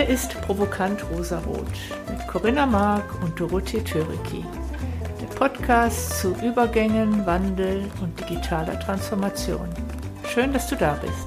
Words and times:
Hier 0.00 0.08
ist 0.08 0.40
Provokant 0.40 1.04
Rosarot 1.10 1.66
mit 2.08 2.26
Corinna 2.26 2.64
Mark 2.64 3.22
und 3.22 3.38
Dorothee 3.38 3.84
Töriki. 3.84 4.42
Der 5.20 5.26
Podcast 5.26 6.18
zu 6.20 6.34
Übergängen, 6.42 7.26
Wandel 7.26 7.84
und 8.00 8.18
digitaler 8.18 8.80
Transformation. 8.80 9.68
Schön, 10.26 10.54
dass 10.54 10.68
du 10.68 10.76
da 10.76 10.98
bist. 11.02 11.26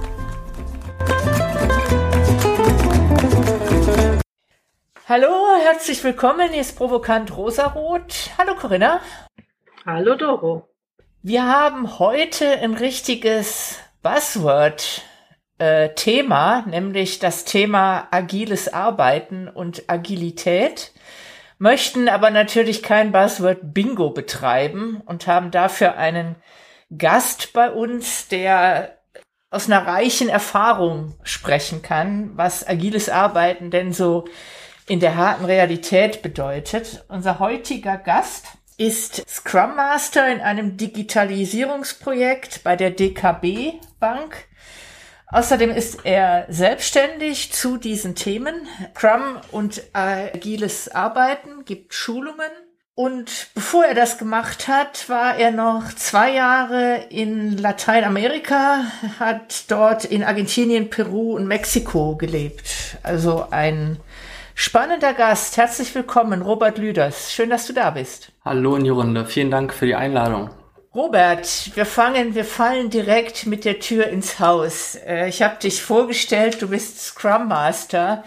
Hallo, 5.07 5.55
herzlich 5.61 6.03
willkommen. 6.03 6.49
Hier 6.49 6.61
ist 6.61 6.75
Provokant 6.75 7.37
Rosarot. 7.37 8.31
Hallo 8.39 8.55
Corinna. 8.55 9.01
Hallo 9.85 10.15
Doro. 10.15 10.67
Wir 11.21 11.45
haben 11.45 11.99
heute 11.99 12.47
ein 12.47 12.73
richtiges 12.73 13.77
Buzzword 14.01 15.03
äh, 15.63 15.95
Thema, 15.95 16.65
nämlich 16.67 17.19
das 17.19 17.45
Thema 17.45 18.09
agiles 18.11 18.73
Arbeiten 18.73 19.47
und 19.47 19.83
Agilität, 19.87 20.91
möchten 21.57 22.09
aber 22.09 22.31
natürlich 22.31 22.83
kein 22.83 23.13
Buzzword 23.13 23.73
Bingo 23.73 24.09
betreiben 24.09 25.01
und 25.05 25.25
haben 25.25 25.51
dafür 25.51 25.95
einen 25.95 26.35
Gast 26.97 27.53
bei 27.53 27.71
uns, 27.71 28.27
der 28.27 28.97
aus 29.51 29.67
einer 29.67 29.87
reichen 29.87 30.27
Erfahrung 30.27 31.15
sprechen 31.23 31.81
kann, 31.81 32.31
was 32.35 32.67
agiles 32.67 33.07
Arbeiten 33.07 33.71
denn 33.71 33.93
so 33.93 34.25
in 34.89 34.99
der 34.99 35.15
harten 35.15 35.45
Realität 35.45 36.21
bedeutet. 36.21 37.05
Unser 37.07 37.39
heutiger 37.39 37.95
Gast 37.95 38.47
ist 38.77 39.23
Scrum 39.29 39.77
Master 39.77 40.29
in 40.29 40.41
einem 40.41 40.75
Digitalisierungsprojekt 40.75 42.65
bei 42.65 42.75
der 42.75 42.91
DKB 42.91 43.75
Bank 44.01 44.47
Außerdem 45.33 45.71
ist 45.71 46.05
er 46.05 46.45
selbstständig 46.47 47.51
zu 47.51 47.77
diesen 47.77 48.13
Themen. 48.13 48.53
Scrum 48.95 49.37
und 49.51 49.81
agiles 49.91 50.89
Arbeiten, 50.89 51.65
gibt 51.65 51.95
Schulungen. 51.95 52.51
Und 52.93 53.47
bevor 53.55 53.83
er 53.83 53.95
das 53.95 54.19
gemacht 54.19 54.67
hat, 54.67 55.09
war 55.09 55.35
er 55.35 55.49
noch 55.49 55.91
zwei 55.95 56.33
Jahre 56.33 57.07
in 57.09 57.57
Lateinamerika, 57.57 58.83
hat 59.19 59.71
dort 59.71 60.05
in 60.05 60.23
Argentinien, 60.23 60.91
Peru 60.91 61.35
und 61.35 61.47
Mexiko 61.47 62.15
gelebt. 62.15 62.99
Also 63.01 63.47
ein 63.49 63.97
spannender 64.53 65.15
Gast. 65.15 65.57
Herzlich 65.57 65.95
willkommen, 65.95 66.43
Robert 66.43 66.77
Lüders. 66.77 67.33
Schön, 67.33 67.49
dass 67.49 67.65
du 67.65 67.73
da 67.73 67.89
bist. 67.89 68.31
Hallo 68.45 68.75
in 68.75 68.83
die 68.83 68.91
Runde. 68.91 69.25
Vielen 69.25 69.49
Dank 69.49 69.73
für 69.73 69.87
die 69.87 69.95
Einladung. 69.95 70.51
Robert, 70.95 71.71
wir 71.73 71.87
fangen, 71.87 72.35
wir 72.35 72.45
fallen 72.45 72.91
direkt 72.91 73.47
mit 73.47 73.65
der 73.65 73.79
Tür 73.79 74.05
ins 74.09 74.39
Haus. 74.39 74.93
Äh, 74.93 75.27
ich 75.27 75.41
habe 75.41 75.55
dich 75.55 75.81
vorgestellt, 75.81 76.61
du 76.61 76.67
bist 76.67 77.01
Scrum 77.01 77.47
Master. 77.47 78.23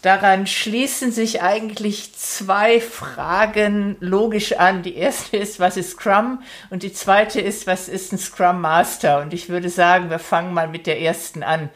Daran 0.00 0.46
schließen 0.46 1.12
sich 1.12 1.42
eigentlich 1.42 2.14
zwei 2.14 2.80
Fragen 2.80 3.98
logisch 4.00 4.54
an. 4.54 4.82
Die 4.82 4.96
erste 4.96 5.36
ist, 5.36 5.60
was 5.60 5.76
ist 5.76 5.90
Scrum? 5.90 6.42
Und 6.70 6.84
die 6.84 6.94
zweite 6.94 7.38
ist, 7.38 7.66
was 7.66 7.86
ist 7.86 8.14
ein 8.14 8.18
Scrum 8.18 8.62
Master? 8.62 9.20
Und 9.20 9.34
ich 9.34 9.50
würde 9.50 9.68
sagen, 9.68 10.08
wir 10.08 10.18
fangen 10.18 10.54
mal 10.54 10.68
mit 10.68 10.86
der 10.86 11.02
ersten 11.02 11.42
an. 11.42 11.68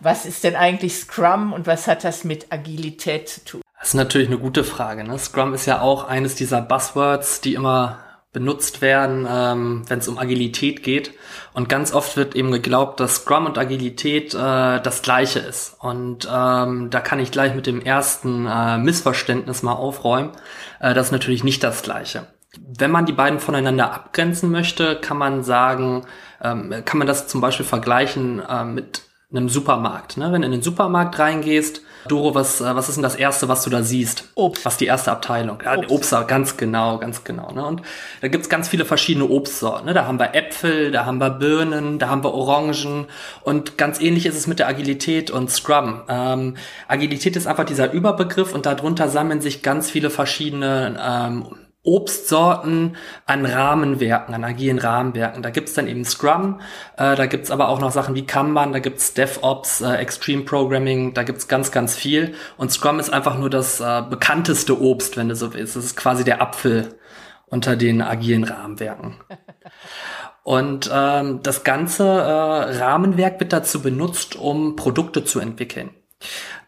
Was 0.00 0.24
ist 0.24 0.42
denn 0.44 0.56
eigentlich 0.56 0.96
Scrum 0.96 1.52
und 1.52 1.66
was 1.66 1.86
hat 1.86 2.02
das 2.02 2.24
mit 2.24 2.50
Agilität 2.50 3.28
zu 3.28 3.44
tun? 3.44 3.60
Das 3.78 3.88
ist 3.88 3.94
natürlich 3.94 4.28
eine 4.28 4.38
gute 4.38 4.64
Frage. 4.64 5.04
Ne? 5.04 5.18
Scrum 5.18 5.52
ist 5.52 5.66
ja 5.66 5.82
auch 5.82 6.08
eines 6.08 6.34
dieser 6.34 6.62
Buzzwords, 6.62 7.42
die 7.42 7.52
immer 7.52 7.98
benutzt 8.36 8.82
werden, 8.82 9.26
ähm, 9.26 9.84
wenn 9.88 10.00
es 10.00 10.08
um 10.08 10.18
Agilität 10.18 10.82
geht. 10.82 11.12
Und 11.54 11.70
ganz 11.70 11.94
oft 11.94 12.18
wird 12.18 12.36
eben 12.36 12.52
geglaubt, 12.52 13.00
dass 13.00 13.14
Scrum 13.14 13.46
und 13.46 13.56
Agilität 13.56 14.34
äh, 14.34 14.78
das 14.78 15.00
gleiche 15.00 15.38
ist. 15.38 15.74
Und 15.80 16.28
ähm, 16.30 16.90
da 16.90 17.00
kann 17.00 17.18
ich 17.18 17.30
gleich 17.30 17.54
mit 17.54 17.66
dem 17.66 17.80
ersten 17.80 18.46
äh, 18.46 18.76
Missverständnis 18.76 19.62
mal 19.62 19.72
aufräumen. 19.72 20.32
Äh, 20.80 20.92
das 20.92 21.06
ist 21.06 21.12
natürlich 21.12 21.44
nicht 21.44 21.64
das 21.64 21.82
gleiche. 21.82 22.26
Wenn 22.60 22.90
man 22.90 23.06
die 23.06 23.14
beiden 23.14 23.40
voneinander 23.40 23.90
abgrenzen 23.90 24.50
möchte, 24.50 24.96
kann 24.96 25.16
man 25.16 25.42
sagen, 25.42 26.04
ähm, 26.42 26.82
kann 26.84 26.98
man 26.98 27.06
das 27.06 27.28
zum 27.28 27.40
Beispiel 27.40 27.64
vergleichen 27.64 28.42
äh, 28.46 28.64
mit 28.64 29.00
einem 29.30 29.48
Supermarkt. 29.48 30.16
Ne? 30.16 30.30
Wenn 30.32 30.42
du 30.42 30.46
in 30.46 30.52
den 30.52 30.62
Supermarkt 30.62 31.18
reingehst, 31.18 31.82
Doro, 32.06 32.36
was, 32.36 32.60
äh, 32.60 32.76
was 32.76 32.88
ist 32.88 32.94
denn 32.94 33.02
das 33.02 33.16
Erste, 33.16 33.48
was 33.48 33.64
du 33.64 33.70
da 33.70 33.82
siehst? 33.82 34.30
Obst. 34.36 34.64
Was 34.64 34.76
die 34.76 34.86
erste 34.86 35.10
Abteilung? 35.10 35.58
Ja, 35.64 35.76
Obst. 35.76 36.12
Obst, 36.12 36.28
ganz 36.28 36.56
genau, 36.56 36.98
ganz 36.98 37.24
genau. 37.24 37.50
Ne? 37.50 37.66
Und 37.66 37.82
da 38.20 38.28
gibt's 38.28 38.48
ganz 38.48 38.68
viele 38.68 38.84
verschiedene 38.84 39.26
Obstsorten. 39.28 39.86
Ne? 39.86 39.94
Da 39.94 40.06
haben 40.06 40.20
wir 40.20 40.34
Äpfel, 40.36 40.92
da 40.92 41.04
haben 41.06 41.18
wir 41.18 41.30
Birnen, 41.30 41.98
da 41.98 42.08
haben 42.08 42.22
wir 42.22 42.32
Orangen. 42.34 43.06
Und 43.42 43.76
ganz 43.76 44.00
ähnlich 44.00 44.26
ist 44.26 44.36
es 44.36 44.46
mit 44.46 44.60
der 44.60 44.68
Agilität 44.68 45.32
und 45.32 45.50
Scrum. 45.50 46.02
Ähm, 46.08 46.56
Agilität 46.86 47.34
ist 47.34 47.48
einfach 47.48 47.64
dieser 47.64 47.92
Überbegriff 47.92 48.54
und 48.54 48.64
darunter 48.64 49.08
sammeln 49.08 49.40
sich 49.40 49.62
ganz 49.62 49.90
viele 49.90 50.10
verschiedene 50.10 50.96
ähm, 51.04 51.46
Obstsorten 51.86 52.96
an 53.24 53.46
Rahmenwerken, 53.46 54.34
an 54.34 54.44
agilen 54.44 54.78
Rahmenwerken. 54.78 55.42
Da 55.42 55.50
gibt's 55.50 55.74
dann 55.74 55.88
eben 55.88 56.04
Scrum, 56.04 56.60
äh, 56.96 57.16
da 57.16 57.26
gibt's 57.26 57.50
aber 57.50 57.68
auch 57.68 57.80
noch 57.80 57.92
Sachen 57.92 58.14
wie 58.14 58.26
Kanban, 58.26 58.72
da 58.72 58.80
gibt's 58.80 59.14
DevOps, 59.14 59.80
äh, 59.80 59.94
Extreme 59.94 60.42
Programming, 60.42 61.14
da 61.14 61.22
gibt's 61.22 61.48
ganz, 61.48 61.70
ganz 61.70 61.96
viel. 61.96 62.34
Und 62.56 62.72
Scrum 62.72 62.98
ist 62.98 63.10
einfach 63.10 63.38
nur 63.38 63.50
das 63.50 63.80
äh, 63.80 64.02
bekannteste 64.02 64.80
Obst, 64.80 65.16
wenn 65.16 65.28
du 65.28 65.36
so 65.36 65.54
willst. 65.54 65.76
Das 65.76 65.84
ist 65.84 65.96
quasi 65.96 66.24
der 66.24 66.42
Apfel 66.42 66.98
unter 67.46 67.76
den 67.76 68.02
agilen 68.02 68.44
Rahmenwerken. 68.44 69.16
Und 70.42 70.88
ähm, 70.92 71.40
das 71.42 71.64
ganze 71.64 72.04
äh, 72.04 72.78
Rahmenwerk 72.78 73.40
wird 73.40 73.52
dazu 73.52 73.82
benutzt, 73.82 74.36
um 74.36 74.76
Produkte 74.76 75.24
zu 75.24 75.40
entwickeln. 75.40 75.90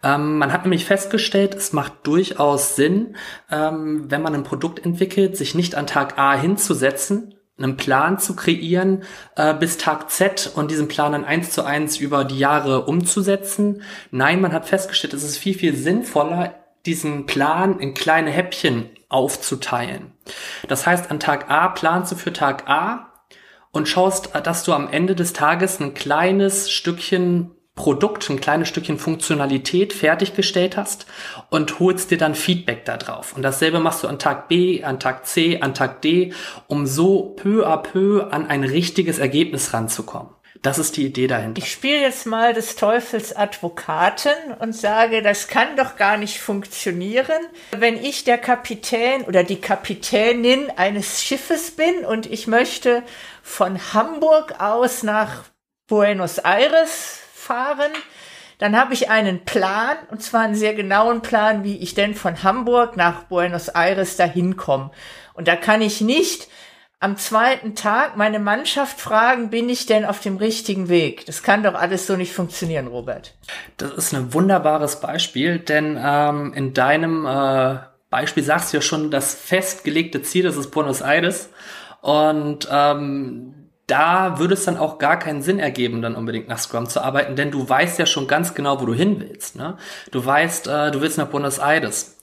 Ähm, 0.03 0.39
man 0.39 0.53
hat 0.53 0.63
nämlich 0.63 0.85
festgestellt, 0.85 1.55
es 1.55 1.73
macht 1.73 2.07
durchaus 2.07 2.77
Sinn, 2.77 3.17
ähm, 3.51 4.11
wenn 4.11 4.23
man 4.23 4.35
ein 4.35 4.45
Produkt 4.45 4.85
entwickelt, 4.85 5.37
sich 5.37 5.55
nicht 5.55 5.75
an 5.75 5.87
Tag 5.87 6.19
A 6.19 6.35
hinzusetzen, 6.35 7.35
einen 7.59 7.77
Plan 7.77 8.19
zu 8.19 8.37
kreieren 8.37 9.03
äh, 9.35 9.55
bis 9.55 9.79
Tag 9.79 10.11
Z 10.11 10.53
und 10.55 10.71
diesen 10.71 10.87
Plan 10.87 11.13
dann 11.13 11.25
eins 11.25 11.51
zu 11.51 11.65
eins 11.65 11.97
über 11.97 12.25
die 12.25 12.39
Jahre 12.39 12.85
umzusetzen. 12.85 13.83
Nein, 14.13 14.41
man 14.41 14.53
hat 14.53 14.69
festgestellt, 14.69 15.15
es 15.15 15.25
ist 15.25 15.39
viel, 15.39 15.55
viel 15.55 15.75
sinnvoller, 15.75 16.55
diesen 16.87 17.27
Plan 17.27 17.81
in 17.81 17.95
kleine 17.95 18.31
Häppchen 18.31 18.91
aufzuteilen. 19.09 20.13
Das 20.69 20.87
heißt, 20.87 21.11
an 21.11 21.19
Tag 21.19 21.51
A 21.51 21.69
planst 21.69 22.13
du 22.13 22.17
für 22.17 22.33
Tag 22.33 22.69
A 22.69 23.13
und 23.73 23.89
schaust, 23.89 24.31
dass 24.45 24.63
du 24.63 24.73
am 24.73 24.89
Ende 24.89 25.17
des 25.17 25.33
Tages 25.33 25.81
ein 25.81 25.95
kleines 25.95 26.71
Stückchen 26.71 27.51
Produkt, 27.79 28.29
ein 28.29 28.41
kleines 28.41 28.69
Stückchen 28.69 28.99
Funktionalität 28.99 29.93
fertiggestellt 29.93 30.77
hast 30.77 31.07
und 31.49 31.79
holst 31.79 32.11
dir 32.11 32.19
dann 32.19 32.35
Feedback 32.35 32.85
da 32.85 32.97
drauf. 32.97 33.35
Und 33.37 33.43
dasselbe 33.43 33.79
machst 33.79 34.03
du 34.03 34.09
an 34.09 34.19
Tag 34.19 34.49
B, 34.49 34.83
an 34.83 34.99
Tag 34.99 35.27
C, 35.27 35.61
an 35.61 35.75
Tag 35.75 36.03
D, 36.03 36.33
um 36.67 36.89
so 36.89 37.37
peu 37.37 37.65
à 37.69 37.77
peu 37.77 38.27
an 38.33 38.49
ein 38.49 38.65
richtiges 38.65 39.21
Ergebnis 39.21 39.73
ranzukommen. 39.73 40.33
Das 40.61 40.81
ist 40.81 40.97
die 40.97 41.07
Idee 41.07 41.29
dahinter. 41.29 41.63
Ich 41.63 41.71
spiele 41.71 42.01
jetzt 42.01 42.27
mal 42.27 42.53
des 42.53 42.75
Teufels 42.75 43.37
Advokaten 43.37 44.33
und 44.59 44.75
sage, 44.75 45.23
das 45.23 45.47
kann 45.47 45.77
doch 45.77 45.95
gar 45.95 46.17
nicht 46.17 46.41
funktionieren, 46.41 47.41
wenn 47.71 47.97
ich 47.97 48.25
der 48.25 48.39
Kapitän 48.39 49.23
oder 49.23 49.45
die 49.45 49.61
Kapitänin 49.61 50.69
eines 50.75 51.23
Schiffes 51.23 51.71
bin 51.71 52.05
und 52.05 52.27
ich 52.27 52.49
möchte 52.49 53.05
von 53.41 53.79
Hamburg 53.95 54.57
aus 54.59 55.05
nach 55.05 55.45
Buenos 55.87 56.39
Aires 56.39 57.21
fahren. 57.49 57.93
Dann 58.59 58.77
habe 58.77 58.93
ich 58.93 59.09
einen 59.09 59.45
Plan, 59.45 59.97
und 60.11 60.23
zwar 60.23 60.43
einen 60.43 60.55
sehr 60.55 60.75
genauen 60.75 61.23
Plan, 61.23 61.65
wie 61.65 61.77
ich 61.79 61.95
denn 61.95 62.15
von 62.15 62.43
Hamburg 62.43 62.97
nach 62.97 63.25
Buenos 63.25 63.69
Aires 63.69 64.17
dahin 64.17 64.57
komme. 64.57 64.91
Und 65.35 65.49
da 65.49 65.57
kann 65.57 65.81
ich 65.81 66.01
nicht 66.01 66.49
am 67.01 67.17
zweiten 67.17 67.77
Tag 67.77 68.17
meine 68.17 68.41
Mannschaft 68.41 69.01
fragen, 69.01 69.51
bin 69.51 69.69
ich 69.69 69.87
denn 69.87 70.05
auf 70.05 70.21
dem 70.21 70.37
richtigen 70.37 70.89
Weg? 70.89 71.25
Das 71.27 71.45
kann 71.45 71.63
doch 71.63 71.75
alles 71.75 72.09
so 72.09 72.17
nicht 72.17 72.33
funktionieren, 72.33 72.89
Robert. 72.89 73.35
Das 73.77 73.93
ist 73.93 74.15
ein 74.15 74.35
wunderbares 74.35 74.99
Beispiel, 74.99 75.61
denn 75.61 75.97
ähm, 76.03 76.53
in 76.55 76.75
deinem 76.75 77.25
äh, 77.25 77.79
Beispiel 78.11 78.43
sagst 78.43 78.73
du 78.73 78.79
ja 78.79 78.81
schon, 78.81 79.13
das 79.13 79.35
festgelegte 79.35 80.23
Ziel, 80.23 80.43
das 80.43 80.57
ist 80.57 80.73
Buenos 80.73 81.01
Aires. 81.01 81.51
Und 82.01 82.69
ähm, 82.71 83.68
da 83.89 84.39
würde 84.39 84.55
es 84.55 84.65
dann 84.65 84.77
auch 84.77 84.99
gar 84.99 85.19
keinen 85.19 85.43
Sinn 85.43 85.59
ergeben, 85.59 86.03
dann 86.03 86.15
unbedingt 86.15 86.47
nach 86.47 86.59
Scrum 86.59 86.89
zu 86.89 87.03
arbeiten, 87.03 87.35
denn 87.35 87.51
du 87.51 87.69
weißt 87.69 87.99
ja 87.99 88.07
schon 88.07 88.29
ganz 88.29 88.55
genau, 88.55 88.81
wo 88.81 88.87
du 88.87 88.95
hin 88.95 89.19
willst. 89.19 89.57
Ne? 89.57 89.77
Du 90.13 90.25
weißt, 90.25 90.69
äh, 90.69 90.91
du 90.93 91.01
willst 91.01 91.19
nach 91.19 91.29
Buenos 91.29 91.59
Aires. 91.59 92.19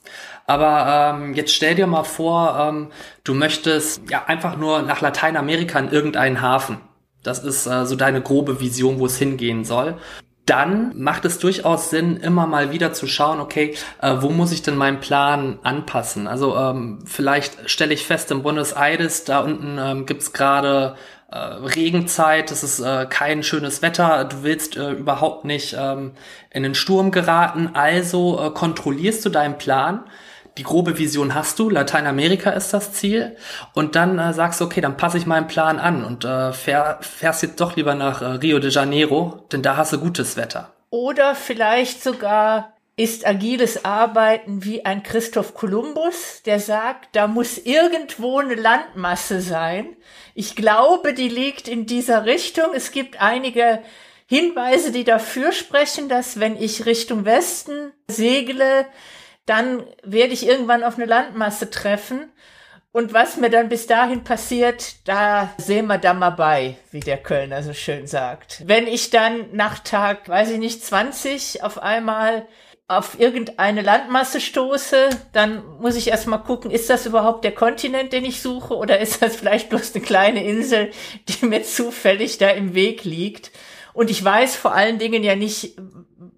Aber 0.46 1.16
ähm, 1.18 1.34
jetzt 1.34 1.52
stell 1.52 1.74
dir 1.74 1.88
mal 1.88 2.04
vor, 2.04 2.56
ähm, 2.58 2.92
du 3.24 3.34
möchtest 3.34 4.00
ja 4.08 4.24
einfach 4.26 4.56
nur 4.56 4.82
nach 4.82 5.00
Lateinamerika 5.00 5.78
in 5.80 5.90
irgendeinen 5.90 6.40
Hafen. 6.40 6.78
Das 7.24 7.40
ist 7.42 7.66
äh, 7.66 7.84
so 7.84 7.96
deine 7.96 8.22
grobe 8.22 8.60
Vision, 8.60 9.00
wo 9.00 9.06
es 9.06 9.18
hingehen 9.18 9.64
soll. 9.64 9.96
dann 10.46 10.92
macht 10.96 11.24
es 11.24 11.40
durchaus 11.40 11.90
Sinn, 11.90 12.16
immer 12.18 12.46
mal 12.46 12.70
wieder 12.70 12.92
zu 12.92 13.08
schauen, 13.08 13.40
okay, 13.40 13.74
äh, 14.00 14.14
wo 14.20 14.30
muss 14.30 14.52
ich 14.52 14.62
denn 14.62 14.76
meinen 14.76 15.00
Plan 15.00 15.58
anpassen? 15.64 16.28
Also 16.28 16.56
ähm, 16.56 17.00
vielleicht 17.04 17.68
stelle 17.68 17.92
ich 17.92 18.06
fest, 18.06 18.30
in 18.30 18.44
Buenos 18.44 18.72
Aires, 18.72 19.24
da 19.24 19.40
unten 19.40 19.76
ähm, 19.80 20.06
gibt's 20.06 20.32
gerade 20.32 20.94
äh, 21.30 21.38
Regenzeit, 21.38 22.50
es 22.50 22.62
ist 22.62 22.80
äh, 22.80 23.06
kein 23.08 23.42
schönes 23.42 23.82
Wetter, 23.82 24.24
du 24.24 24.42
willst 24.42 24.76
äh, 24.76 24.92
überhaupt 24.92 25.44
nicht 25.44 25.76
ähm, 25.78 26.12
in 26.50 26.62
den 26.62 26.74
Sturm 26.74 27.10
geraten, 27.10 27.70
also 27.74 28.40
äh, 28.40 28.50
kontrollierst 28.50 29.24
du 29.24 29.30
deinen 29.30 29.58
Plan. 29.58 30.04
Die 30.56 30.62
grobe 30.62 30.98
Vision 30.98 31.34
hast 31.34 31.58
du, 31.58 31.68
Lateinamerika 31.68 32.50
ist 32.50 32.72
das 32.72 32.92
Ziel, 32.92 33.36
und 33.74 33.94
dann 33.94 34.18
äh, 34.18 34.32
sagst 34.32 34.60
du, 34.60 34.64
okay, 34.64 34.80
dann 34.80 34.96
passe 34.96 35.18
ich 35.18 35.26
meinen 35.26 35.48
Plan 35.48 35.78
an 35.78 36.04
und 36.04 36.24
äh, 36.24 36.52
fähr, 36.52 36.98
fährst 37.02 37.42
jetzt 37.42 37.60
doch 37.60 37.76
lieber 37.76 37.94
nach 37.94 38.22
äh, 38.22 38.26
Rio 38.26 38.58
de 38.58 38.70
Janeiro, 38.70 39.44
denn 39.52 39.62
da 39.62 39.76
hast 39.76 39.92
du 39.92 39.98
gutes 39.98 40.36
Wetter. 40.36 40.70
Oder 40.90 41.34
vielleicht 41.34 42.02
sogar 42.02 42.75
ist 42.96 43.26
agiles 43.26 43.84
Arbeiten 43.84 44.64
wie 44.64 44.86
ein 44.86 45.02
Christoph 45.02 45.52
Kolumbus, 45.52 46.42
der 46.46 46.60
sagt, 46.60 47.14
da 47.14 47.26
muss 47.26 47.58
irgendwo 47.58 48.38
eine 48.38 48.54
Landmasse 48.54 49.42
sein. 49.42 49.96
Ich 50.34 50.56
glaube, 50.56 51.12
die 51.12 51.28
liegt 51.28 51.68
in 51.68 51.84
dieser 51.84 52.24
Richtung. 52.24 52.72
Es 52.74 52.92
gibt 52.92 53.20
einige 53.20 53.82
Hinweise, 54.26 54.92
die 54.92 55.04
dafür 55.04 55.52
sprechen, 55.52 56.08
dass 56.08 56.40
wenn 56.40 56.56
ich 56.60 56.86
Richtung 56.86 57.26
Westen 57.26 57.92
segle, 58.08 58.86
dann 59.44 59.84
werde 60.02 60.32
ich 60.32 60.46
irgendwann 60.46 60.82
auf 60.82 60.96
eine 60.96 61.06
Landmasse 61.06 61.70
treffen. 61.70 62.32
Und 62.92 63.12
was 63.12 63.36
mir 63.36 63.50
dann 63.50 63.68
bis 63.68 63.86
dahin 63.86 64.24
passiert, 64.24 65.06
da 65.06 65.54
sehen 65.58 65.86
wir 65.86 65.98
dann 65.98 66.18
mal 66.18 66.30
bei, 66.30 66.78
wie 66.90 67.00
der 67.00 67.18
Kölner 67.18 67.62
so 67.62 67.74
schön 67.74 68.06
sagt. 68.06 68.62
Wenn 68.66 68.86
ich 68.86 69.10
dann 69.10 69.50
nach 69.52 69.80
Tag, 69.80 70.30
weiß 70.30 70.52
ich 70.52 70.58
nicht, 70.58 70.82
20 70.82 71.62
auf 71.62 71.82
einmal 71.82 72.46
auf 72.88 73.18
irgendeine 73.18 73.82
Landmasse 73.82 74.40
stoße, 74.40 75.10
dann 75.32 75.62
muss 75.80 75.96
ich 75.96 76.08
erstmal 76.08 76.42
gucken, 76.42 76.70
ist 76.70 76.88
das 76.88 77.04
überhaupt 77.04 77.42
der 77.44 77.52
Kontinent, 77.52 78.12
den 78.12 78.24
ich 78.24 78.40
suche, 78.40 78.76
oder 78.76 79.00
ist 79.00 79.22
das 79.22 79.36
vielleicht 79.36 79.70
bloß 79.70 79.94
eine 79.94 80.04
kleine 80.04 80.44
Insel, 80.44 80.90
die 81.28 81.46
mir 81.46 81.64
zufällig 81.64 82.38
da 82.38 82.50
im 82.50 82.74
Weg 82.74 83.04
liegt? 83.04 83.50
Und 83.92 84.10
ich 84.10 84.22
weiß 84.22 84.56
vor 84.56 84.74
allen 84.74 84.98
Dingen 84.98 85.24
ja 85.24 85.34
nicht, 85.34 85.76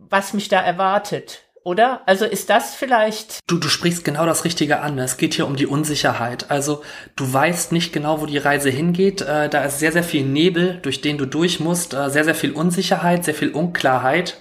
was 0.09 0.33
mich 0.33 0.49
da 0.49 0.61
erwartet 0.61 1.43
oder? 1.69 2.01
Also 2.07 2.25
ist 2.25 2.49
das 2.49 2.75
vielleicht. 2.75 3.41
Du, 3.47 3.59
du 3.59 3.69
sprichst 3.69 4.03
genau 4.03 4.25
das 4.25 4.47
Richtige 4.47 4.81
an. 4.81 4.99
Es 4.99 5.19
geht 5.19 5.35
hier 5.35 5.47
um 5.47 5.55
die 5.55 5.67
Unsicherheit. 5.67 6.51
Also 6.51 6.83
du 7.15 7.31
weißt 7.31 7.73
nicht 7.73 7.93
genau, 7.93 8.23
wo 8.23 8.27
die 8.27 8.39
Reise 8.39 8.71
hingeht. 8.71 9.21
Äh, 9.21 9.51
da 9.51 9.65
ist 9.65 9.79
sehr, 9.79 9.93
sehr 9.93 10.03
viel 10.03 10.25
Nebel, 10.25 10.79
durch 10.81 11.03
den 11.03 11.19
du 11.19 11.27
durch 11.27 11.61
musst, 11.61 11.93
äh, 11.93 12.09
sehr, 12.09 12.25
sehr 12.25 12.35
viel 12.35 12.53
Unsicherheit, 12.53 13.27
sehr 13.27 13.35
viel 13.35 13.51
Unklarheit. 13.51 14.39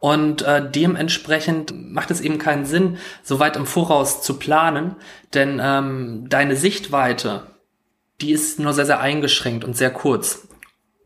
Und 0.00 0.42
äh, 0.42 0.70
dementsprechend 0.70 1.74
macht 1.92 2.10
es 2.10 2.20
eben 2.20 2.38
keinen 2.38 2.64
Sinn, 2.64 2.98
so 3.22 3.40
weit 3.40 3.56
im 3.56 3.66
Voraus 3.66 4.22
zu 4.22 4.38
planen, 4.38 4.94
denn 5.34 5.60
ähm, 5.62 6.26
deine 6.28 6.54
Sichtweite, 6.54 7.42
die 8.20 8.30
ist 8.30 8.60
nur 8.60 8.72
sehr, 8.72 8.86
sehr 8.86 9.00
eingeschränkt 9.00 9.64
und 9.64 9.76
sehr 9.76 9.90
kurz. 9.90 10.46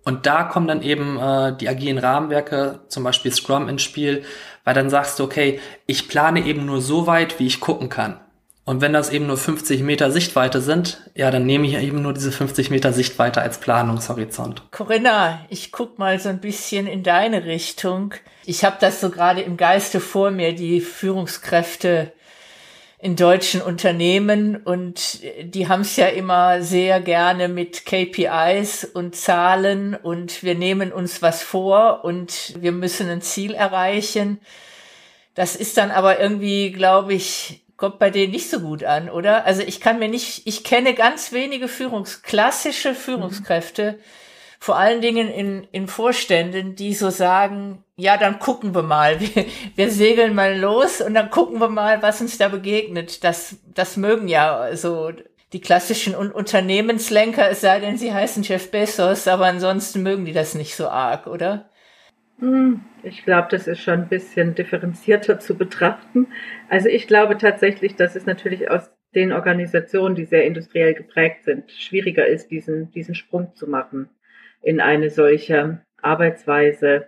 Und 0.04 0.26
da 0.26 0.44
kommen 0.44 0.66
dann 0.66 0.82
eben 0.82 1.18
äh, 1.18 1.56
die 1.56 1.68
agilen 1.68 1.98
Rahmenwerke, 1.98 2.80
zum 2.88 3.04
Beispiel 3.04 3.32
Scrum 3.32 3.68
ins 3.68 3.82
Spiel, 3.82 4.24
weil 4.64 4.74
dann 4.74 4.90
sagst 4.90 5.18
du, 5.18 5.24
okay, 5.24 5.60
ich 5.86 6.08
plane 6.08 6.44
eben 6.44 6.66
nur 6.66 6.80
so 6.80 7.06
weit, 7.06 7.38
wie 7.38 7.46
ich 7.46 7.60
gucken 7.60 7.88
kann. 7.88 8.20
Und 8.64 8.80
wenn 8.80 8.92
das 8.92 9.10
eben 9.10 9.26
nur 9.26 9.36
50 9.36 9.82
Meter 9.82 10.12
Sichtweite 10.12 10.60
sind, 10.60 11.10
ja, 11.14 11.32
dann 11.32 11.44
nehme 11.44 11.66
ich 11.66 11.74
eben 11.74 12.00
nur 12.00 12.12
diese 12.12 12.30
50 12.30 12.70
Meter 12.70 12.92
Sichtweite 12.92 13.42
als 13.42 13.58
Planungshorizont. 13.58 14.70
Corinna, 14.70 15.44
ich 15.48 15.72
guck 15.72 15.98
mal 15.98 16.20
so 16.20 16.28
ein 16.28 16.40
bisschen 16.40 16.86
in 16.86 17.02
deine 17.02 17.44
Richtung. 17.44 18.14
Ich 18.44 18.64
habe 18.64 18.76
das 18.78 19.00
so 19.00 19.10
gerade 19.10 19.40
im 19.40 19.56
Geiste 19.56 19.98
vor 19.98 20.30
mir, 20.30 20.54
die 20.54 20.80
Führungskräfte 20.80 22.12
in 23.02 23.16
deutschen 23.16 23.60
Unternehmen 23.60 24.56
und 24.58 25.18
die 25.42 25.66
haben 25.66 25.80
es 25.80 25.96
ja 25.96 26.06
immer 26.06 26.62
sehr 26.62 27.00
gerne 27.00 27.48
mit 27.48 27.84
KPIs 27.84 28.84
und 28.84 29.16
Zahlen 29.16 29.96
und 29.96 30.44
wir 30.44 30.54
nehmen 30.54 30.92
uns 30.92 31.20
was 31.20 31.42
vor 31.42 32.04
und 32.04 32.54
wir 32.60 32.70
müssen 32.70 33.10
ein 33.10 33.20
Ziel 33.20 33.54
erreichen. 33.54 34.38
Das 35.34 35.56
ist 35.56 35.78
dann 35.78 35.90
aber 35.90 36.20
irgendwie, 36.20 36.70
glaube 36.70 37.14
ich, 37.14 37.61
kommt 37.82 37.98
bei 37.98 38.08
denen 38.10 38.32
nicht 38.32 38.48
so 38.48 38.60
gut 38.60 38.82
an, 38.82 39.10
oder? 39.10 39.44
Also 39.44 39.62
ich 39.62 39.80
kann 39.80 39.98
mir 39.98 40.08
nicht, 40.08 40.46
ich 40.46 40.64
kenne 40.64 40.94
ganz 40.94 41.32
wenige 41.32 41.68
Führungs, 41.68 42.22
klassische 42.22 42.94
Führungskräfte, 42.94 43.92
mhm 43.98 44.02
vor 44.62 44.78
allen 44.78 45.00
Dingen 45.00 45.28
in, 45.28 45.66
in 45.72 45.88
Vorständen, 45.88 46.76
die 46.76 46.94
so 46.94 47.10
sagen, 47.10 47.82
ja, 47.96 48.16
dann 48.16 48.38
gucken 48.38 48.76
wir 48.76 48.84
mal, 48.84 49.18
wir, 49.34 49.46
wir 49.74 49.90
segeln 49.90 50.36
mal 50.36 50.56
los 50.56 51.00
und 51.00 51.14
dann 51.14 51.30
gucken 51.30 51.58
wir 51.58 51.68
mal, 51.68 52.00
was 52.00 52.20
uns 52.20 52.38
da 52.38 52.46
begegnet. 52.46 53.24
Das, 53.24 53.56
das 53.74 53.96
mögen 53.96 54.28
ja 54.28 54.76
so 54.76 55.10
die 55.52 55.60
klassischen 55.60 56.14
Unternehmenslenker, 56.14 57.50
es 57.50 57.60
sei 57.60 57.80
denn, 57.80 57.98
sie 57.98 58.14
heißen 58.14 58.44
Jeff 58.44 58.70
Bezos, 58.70 59.26
aber 59.26 59.46
ansonsten 59.46 60.00
mögen 60.04 60.26
die 60.26 60.32
das 60.32 60.54
nicht 60.54 60.76
so 60.76 60.88
arg, 60.88 61.26
oder? 61.26 61.68
Hm, 62.42 62.80
ich 63.04 63.24
glaube, 63.24 63.46
das 63.52 63.68
ist 63.68 63.80
schon 63.80 64.00
ein 64.00 64.08
bisschen 64.08 64.56
differenzierter 64.56 65.38
zu 65.38 65.56
betrachten. 65.56 66.26
Also 66.68 66.88
ich 66.88 67.06
glaube 67.06 67.38
tatsächlich, 67.38 67.94
dass 67.94 68.16
es 68.16 68.26
natürlich 68.26 68.68
aus 68.68 68.90
den 69.14 69.32
Organisationen, 69.32 70.16
die 70.16 70.24
sehr 70.24 70.44
industriell 70.44 70.94
geprägt 70.94 71.44
sind, 71.44 71.70
schwieriger 71.70 72.26
ist, 72.26 72.48
diesen, 72.50 72.90
diesen 72.90 73.14
Sprung 73.14 73.54
zu 73.54 73.68
machen 73.70 74.08
in 74.60 74.80
eine 74.80 75.10
solche 75.10 75.82
Arbeitsweise. 75.98 77.06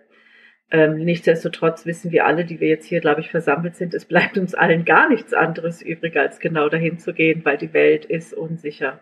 Ähm, 0.70 0.98
nichtsdestotrotz 0.98 1.84
wissen 1.84 2.12
wir 2.12 2.26
alle, 2.26 2.44
die 2.44 2.60
wir 2.60 2.68
jetzt 2.68 2.86
hier, 2.86 3.00
glaube 3.00 3.20
ich, 3.20 3.30
versammelt 3.30 3.74
sind, 3.74 3.92
es 3.92 4.04
bleibt 4.04 4.38
uns 4.38 4.54
allen 4.54 4.84
gar 4.84 5.08
nichts 5.08 5.34
anderes 5.34 5.82
übrig, 5.82 6.16
als 6.16 6.38
genau 6.38 6.68
dahin 6.68 6.98
zu 7.00 7.12
gehen, 7.12 7.44
weil 7.44 7.58
die 7.58 7.72
Welt 7.72 8.04
ist 8.04 8.34
unsicher. 8.34 9.00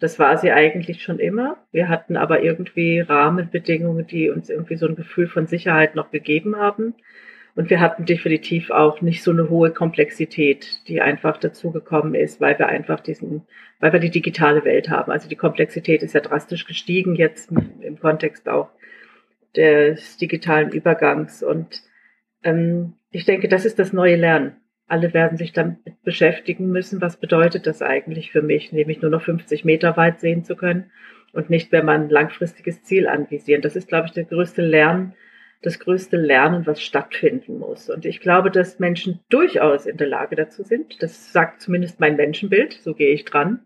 Das 0.00 0.18
war 0.18 0.36
sie 0.38 0.52
eigentlich 0.52 1.02
schon 1.02 1.18
immer. 1.18 1.56
Wir 1.72 1.88
hatten 1.88 2.16
aber 2.16 2.42
irgendwie 2.42 3.00
Rahmenbedingungen, 3.00 4.06
die 4.06 4.28
uns 4.30 4.50
irgendwie 4.50 4.76
so 4.76 4.86
ein 4.86 4.96
Gefühl 4.96 5.28
von 5.28 5.46
Sicherheit 5.46 5.94
noch 5.94 6.10
gegeben 6.10 6.56
haben. 6.56 6.94
Und 7.56 7.70
wir 7.70 7.80
hatten 7.80 8.04
definitiv 8.04 8.70
auch 8.70 9.00
nicht 9.00 9.22
so 9.22 9.30
eine 9.30 9.48
hohe 9.48 9.70
Komplexität, 9.70 10.88
die 10.88 11.00
einfach 11.00 11.36
dazugekommen 11.36 12.14
ist, 12.14 12.40
weil 12.40 12.58
wir 12.58 12.68
einfach 12.68 12.98
diesen, 12.98 13.42
weil 13.78 13.92
wir 13.92 14.00
die 14.00 14.10
digitale 14.10 14.64
Welt 14.64 14.90
haben. 14.90 15.12
Also 15.12 15.28
die 15.28 15.36
Komplexität 15.36 16.02
ist 16.02 16.14
ja 16.14 16.20
drastisch 16.20 16.66
gestiegen 16.66 17.14
jetzt 17.14 17.52
im 17.52 18.00
Kontext 18.00 18.48
auch 18.48 18.70
des 19.54 20.16
digitalen 20.16 20.70
Übergangs. 20.70 21.44
Und 21.44 21.82
ähm, 22.42 22.94
ich 23.10 23.24
denke, 23.24 23.48
das 23.48 23.64
ist 23.64 23.78
das 23.78 23.92
neue 23.92 24.16
Lernen. 24.16 24.56
Alle 24.86 25.14
werden 25.14 25.38
sich 25.38 25.52
damit 25.52 25.78
beschäftigen 26.02 26.70
müssen, 26.70 27.00
was 27.00 27.16
bedeutet 27.16 27.66
das 27.66 27.80
eigentlich 27.80 28.32
für 28.32 28.42
mich, 28.42 28.72
nämlich 28.72 29.00
nur 29.00 29.10
noch 29.10 29.22
50 29.22 29.64
Meter 29.64 29.96
weit 29.96 30.20
sehen 30.20 30.44
zu 30.44 30.56
können 30.56 30.90
und 31.32 31.50
nicht 31.50 31.72
mehr 31.72 31.86
ein 31.88 32.10
langfristiges 32.10 32.82
Ziel 32.82 33.08
anvisieren. 33.08 33.62
Das 33.62 33.76
ist, 33.76 33.88
glaube 33.88 34.06
ich, 34.06 34.12
der 34.12 34.24
größte 34.24 34.62
Lern, 34.62 35.14
das 35.62 35.78
größte 35.78 36.18
Lernen, 36.18 36.66
was 36.66 36.82
stattfinden 36.82 37.58
muss. 37.58 37.88
Und 37.88 38.04
ich 38.04 38.20
glaube, 38.20 38.50
dass 38.50 38.78
Menschen 38.78 39.20
durchaus 39.30 39.86
in 39.86 39.96
der 39.96 40.06
Lage 40.06 40.36
dazu 40.36 40.62
sind. 40.62 41.02
Das 41.02 41.32
sagt 41.32 41.62
zumindest 41.62 42.00
mein 42.00 42.16
Menschenbild, 42.16 42.74
so 42.74 42.94
gehe 42.94 43.14
ich 43.14 43.24
dran, 43.24 43.64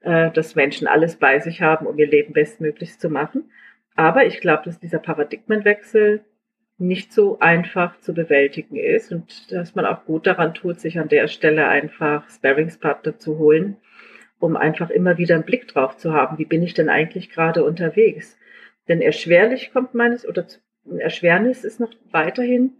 äh, 0.00 0.30
dass 0.32 0.56
Menschen 0.56 0.88
alles 0.88 1.16
bei 1.16 1.38
sich 1.38 1.62
haben, 1.62 1.86
um 1.86 1.96
ihr 1.98 2.08
Leben 2.08 2.32
bestmöglichst 2.32 3.00
zu 3.00 3.08
machen. 3.08 3.50
Aber 3.94 4.26
ich 4.26 4.40
glaube, 4.40 4.64
dass 4.64 4.80
dieser 4.80 4.98
Paradigmenwechsel 4.98 6.24
nicht 6.78 7.12
so 7.12 7.40
einfach 7.40 7.98
zu 7.98 8.14
bewältigen 8.14 8.76
ist 8.76 9.12
und 9.12 9.50
dass 9.52 9.74
man 9.74 9.84
auch 9.84 10.04
gut 10.04 10.26
daran 10.26 10.54
tut, 10.54 10.80
sich 10.80 10.98
an 10.98 11.08
der 11.08 11.26
Stelle 11.26 11.66
einfach 11.66 12.28
Sparringspartner 12.30 13.18
zu 13.18 13.38
holen, 13.38 13.76
um 14.38 14.56
einfach 14.56 14.88
immer 14.90 15.18
wieder 15.18 15.34
einen 15.34 15.44
Blick 15.44 15.66
drauf 15.66 15.96
zu 15.96 16.12
haben, 16.12 16.38
wie 16.38 16.44
bin 16.44 16.62
ich 16.62 16.74
denn 16.74 16.88
eigentlich 16.88 17.30
gerade 17.30 17.64
unterwegs? 17.64 18.38
Denn 18.86 19.02
erschwerlich 19.02 19.72
kommt 19.72 19.94
meines 19.94 20.26
oder 20.26 20.46
Erschwernis 20.98 21.64
ist 21.64 21.80
noch 21.80 21.90
weiterhin, 22.12 22.74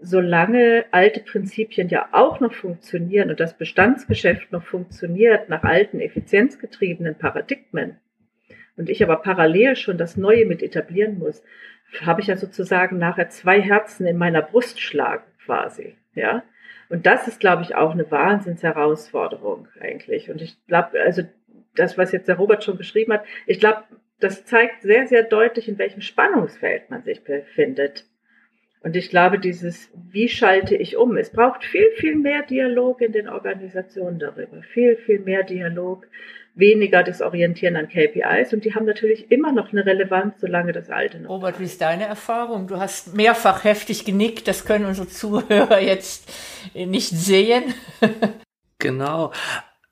solange 0.00 0.86
alte 0.90 1.20
Prinzipien 1.20 1.88
ja 1.88 2.08
auch 2.12 2.40
noch 2.40 2.54
funktionieren 2.54 3.30
und 3.30 3.38
das 3.38 3.56
Bestandsgeschäft 3.56 4.50
noch 4.50 4.64
funktioniert 4.64 5.48
nach 5.50 5.62
alten 5.62 6.00
effizienzgetriebenen 6.00 7.16
Paradigmen 7.16 7.98
und 8.76 8.90
ich 8.90 9.02
aber 9.02 9.16
parallel 9.16 9.76
schon 9.76 9.98
das 9.98 10.16
Neue 10.16 10.46
mit 10.46 10.62
etablieren 10.62 11.18
muss, 11.18 11.42
habe 12.02 12.20
ich 12.20 12.26
ja 12.26 12.36
sozusagen 12.36 12.98
nachher 12.98 13.28
zwei 13.28 13.60
Herzen 13.60 14.06
in 14.06 14.16
meiner 14.16 14.42
Brust 14.42 14.80
schlagen 14.80 15.24
quasi, 15.44 15.96
ja. 16.14 16.42
Und 16.88 17.06
das 17.06 17.26
ist, 17.26 17.40
glaube 17.40 17.62
ich, 17.62 17.74
auch 17.74 17.90
eine 17.90 18.10
Wahnsinnsherausforderung 18.10 19.66
eigentlich. 19.80 20.30
Und 20.30 20.40
ich 20.40 20.56
glaube, 20.66 21.00
also 21.00 21.22
das, 21.74 21.98
was 21.98 22.12
jetzt 22.12 22.28
der 22.28 22.36
Robert 22.36 22.62
schon 22.62 22.76
beschrieben 22.76 23.12
hat, 23.12 23.24
ich 23.46 23.58
glaube, 23.58 23.82
das 24.20 24.44
zeigt 24.44 24.82
sehr, 24.82 25.06
sehr 25.06 25.24
deutlich, 25.24 25.68
in 25.68 25.78
welchem 25.78 26.00
Spannungsfeld 26.00 26.90
man 26.90 27.02
sich 27.02 27.24
befindet. 27.24 28.06
Und 28.80 28.94
ich 28.94 29.10
glaube, 29.10 29.38
dieses, 29.38 29.90
wie 29.94 30.28
schalte 30.28 30.76
ich 30.76 30.96
um? 30.96 31.16
Es 31.16 31.30
braucht 31.30 31.64
viel, 31.64 31.90
viel 31.96 32.14
mehr 32.14 32.42
Dialog 32.42 33.00
in 33.00 33.12
den 33.12 33.28
Organisationen 33.28 34.18
darüber. 34.18 34.62
Viel, 34.62 34.96
viel 34.96 35.18
mehr 35.18 35.42
Dialog. 35.42 36.06
Weniger 36.56 37.02
das 37.02 37.20
Orientieren 37.20 37.76
an 37.76 37.88
KPIs 37.88 38.52
und 38.52 38.64
die 38.64 38.74
haben 38.74 38.86
natürlich 38.86 39.30
immer 39.30 39.52
noch 39.52 39.72
eine 39.72 39.84
Relevanz, 39.84 40.40
solange 40.40 40.72
das 40.72 40.90
alte 40.90 41.20
noch. 41.20 41.30
Robert, 41.30 41.60
wie 41.60 41.64
ist 41.64 41.80
deine 41.80 42.06
Erfahrung? 42.06 42.66
Du 42.66 42.78
hast 42.78 43.14
mehrfach 43.14 43.62
heftig 43.62 44.04
genickt, 44.04 44.48
das 44.48 44.64
können 44.64 44.86
unsere 44.86 45.06
Zuhörer 45.06 45.80
jetzt 45.80 46.32
nicht 46.74 47.10
sehen. 47.10 47.74
genau. 48.78 49.32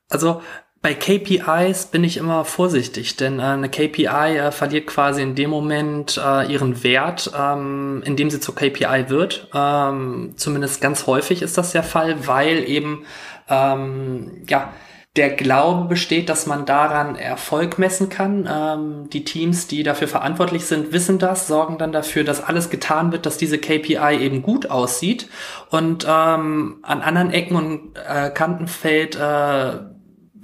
Also 0.09 0.41
bei 0.81 0.93
KPIs 0.93 1.87
bin 1.87 2.03
ich 2.03 2.17
immer 2.17 2.45
vorsichtig, 2.45 3.15
denn 3.15 3.39
äh, 3.39 3.43
eine 3.43 3.69
KPI 3.69 4.37
äh, 4.37 4.51
verliert 4.51 4.87
quasi 4.87 5.21
in 5.21 5.33
dem 5.33 5.49
Moment 5.49 6.21
äh, 6.23 6.51
ihren 6.51 6.83
Wert, 6.83 7.31
ähm, 7.35 8.03
in 8.05 8.15
dem 8.15 8.29
sie 8.29 8.39
zur 8.39 8.55
KPI 8.55 9.09
wird. 9.09 9.47
Ähm, 9.53 10.33
zumindest 10.35 10.81
ganz 10.81 11.07
häufig 11.07 11.41
ist 11.41 11.57
das 11.57 11.71
der 11.71 11.81
Fall, 11.81 12.27
weil 12.27 12.69
eben 12.69 13.05
ähm, 13.49 14.43
ja 14.47 14.73
der 15.15 15.29
Glaube 15.29 15.87
besteht, 15.87 16.27
dass 16.27 16.45
man 16.45 16.65
daran 16.65 17.15
Erfolg 17.15 17.79
messen 17.79 18.09
kann. 18.09 18.49
Ähm, 18.51 19.09
die 19.09 19.23
Teams, 19.23 19.67
die 19.67 19.83
dafür 19.83 20.09
verantwortlich 20.09 20.65
sind, 20.65 20.91
wissen 20.91 21.19
das, 21.19 21.47
sorgen 21.47 21.77
dann 21.77 21.93
dafür, 21.93 22.25
dass 22.25 22.43
alles 22.43 22.69
getan 22.69 23.13
wird, 23.13 23.25
dass 23.25 23.37
diese 23.37 23.57
KPI 23.57 24.17
eben 24.19 24.41
gut 24.41 24.69
aussieht. 24.69 25.29
Und 25.69 26.05
ähm, 26.07 26.77
an 26.81 27.01
anderen 27.01 27.31
Ecken 27.31 27.55
und 27.55 27.93
äh, 27.95 28.29
Kanten 28.29 28.67
fällt 28.67 29.15
äh, 29.15 29.94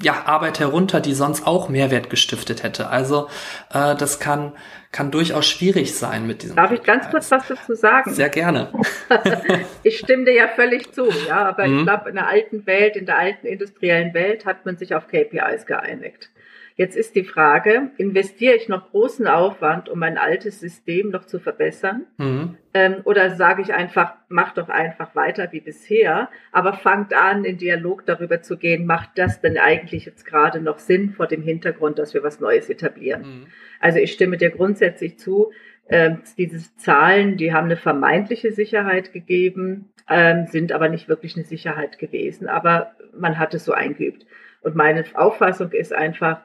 ja, 0.02 0.24
Arbeit 0.26 0.60
herunter, 0.60 1.00
die 1.00 1.14
sonst 1.14 1.46
auch 1.46 1.70
Mehrwert 1.70 2.10
gestiftet 2.10 2.64
hätte. 2.64 2.90
Also 2.90 3.28
äh, 3.74 3.96
das 3.96 4.20
kann, 4.20 4.54
kann 4.92 5.12
durchaus 5.12 5.46
schwierig 5.46 5.96
sein 5.96 6.28
mit 6.28 6.44
diesem. 6.44 6.56
Darf 6.56 6.72
ich 6.72 6.84
ganz 6.84 7.10
kurz 7.10 7.32
was 7.32 7.48
dazu 7.48 7.74
sagen? 7.74 8.14
Sehr 8.14 8.30
gerne. 8.30 8.72
ich 9.84 10.00
stimme 10.00 10.26
dir 10.26 10.34
ja 10.34 10.48
völlig 10.48 10.92
zu, 10.94 11.08
ja, 11.28 11.46
aber 11.46 11.68
mhm. 11.68 11.80
ich 11.80 11.84
glaube, 11.86 12.10
in 12.10 12.16
der 12.16 12.28
alten 12.28 12.66
Welt, 12.66 12.96
in 12.96 13.06
der 13.06 13.18
alten 13.18 13.48
industriellen 13.48 14.14
Welt 14.14 14.46
hat 14.46 14.66
man 14.66 14.78
sich 14.78 14.96
auf 14.96 15.08
KPIs 15.08 15.66
geeinigt. 15.66 16.30
Jetzt 16.76 16.96
ist 16.96 17.16
die 17.16 17.24
Frage, 17.24 17.92
investiere 17.98 18.56
ich 18.56 18.70
noch 18.70 18.92
großen 18.92 19.28
Aufwand, 19.28 19.90
um 19.90 20.00
mein 20.00 20.18
altes 20.18 20.60
System 20.60 21.10
noch 21.10 21.26
zu 21.26 21.40
verbessern? 21.40 22.06
Mhm. 22.18 22.58
Ähm, 22.74 22.96
oder 23.04 23.36
sage 23.36 23.62
ich 23.62 23.74
einfach, 23.74 24.14
mach 24.30 24.54
doch 24.54 24.70
einfach 24.70 25.16
weiter 25.16 25.52
wie 25.52 25.60
bisher, 25.60 26.30
aber 26.52 26.74
fangt 26.74 27.14
an, 27.14 27.44
in 27.44 27.58
Dialog 27.58 28.06
darüber 28.06 28.42
zu 28.42 28.58
gehen, 28.58 28.86
macht 28.86 29.12
das 29.16 29.42
denn 29.42 29.58
eigentlich 29.58 30.06
jetzt 30.06 30.26
gerade 30.26 30.62
noch 30.62 30.80
Sinn 30.80 31.12
vor 31.12 31.28
dem 31.28 31.42
Hintergrund, 31.42 32.00
dass 32.00 32.14
wir 32.14 32.24
was 32.24 32.40
Neues 32.40 32.70
etablieren? 32.70 33.22
Mhm. 33.22 33.48
Also 33.80 34.00
ich 34.00 34.14
stimme 34.14 34.38
dir 34.38 34.52
grundsätzlich 34.52 35.20
zu, 35.20 35.52
äh, 35.88 36.16
diese 36.38 36.76
Zahlen, 36.78 37.36
die 37.36 37.54
haben 37.54 37.66
eine 37.66 37.76
vermeintliche 37.76 38.54
Sicherheit 38.54 39.12
gegeben, 39.12 39.92
ähm, 40.10 40.48
sind 40.48 40.72
aber 40.72 40.88
nicht 40.88 41.10
wirklich 41.10 41.36
eine 41.36 41.46
Sicherheit 41.46 42.00
gewesen, 42.00 42.48
aber 42.48 42.94
man 43.14 43.38
hat 43.38 43.54
es 43.54 43.66
so 43.66 43.74
eingeübt. 43.74 44.26
Und 44.62 44.76
meine 44.76 45.04
Auffassung 45.16 45.72
ist 45.72 45.94
einfach, 45.94 46.42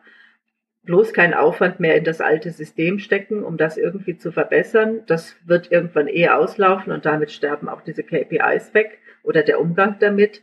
bloß 0.86 1.12
keinen 1.12 1.34
Aufwand 1.34 1.80
mehr 1.80 1.96
in 1.96 2.04
das 2.04 2.20
alte 2.20 2.50
System 2.50 2.98
stecken, 2.98 3.42
um 3.44 3.56
das 3.56 3.76
irgendwie 3.76 4.16
zu 4.16 4.32
verbessern. 4.32 5.02
Das 5.06 5.34
wird 5.44 5.70
irgendwann 5.70 6.08
eh 6.08 6.28
auslaufen 6.28 6.92
und 6.92 7.04
damit 7.04 7.30
sterben 7.30 7.68
auch 7.68 7.82
diese 7.82 8.02
KPIs 8.02 8.72
weg 8.72 8.98
oder 9.22 9.42
der 9.42 9.60
Umgang 9.60 9.96
damit 10.00 10.40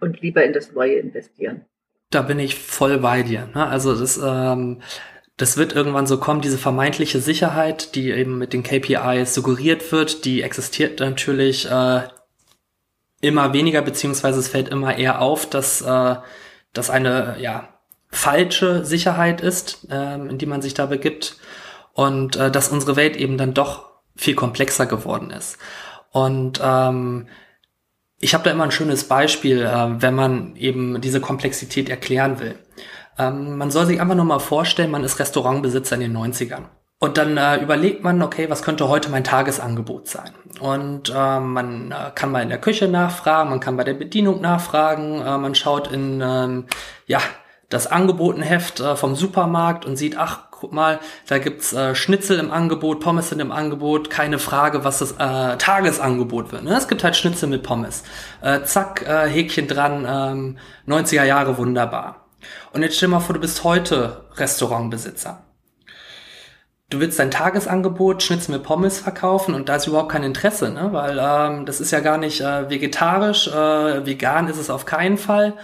und 0.00 0.20
lieber 0.20 0.44
in 0.44 0.52
das 0.52 0.72
Neue 0.72 0.96
investieren. 0.96 1.64
Da 2.10 2.22
bin 2.22 2.38
ich 2.38 2.56
voll 2.56 2.98
bei 2.98 3.22
dir. 3.22 3.48
Ne? 3.54 3.66
Also 3.66 3.98
das, 3.98 4.20
ähm, 4.22 4.82
das 5.36 5.56
wird 5.56 5.72
irgendwann 5.72 6.06
so 6.06 6.18
kommen, 6.18 6.42
diese 6.42 6.58
vermeintliche 6.58 7.20
Sicherheit, 7.20 7.94
die 7.94 8.10
eben 8.10 8.38
mit 8.38 8.52
den 8.52 8.62
KPIs 8.62 9.34
suggeriert 9.34 9.90
wird, 9.92 10.24
die 10.24 10.42
existiert 10.42 11.00
natürlich 11.00 11.70
äh, 11.70 12.02
immer 13.20 13.52
weniger, 13.52 13.82
beziehungsweise 13.82 14.38
es 14.38 14.48
fällt 14.48 14.68
immer 14.68 14.96
eher 14.98 15.20
auf, 15.20 15.48
dass, 15.48 15.80
äh, 15.80 16.16
dass 16.72 16.90
eine, 16.90 17.36
ja, 17.40 17.73
falsche 18.14 18.84
Sicherheit 18.84 19.40
ist, 19.40 19.86
ähm, 19.90 20.30
in 20.30 20.38
die 20.38 20.46
man 20.46 20.62
sich 20.62 20.74
da 20.74 20.86
begibt 20.86 21.36
und 21.92 22.36
äh, 22.36 22.50
dass 22.50 22.68
unsere 22.68 22.96
Welt 22.96 23.16
eben 23.16 23.38
dann 23.38 23.54
doch 23.54 23.90
viel 24.16 24.34
komplexer 24.34 24.86
geworden 24.86 25.30
ist. 25.30 25.58
Und 26.10 26.60
ähm, 26.62 27.26
ich 28.20 28.34
habe 28.34 28.44
da 28.44 28.50
immer 28.50 28.64
ein 28.64 28.70
schönes 28.70 29.04
Beispiel, 29.04 29.62
äh, 29.62 30.00
wenn 30.00 30.14
man 30.14 30.56
eben 30.56 31.00
diese 31.00 31.20
Komplexität 31.20 31.88
erklären 31.88 32.38
will. 32.38 32.58
Ähm, 33.18 33.58
man 33.58 33.70
soll 33.70 33.86
sich 33.86 34.00
einfach 34.00 34.14
nur 34.14 34.24
mal 34.24 34.38
vorstellen, 34.38 34.90
man 34.90 35.04
ist 35.04 35.18
Restaurantbesitzer 35.18 35.96
in 35.96 36.00
den 36.00 36.16
90ern. 36.16 36.64
Und 37.00 37.18
dann 37.18 37.36
äh, 37.36 37.56
überlegt 37.62 38.02
man, 38.02 38.22
okay, 38.22 38.48
was 38.48 38.62
könnte 38.62 38.88
heute 38.88 39.10
mein 39.10 39.24
Tagesangebot 39.24 40.08
sein? 40.08 40.30
Und 40.60 41.10
äh, 41.10 41.40
man 41.40 41.90
äh, 41.90 42.12
kann 42.14 42.30
mal 42.30 42.42
in 42.42 42.48
der 42.48 42.60
Küche 42.60 42.88
nachfragen, 42.88 43.50
man 43.50 43.60
kann 43.60 43.76
bei 43.76 43.84
der 43.84 43.94
Bedienung 43.94 44.40
nachfragen, 44.40 45.20
äh, 45.20 45.36
man 45.36 45.54
schaut 45.54 45.92
in 45.92 46.22
ähm, 46.24 46.64
ja 47.06 47.20
das 47.74 47.88
Angebotenheft 47.88 48.80
äh, 48.80 48.96
vom 48.96 49.16
Supermarkt 49.16 49.84
und 49.84 49.96
sieht, 49.96 50.16
ach, 50.16 50.44
guck 50.50 50.72
mal, 50.72 51.00
da 51.26 51.38
gibt's 51.38 51.72
äh, 51.72 51.94
Schnitzel 51.94 52.38
im 52.38 52.52
Angebot, 52.52 53.00
Pommes 53.00 53.30
sind 53.30 53.40
im 53.40 53.50
Angebot, 53.50 54.10
keine 54.10 54.38
Frage, 54.38 54.84
was 54.84 55.00
das 55.00 55.12
äh, 55.12 55.58
Tagesangebot 55.58 56.52
wird. 56.52 56.62
Ne? 56.64 56.76
Es 56.76 56.88
gibt 56.88 57.02
halt 57.02 57.16
Schnitzel 57.16 57.48
mit 57.48 57.64
Pommes. 57.64 58.04
Äh, 58.42 58.62
zack, 58.62 59.02
äh, 59.06 59.28
Häkchen 59.28 59.66
dran, 59.66 60.06
ähm, 60.08 60.58
90er 60.86 61.24
Jahre 61.24 61.58
wunderbar. 61.58 62.28
Und 62.72 62.82
jetzt 62.82 62.96
stell 62.96 63.08
mal 63.08 63.20
vor, 63.20 63.34
du 63.34 63.40
bist 63.40 63.64
heute 63.64 64.24
Restaurantbesitzer 64.36 65.44
du 66.94 67.00
willst 67.00 67.18
dein 67.18 67.30
Tagesangebot 67.30 68.22
Schnitzel 68.22 68.52
mit 68.52 68.62
Pommes 68.62 69.00
verkaufen 69.00 69.54
und 69.54 69.68
da 69.68 69.76
ist 69.76 69.86
überhaupt 69.86 70.12
kein 70.12 70.22
Interesse, 70.22 70.70
ne? 70.70 70.90
weil 70.92 71.18
ähm, 71.20 71.66
das 71.66 71.80
ist 71.80 71.90
ja 71.90 72.00
gar 72.00 72.18
nicht 72.18 72.40
äh, 72.40 72.70
vegetarisch, 72.70 73.48
äh, 73.48 74.06
vegan 74.06 74.48
ist 74.48 74.58
es 74.58 74.70
auf 74.70 74.84
keinen 74.84 75.18
Fall. 75.18 75.54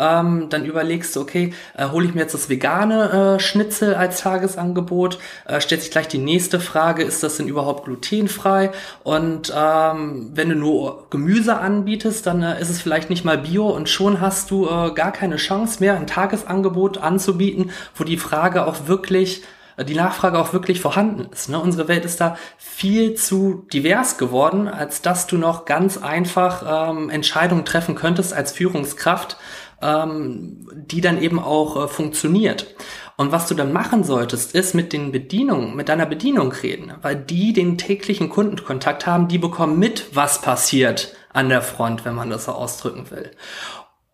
Ähm, 0.00 0.46
dann 0.48 0.64
überlegst 0.64 1.14
du, 1.14 1.20
okay, 1.20 1.52
äh, 1.76 1.88
hole 1.88 2.06
ich 2.06 2.14
mir 2.14 2.22
jetzt 2.22 2.32
das 2.32 2.48
vegane 2.48 3.36
äh, 3.36 3.40
Schnitzel 3.40 3.94
als 3.94 4.22
Tagesangebot? 4.22 5.18
Äh, 5.46 5.60
stellt 5.60 5.82
sich 5.82 5.90
gleich 5.90 6.08
die 6.08 6.18
nächste 6.18 6.58
Frage, 6.58 7.02
ist 7.02 7.22
das 7.22 7.36
denn 7.36 7.48
überhaupt 7.48 7.84
glutenfrei? 7.84 8.70
Und 9.04 9.52
ähm, 9.54 10.30
wenn 10.32 10.48
du 10.48 10.54
nur 10.56 11.06
Gemüse 11.10 11.58
anbietest, 11.58 12.26
dann 12.26 12.42
äh, 12.42 12.60
ist 12.60 12.70
es 12.70 12.80
vielleicht 12.80 13.10
nicht 13.10 13.26
mal 13.26 13.36
Bio 13.36 13.68
und 13.68 13.90
schon 13.90 14.22
hast 14.22 14.50
du 14.50 14.66
äh, 14.66 14.92
gar 14.92 15.12
keine 15.12 15.36
Chance 15.36 15.80
mehr, 15.80 15.96
ein 15.96 16.06
Tagesangebot 16.06 16.96
anzubieten, 16.98 17.70
wo 17.94 18.04
die 18.04 18.16
Frage 18.16 18.66
auch 18.66 18.86
wirklich 18.86 19.42
die 19.84 19.94
Nachfrage 19.94 20.38
auch 20.38 20.52
wirklich 20.52 20.80
vorhanden 20.80 21.28
ist. 21.32 21.48
Ne? 21.48 21.58
Unsere 21.58 21.88
Welt 21.88 22.04
ist 22.04 22.20
da 22.20 22.36
viel 22.58 23.14
zu 23.14 23.66
divers 23.72 24.18
geworden, 24.18 24.68
als 24.68 25.02
dass 25.02 25.26
du 25.26 25.38
noch 25.38 25.64
ganz 25.64 25.96
einfach 25.98 26.90
ähm, 26.90 27.10
Entscheidungen 27.10 27.64
treffen 27.64 27.94
könntest 27.94 28.34
als 28.34 28.52
Führungskraft, 28.52 29.36
ähm, 29.82 30.68
die 30.74 31.00
dann 31.00 31.20
eben 31.20 31.38
auch 31.38 31.84
äh, 31.84 31.88
funktioniert. 31.88 32.74
Und 33.16 33.32
was 33.32 33.46
du 33.46 33.54
dann 33.54 33.72
machen 33.72 34.02
solltest, 34.02 34.54
ist 34.54 34.74
mit 34.74 34.92
den 34.92 35.12
Bedienungen, 35.12 35.76
mit 35.76 35.88
deiner 35.90 36.06
Bedienung 36.06 36.52
reden, 36.52 36.94
weil 37.02 37.16
die 37.16 37.52
den 37.52 37.76
täglichen 37.76 38.30
Kundenkontakt 38.30 39.06
haben, 39.06 39.28
die 39.28 39.38
bekommen 39.38 39.78
mit, 39.78 40.16
was 40.16 40.40
passiert 40.40 41.14
an 41.32 41.48
der 41.50 41.62
Front, 41.62 42.04
wenn 42.04 42.14
man 42.14 42.30
das 42.30 42.46
so 42.46 42.52
ausdrücken 42.52 43.10
will. 43.10 43.30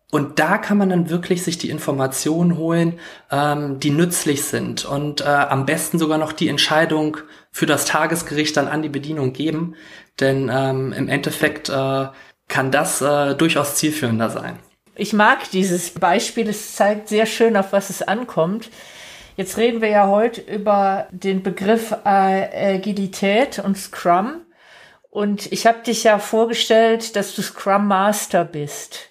Und 0.09 0.39
da 0.39 0.57
kann 0.57 0.77
man 0.77 0.89
dann 0.89 1.09
wirklich 1.09 1.43
sich 1.43 1.57
die 1.57 1.69
Informationen 1.69 2.57
holen, 2.57 2.99
ähm, 3.29 3.79
die 3.79 3.89
nützlich 3.89 4.43
sind 4.43 4.85
und 4.85 5.21
äh, 5.21 5.25
am 5.25 5.65
besten 5.65 5.99
sogar 5.99 6.17
noch 6.17 6.31
die 6.31 6.47
Entscheidung 6.47 7.17
für 7.51 7.65
das 7.65 7.85
Tagesgericht 7.85 8.55
dann 8.55 8.69
an 8.69 8.81
die 8.81 8.89
Bedienung 8.89 9.33
geben, 9.33 9.75
denn 10.19 10.49
ähm, 10.51 10.93
im 10.93 11.09
Endeffekt 11.09 11.67
äh, 11.69 12.07
kann 12.47 12.71
das 12.71 13.01
äh, 13.01 13.35
durchaus 13.35 13.75
zielführender 13.75 14.29
sein. 14.29 14.59
Ich 14.99 15.13
mag 15.13 15.49
dieses 15.51 15.91
Beispiel, 15.91 16.49
es 16.49 16.75
zeigt 16.75 17.07
sehr 17.07 17.27
schön, 17.27 17.55
auf 17.55 17.71
was 17.71 17.91
es 17.91 18.01
ankommt. 18.01 18.71
Jetzt 19.35 19.57
reden 19.57 19.81
wir 19.81 19.89
ja 19.89 20.07
heute 20.07 20.41
über 20.41 21.07
den 21.11 21.43
Begriff 21.43 21.91
äh, 22.03 22.75
Agilität 22.75 23.59
und 23.59 23.77
Scrum. 23.77 24.41
Und 25.11 25.51
ich 25.51 25.67
habe 25.67 25.83
dich 25.83 26.03
ja 26.03 26.17
vorgestellt, 26.17 27.15
dass 27.15 27.35
du 27.35 27.43
Scrum 27.43 27.87
Master 27.87 28.43
bist. 28.43 29.09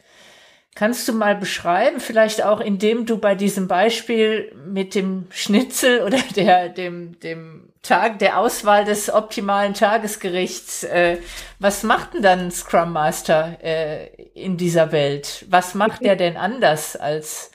Kannst 0.74 1.06
du 1.06 1.12
mal 1.12 1.36
beschreiben, 1.36 2.00
vielleicht 2.00 2.44
auch 2.44 2.60
indem 2.60 3.06
du 3.06 3.18
bei 3.18 3.36
diesem 3.36 3.68
Beispiel 3.68 4.52
mit 4.66 4.96
dem 4.96 5.28
Schnitzel 5.30 6.02
oder 6.06 6.18
der, 6.34 6.68
dem, 6.68 7.20
dem 7.20 7.72
Tag, 7.82 8.18
der 8.18 8.38
Auswahl 8.38 8.84
des 8.84 9.08
optimalen 9.08 9.74
Tagesgerichts, 9.74 10.82
äh, 10.82 11.18
was 11.60 11.84
macht 11.84 12.14
denn 12.14 12.22
dann 12.22 12.50
Scrum 12.50 12.92
Master 12.92 13.58
äh, 13.62 14.15
in 14.36 14.56
dieser 14.56 14.92
Welt? 14.92 15.46
Was 15.48 15.74
macht 15.74 16.04
der 16.04 16.16
denn 16.16 16.36
anders 16.36 16.94
als, 16.96 17.50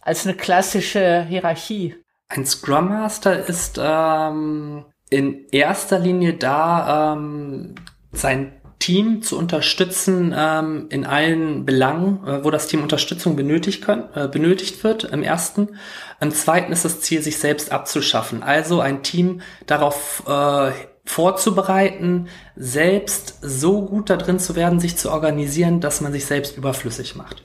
als 0.00 0.26
eine 0.26 0.36
klassische 0.36 1.24
Hierarchie? 1.28 1.96
Ein 2.28 2.46
Scrum 2.46 2.88
Master 2.88 3.46
ist 3.46 3.78
ähm, 3.82 4.84
in 5.10 5.46
erster 5.50 5.98
Linie 5.98 6.34
da, 6.34 7.14
ähm, 7.14 7.74
sein 8.12 8.52
Team 8.78 9.22
zu 9.22 9.38
unterstützen 9.38 10.34
ähm, 10.36 10.86
in 10.90 11.06
allen 11.06 11.64
Belangen, 11.64 12.26
äh, 12.26 12.44
wo 12.44 12.50
das 12.50 12.66
Team 12.66 12.82
Unterstützung 12.82 13.36
benötigt, 13.36 13.84
können, 13.84 14.08
äh, 14.14 14.26
benötigt 14.28 14.82
wird, 14.82 15.04
im 15.04 15.22
ersten. 15.22 15.78
Im 16.20 16.32
zweiten 16.32 16.72
ist 16.72 16.84
das 16.84 17.00
Ziel, 17.00 17.22
sich 17.22 17.38
selbst 17.38 17.70
abzuschaffen. 17.70 18.42
Also 18.42 18.80
ein 18.80 19.02
Team 19.02 19.40
darauf 19.66 20.24
äh, 20.26 20.72
vorzubereiten, 21.04 22.28
selbst 22.56 23.38
so 23.42 23.82
gut 23.82 24.10
da 24.10 24.16
drin 24.16 24.38
zu 24.38 24.54
werden, 24.54 24.80
sich 24.80 24.96
zu 24.96 25.10
organisieren, 25.10 25.80
dass 25.80 26.00
man 26.00 26.12
sich 26.12 26.26
selbst 26.26 26.56
überflüssig 26.56 27.16
macht. 27.16 27.44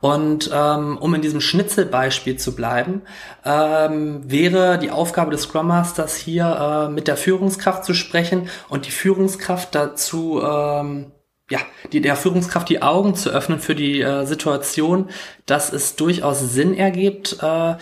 Und 0.00 0.50
ähm, 0.52 0.98
um 0.98 1.14
in 1.14 1.22
diesem 1.22 1.40
Schnitzelbeispiel 1.40 2.36
zu 2.36 2.54
bleiben, 2.54 3.02
ähm, 3.44 4.22
wäre 4.30 4.78
die 4.78 4.90
Aufgabe 4.90 5.30
des 5.30 5.42
Scrum 5.42 5.68
Masters 5.68 6.16
hier 6.16 6.88
äh, 6.88 6.92
mit 6.92 7.08
der 7.08 7.16
Führungskraft 7.16 7.84
zu 7.84 7.94
sprechen 7.94 8.48
und 8.68 8.86
die 8.86 8.90
Führungskraft 8.90 9.74
dazu 9.74 10.42
ähm, 10.42 11.12
ja, 11.48 11.60
die, 11.92 12.00
der 12.00 12.16
Führungskraft 12.16 12.68
die 12.68 12.82
Augen 12.82 13.14
zu 13.14 13.30
öffnen 13.30 13.60
für 13.60 13.76
die 13.76 14.00
äh, 14.00 14.26
Situation, 14.26 15.10
dass 15.46 15.72
es 15.72 15.94
durchaus 15.94 16.40
Sinn 16.40 16.74
ergibt, 16.74 17.38
äh, 17.40 17.76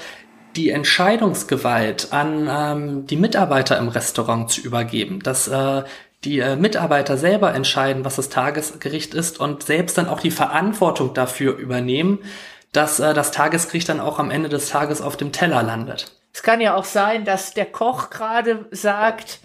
die 0.57 0.71
Entscheidungsgewalt 0.71 2.13
an 2.13 2.49
ähm, 2.51 3.07
die 3.07 3.17
Mitarbeiter 3.17 3.79
im 3.79 3.89
Restaurant 3.89 4.51
zu 4.51 4.61
übergeben, 4.61 5.21
dass 5.23 5.49
äh, 5.49 5.83
die 6.25 6.39
äh, 6.41 6.57
Mitarbeiter 6.57 7.17
selber 7.17 7.55
entscheiden, 7.55 8.05
was 8.05 8.17
das 8.17 8.29
Tagesgericht 8.29 9.15
ist 9.15 9.41
und 9.41 9.63
selbst 9.63 9.99
dann 9.99 10.09
auch 10.09 10.21
die 10.21 10.31
Verantwortung 10.31 11.15
dafür 11.15 11.57
übernehmen, 11.57 12.19
dass 12.73 13.01
äh, 13.01 13.15
das 13.15 13.31
Tagesgericht 13.31 13.89
dann 13.89 14.01
auch 14.01 14.19
am 14.19 14.31
Ende 14.31 14.49
des 14.49 14.69
Tages 14.69 15.01
auf 15.01 15.17
dem 15.17 15.33
Teller 15.33 15.63
landet. 15.63 16.13
Es 16.33 16.43
kann 16.43 16.61
ja 16.61 16.75
auch 16.75 16.85
sein, 16.85 17.25
dass 17.25 17.55
der 17.55 17.67
Koch 17.67 18.11
gerade 18.11 18.67
sagt, 18.71 19.39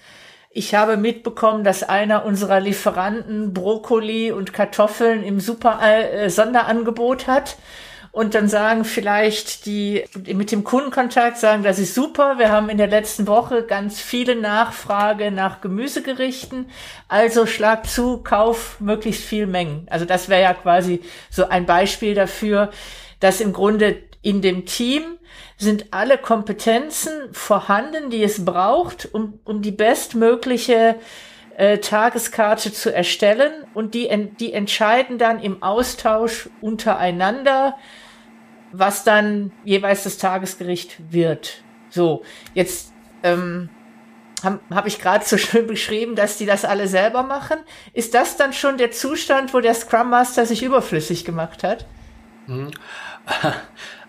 ich 0.51 0.73
habe 0.73 0.97
mitbekommen, 0.97 1.63
dass 1.63 1.83
einer 1.83 2.25
unserer 2.25 2.59
Lieferanten 2.59 3.53
Brokkoli 3.53 4.31
und 4.31 4.51
Kartoffeln 4.51 5.23
im 5.23 5.39
super 5.39 5.79
äh, 5.81 6.29
Sonderangebot 6.29 7.27
hat. 7.27 7.57
Und 8.19 8.35
dann 8.35 8.49
sagen 8.49 8.83
vielleicht 8.83 9.65
die 9.65 10.03
mit 10.25 10.51
dem 10.51 10.65
Kundenkontakt 10.65 11.37
sagen, 11.37 11.63
das 11.63 11.79
ist 11.79 11.95
super. 11.95 12.37
Wir 12.37 12.51
haben 12.51 12.67
in 12.67 12.77
der 12.77 12.87
letzten 12.87 13.27
Woche 13.27 13.63
ganz 13.63 14.01
viele 14.01 14.35
Nachfrage 14.35 15.31
nach 15.31 15.61
Gemüsegerichten. 15.61 16.65
Also 17.07 17.45
schlag 17.45 17.87
zu, 17.87 18.17
kauf 18.17 18.75
möglichst 18.81 19.23
viel 19.23 19.47
Mengen. 19.47 19.87
Also 19.89 20.03
das 20.03 20.27
wäre 20.27 20.41
ja 20.41 20.53
quasi 20.53 20.99
so 21.29 21.47
ein 21.47 21.65
Beispiel 21.65 22.13
dafür, 22.13 22.71
dass 23.21 23.39
im 23.39 23.53
Grunde 23.53 23.95
in 24.21 24.41
dem 24.41 24.65
Team 24.65 25.03
sind 25.55 25.85
alle 25.91 26.17
Kompetenzen 26.17 27.13
vorhanden, 27.31 28.09
die 28.09 28.21
es 28.21 28.43
braucht, 28.43 29.07
um, 29.13 29.39
um 29.45 29.61
die 29.61 29.71
bestmögliche 29.71 30.97
äh, 31.55 31.77
Tageskarte 31.77 32.73
zu 32.73 32.93
erstellen 32.93 33.65
und 33.73 33.93
die, 33.93 34.09
die 34.41 34.51
entscheiden 34.51 35.17
dann 35.17 35.41
im 35.41 35.63
Austausch 35.63 36.49
untereinander, 36.59 37.77
was 38.71 39.03
dann 39.03 39.51
jeweils 39.63 40.03
das 40.03 40.17
Tagesgericht 40.17 40.97
wird. 41.11 41.63
So, 41.89 42.23
jetzt 42.53 42.93
ähm, 43.23 43.69
habe 44.43 44.59
hab 44.69 44.87
ich 44.87 44.99
gerade 44.99 45.25
so 45.25 45.37
schön 45.39 45.67
beschrieben, 45.67 46.15
dass 46.15 46.37
die 46.37 46.45
das 46.45 46.65
alle 46.65 46.87
selber 46.87 47.23
machen. 47.23 47.57
Ist 47.93 48.13
das 48.13 48.37
dann 48.37 48.53
schon 48.53 48.77
der 48.77 48.91
Zustand, 48.91 49.53
wo 49.53 49.59
der 49.59 49.73
Scrum 49.73 50.09
Master 50.09 50.45
sich 50.45 50.63
überflüssig 50.63 51.25
gemacht 51.25 51.63
hat? 51.63 51.85
Mhm. 52.47 52.71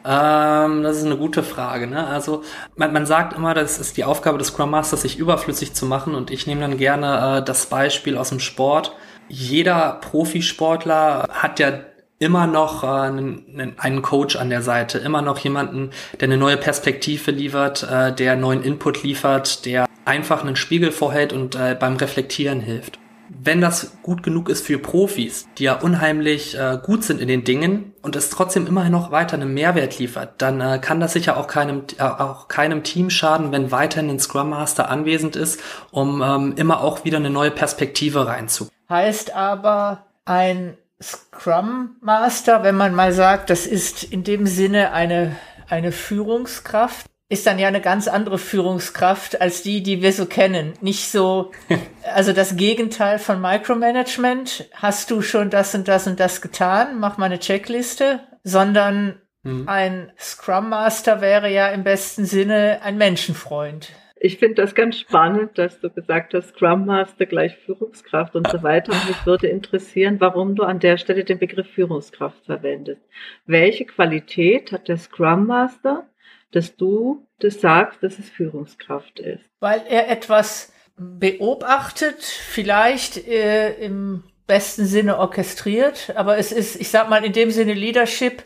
Ähm, 0.02 0.82
das 0.82 0.96
ist 0.96 1.04
eine 1.04 1.16
gute 1.16 1.42
Frage. 1.42 1.86
Ne? 1.86 2.06
Also 2.06 2.42
man, 2.76 2.92
man 2.92 3.04
sagt 3.04 3.34
immer, 3.34 3.52
das 3.52 3.78
ist 3.78 3.96
die 3.96 4.04
Aufgabe 4.04 4.38
des 4.38 4.48
Scrum 4.48 4.70
Masters, 4.70 5.02
sich 5.02 5.18
überflüssig 5.18 5.74
zu 5.74 5.84
machen. 5.84 6.14
Und 6.14 6.30
ich 6.30 6.46
nehme 6.46 6.62
dann 6.62 6.78
gerne 6.78 7.38
äh, 7.38 7.44
das 7.44 7.66
Beispiel 7.66 8.16
aus 8.16 8.30
dem 8.30 8.40
Sport. 8.40 8.96
Jeder 9.28 9.98
Profisportler 10.00 11.28
hat 11.30 11.60
ja 11.60 11.80
immer 12.20 12.46
noch 12.46 12.84
äh, 12.84 12.86
einen, 12.86 14.02
Coach 14.02 14.36
an 14.36 14.50
der 14.50 14.62
Seite, 14.62 14.98
immer 14.98 15.22
noch 15.22 15.38
jemanden, 15.38 15.90
der 16.20 16.28
eine 16.28 16.36
neue 16.36 16.56
Perspektive 16.56 17.32
liefert, 17.32 17.82
äh, 17.82 18.14
der 18.14 18.36
neuen 18.36 18.62
Input 18.62 19.02
liefert, 19.02 19.64
der 19.66 19.86
einfach 20.04 20.42
einen 20.44 20.56
Spiegel 20.56 20.92
vorhält 20.92 21.32
und 21.32 21.56
äh, 21.56 21.76
beim 21.78 21.96
Reflektieren 21.96 22.60
hilft 22.60 23.00
wenn 23.32 23.60
das 23.60 23.96
gut 24.02 24.22
genug 24.22 24.48
ist 24.48 24.66
für 24.66 24.78
Profis, 24.78 25.48
die 25.56 25.64
ja 25.64 25.74
unheimlich 25.74 26.58
äh, 26.58 26.78
gut 26.82 27.04
sind 27.04 27.20
in 27.20 27.28
den 27.28 27.44
Dingen 27.44 27.94
und 28.02 28.16
es 28.16 28.28
trotzdem 28.28 28.66
immerhin 28.66 28.92
noch 28.92 29.12
weiter 29.12 29.34
einen 29.34 29.54
Mehrwert 29.54 29.98
liefert, 29.98 30.42
dann 30.42 30.60
äh, 30.60 30.78
kann 30.80 31.00
das 31.00 31.12
sicher 31.12 31.36
auch 31.36 31.46
keinem, 31.46 31.84
äh, 31.98 32.02
auch 32.02 32.48
keinem 32.48 32.82
Team 32.82 33.08
schaden, 33.08 33.52
wenn 33.52 33.70
weiterhin 33.70 34.10
ein 34.10 34.18
Scrum 34.18 34.50
Master 34.50 34.90
anwesend 34.90 35.36
ist, 35.36 35.60
um 35.90 36.22
ähm, 36.22 36.54
immer 36.56 36.80
auch 36.82 37.04
wieder 37.04 37.18
eine 37.18 37.30
neue 37.30 37.50
Perspektive 37.50 38.26
reinzubringen. 38.26 38.74
Heißt 38.88 39.34
aber, 39.34 40.04
ein 40.24 40.76
Scrum 41.02 41.96
Master, 42.00 42.62
wenn 42.62 42.76
man 42.76 42.94
mal 42.94 43.12
sagt, 43.12 43.50
das 43.50 43.66
ist 43.66 44.04
in 44.04 44.24
dem 44.24 44.46
Sinne 44.46 44.92
eine, 44.92 45.36
eine 45.68 45.92
Führungskraft, 45.92 47.06
ist 47.30 47.46
dann 47.46 47.58
ja 47.60 47.68
eine 47.68 47.80
ganz 47.80 48.08
andere 48.08 48.38
Führungskraft 48.38 49.40
als 49.40 49.62
die, 49.62 49.82
die 49.82 50.02
wir 50.02 50.12
so 50.12 50.26
kennen. 50.26 50.74
Nicht 50.80 51.10
so, 51.10 51.52
also 52.14 52.32
das 52.32 52.56
Gegenteil 52.56 53.18
von 53.18 53.40
Micromanagement. 53.40 54.68
Hast 54.74 55.10
du 55.10 55.22
schon 55.22 55.48
das 55.48 55.74
und 55.74 55.86
das 55.86 56.06
und 56.06 56.18
das 56.18 56.42
getan? 56.42 56.98
Mach 56.98 57.18
mal 57.18 57.26
eine 57.26 57.38
Checkliste. 57.38 58.20
Sondern 58.42 59.20
mhm. 59.42 59.68
ein 59.68 60.12
Scrum 60.18 60.70
Master 60.70 61.20
wäre 61.20 61.50
ja 61.50 61.68
im 61.68 61.84
besten 61.84 62.24
Sinne 62.24 62.80
ein 62.82 62.98
Menschenfreund. 62.98 63.90
Ich 64.22 64.36
finde 64.36 64.56
das 64.56 64.74
ganz 64.74 64.98
spannend, 64.98 65.56
dass 65.56 65.80
du 65.80 65.88
gesagt 65.88 66.34
hast, 66.34 66.50
Scrum 66.50 66.84
Master 66.84 67.24
gleich 67.24 67.56
Führungskraft 67.56 68.36
und 68.36 68.46
so 68.50 68.62
weiter. 68.62 68.92
Und 68.92 69.08
mich 69.08 69.24
würde 69.24 69.48
interessieren, 69.48 70.20
warum 70.20 70.54
du 70.54 70.62
an 70.62 70.78
der 70.78 70.98
Stelle 70.98 71.24
den 71.24 71.38
Begriff 71.38 71.66
Führungskraft 71.68 72.44
verwendest. 72.44 73.00
Welche 73.46 73.86
Qualität 73.86 74.72
hat 74.72 74.88
der 74.88 74.98
Scrum 74.98 75.46
Master, 75.46 76.06
dass 76.52 76.76
du 76.76 77.26
das 77.38 77.62
sagst, 77.62 78.02
dass 78.02 78.18
es 78.18 78.28
Führungskraft 78.28 79.20
ist. 79.20 79.42
Weil 79.58 79.82
er 79.88 80.10
etwas 80.10 80.70
beobachtet, 80.98 82.22
vielleicht 82.22 83.26
äh, 83.26 83.72
im 83.82 84.24
besten 84.46 84.84
Sinne 84.84 85.16
orchestriert, 85.16 86.12
aber 86.14 86.36
es 86.36 86.52
ist, 86.52 86.78
ich 86.78 86.90
sag 86.90 87.08
mal, 87.08 87.24
in 87.24 87.32
dem 87.32 87.50
Sinne 87.50 87.72
Leadership, 87.72 88.42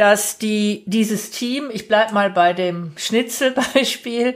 dass 0.00 0.38
die, 0.38 0.82
dieses 0.86 1.30
Team, 1.30 1.68
ich 1.70 1.86
bleib 1.86 2.12
mal 2.12 2.30
bei 2.30 2.54
dem 2.54 2.92
Schnitzelbeispiel, 2.96 4.34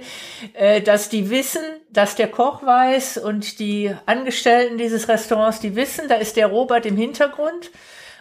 äh, 0.53 0.83
dass 0.83 1.09
die 1.09 1.31
wissen, 1.31 1.63
dass 1.89 2.17
der 2.17 2.29
Koch 2.29 2.63
weiß 2.63 3.17
und 3.17 3.59
die 3.61 3.91
Angestellten 4.05 4.77
dieses 4.77 5.09
Restaurants, 5.09 5.61
die 5.61 5.75
wissen, 5.75 6.07
da 6.07 6.17
ist 6.17 6.37
der 6.37 6.49
Robert 6.49 6.85
im 6.85 6.99
Hintergrund. 6.99 7.71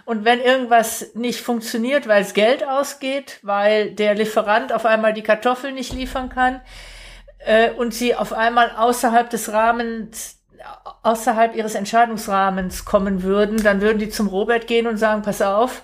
Und 0.06 0.23
wenn 0.23 0.39
irgendwas 0.39 1.13
nicht 1.15 1.41
funktioniert, 1.41 2.08
weil 2.08 2.21
es 2.21 2.34
Geld 2.34 2.65
ausgeht, 2.65 3.39
weil 3.41 3.91
der 3.91 4.15
Lieferant 4.15 4.71
auf 4.71 4.86
einmal 4.86 5.12
die 5.12 5.21
Kartoffeln 5.21 5.75
nicht 5.75 5.91
liefern 5.91 6.29
kann 6.29 6.62
äh, 7.39 7.71
und 7.71 7.93
sie 7.93 8.15
auf 8.15 8.32
einmal 8.32 8.71
außerhalb 8.77 9.29
des 9.29 9.51
Rahmens, 9.51 10.39
außerhalb 11.01 11.58
ihres 11.58 11.75
Entscheidungsrahmens 11.75 12.86
kommen 12.86 13.21
würden, 13.21 13.62
dann 13.62 13.82
würden 13.82 13.99
die 13.99 14.10
zum 14.10 14.27
Robert 14.27 14.65
gehen 14.65 14.88
und 14.88 14.95
sagen, 14.95 15.23
pass 15.23 15.41
auf, 15.41 15.82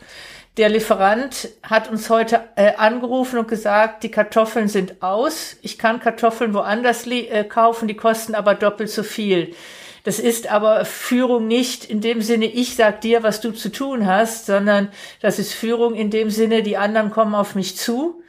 der 0.58 0.70
Lieferant 0.70 1.50
hat 1.64 1.90
uns 1.90 2.10
heute 2.10 2.42
äh, 2.56 2.76
angerufen 2.76 3.40
und 3.40 3.48
gesagt, 3.48 4.04
die 4.04 4.12
Kartoffeln 4.12 4.68
sind 4.68 5.02
aus. 5.02 5.58
Ich 5.62 5.78
kann 5.78 6.00
Kartoffeln 6.00 6.54
woanders 6.54 7.08
äh, 7.08 7.44
kaufen, 7.46 7.88
die 7.88 7.96
kosten 7.96 8.36
aber 8.36 8.56
doppelt 8.56 8.90
so 8.90 9.04
viel. 9.04 9.56
Das 10.04 10.20
ist 10.20 10.50
aber 10.52 10.86
Führung 10.86 11.48
nicht 11.48 11.86
in 11.86 12.02
dem 12.02 12.22
Sinne, 12.22 12.46
ich 12.46 12.76
sag 12.76 13.02
dir, 13.02 13.22
was 13.22 13.42
du 13.42 13.52
zu 13.52 13.72
tun 13.72 14.08
hast, 14.08 14.46
sondern 14.46 14.90
das 15.22 15.40
ist 15.40 15.54
Führung 15.54 15.94
in 15.94 16.10
dem 16.10 16.30
Sinne, 16.30 16.64
die 16.64 16.78
anderen 16.78 17.12
kommen 17.12 17.36
auf 17.36 17.56
mich 17.56 17.78
zu 17.78 18.22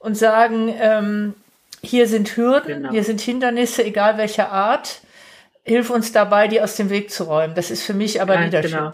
und 0.00 0.16
sagen, 0.16 0.74
ähm, 0.78 1.34
hier 1.82 2.08
sind 2.08 2.36
Hürden, 2.36 2.82
genau. 2.82 2.90
hier 2.90 3.04
sind 3.04 3.20
Hindernisse, 3.20 3.84
egal 3.84 4.18
welcher 4.18 4.50
Art. 4.50 5.00
Hilf 5.62 5.88
uns 5.90 6.12
dabei, 6.12 6.46
die 6.46 6.60
aus 6.60 6.76
dem 6.76 6.90
Weg 6.90 7.10
zu 7.10 7.24
räumen. 7.24 7.54
Das 7.54 7.70
ist 7.70 7.82
für 7.82 7.94
mich 7.94 8.20
aber 8.20 8.36
Leadership. 8.38 8.70
Genau. 8.70 8.92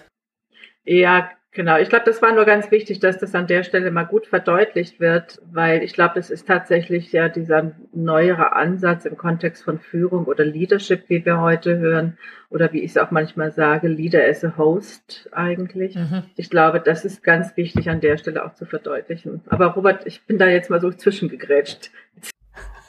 Ja, 0.85 1.31
Genau, 1.53 1.79
ich 1.79 1.89
glaube, 1.89 2.05
das 2.05 2.23
war 2.23 2.33
nur 2.33 2.45
ganz 2.45 2.71
wichtig, 2.71 3.01
dass 3.01 3.19
das 3.19 3.35
an 3.35 3.49
der 3.49 3.65
Stelle 3.65 3.91
mal 3.91 4.05
gut 4.05 4.29
verdeutlicht 4.29 5.01
wird, 5.01 5.43
weil 5.51 5.83
ich 5.83 5.95
glaube, 5.95 6.21
es 6.21 6.31
ist 6.31 6.47
tatsächlich 6.47 7.11
ja 7.11 7.29
dieser 7.29 7.73
neuere 7.93 8.53
Ansatz 8.53 9.05
im 9.05 9.17
Kontext 9.17 9.65
von 9.65 9.81
Führung 9.81 10.27
oder 10.27 10.45
Leadership, 10.45 11.09
wie 11.09 11.25
wir 11.25 11.41
heute 11.41 11.79
hören, 11.79 12.19
oder 12.51 12.73
wie 12.73 12.81
ich 12.81 12.93
es 12.93 12.99
auch 12.99 13.11
manchmal 13.11 13.51
sage, 13.51 13.89
Leader 13.89 14.29
as 14.29 14.45
a 14.45 14.57
Host 14.57 15.29
eigentlich. 15.33 15.97
Mhm. 15.97 16.23
Ich 16.37 16.51
glaube, 16.51 16.81
das 16.81 17.05
ist 17.05 17.25
ganz 17.25 17.57
wichtig 17.57 17.91
an 17.91 18.01
der 18.01 18.17
Stelle 18.17 18.45
auch 18.45 18.55
zu 18.55 18.65
verdeutlichen. 18.65 19.41
Aber 19.49 19.67
Robert, 19.67 20.07
ich 20.07 20.23
bin 20.23 20.39
da 20.39 20.47
jetzt 20.47 20.71
mal 20.71 20.81
so 20.81 20.93
zwischengegrätscht. 20.93 21.91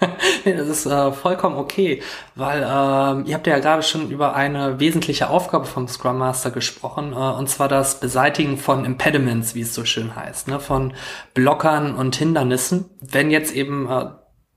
das 0.46 0.68
ist 0.68 0.86
äh, 0.86 1.12
vollkommen 1.12 1.58
okay, 1.58 2.02
weil 2.36 2.62
ähm, 2.62 3.26
ihr 3.26 3.36
habt 3.36 3.48
ja 3.48 3.60
gerade 3.60 3.84
schon 3.84 4.10
über 4.10 4.36
eine 4.36 4.80
wesentliche 4.80 5.30
Aufgabe 5.30 5.66
vom 5.66 5.88
Scrum 5.88 6.18
Master 6.18 6.52
gesprochen, 6.52 7.14
äh, 7.14 7.16
und 7.16 7.50
zwar 7.50 7.68
das 7.68 8.00
Beseitigen 8.00 8.58
von 8.58 8.86
Impediments, 8.86 9.56
wie 9.56 9.62
es 9.62 9.74
so 9.74 9.86
schön 9.86 10.16
heißt, 10.16 10.48
ne, 10.48 10.60
von 10.60 10.94
Blockern 11.34 11.96
und 11.96 12.16
Hindernissen. 12.16 12.86
Wenn 13.00 13.32
jetzt 13.32 13.54
eben 13.54 13.90
äh, 13.90 14.06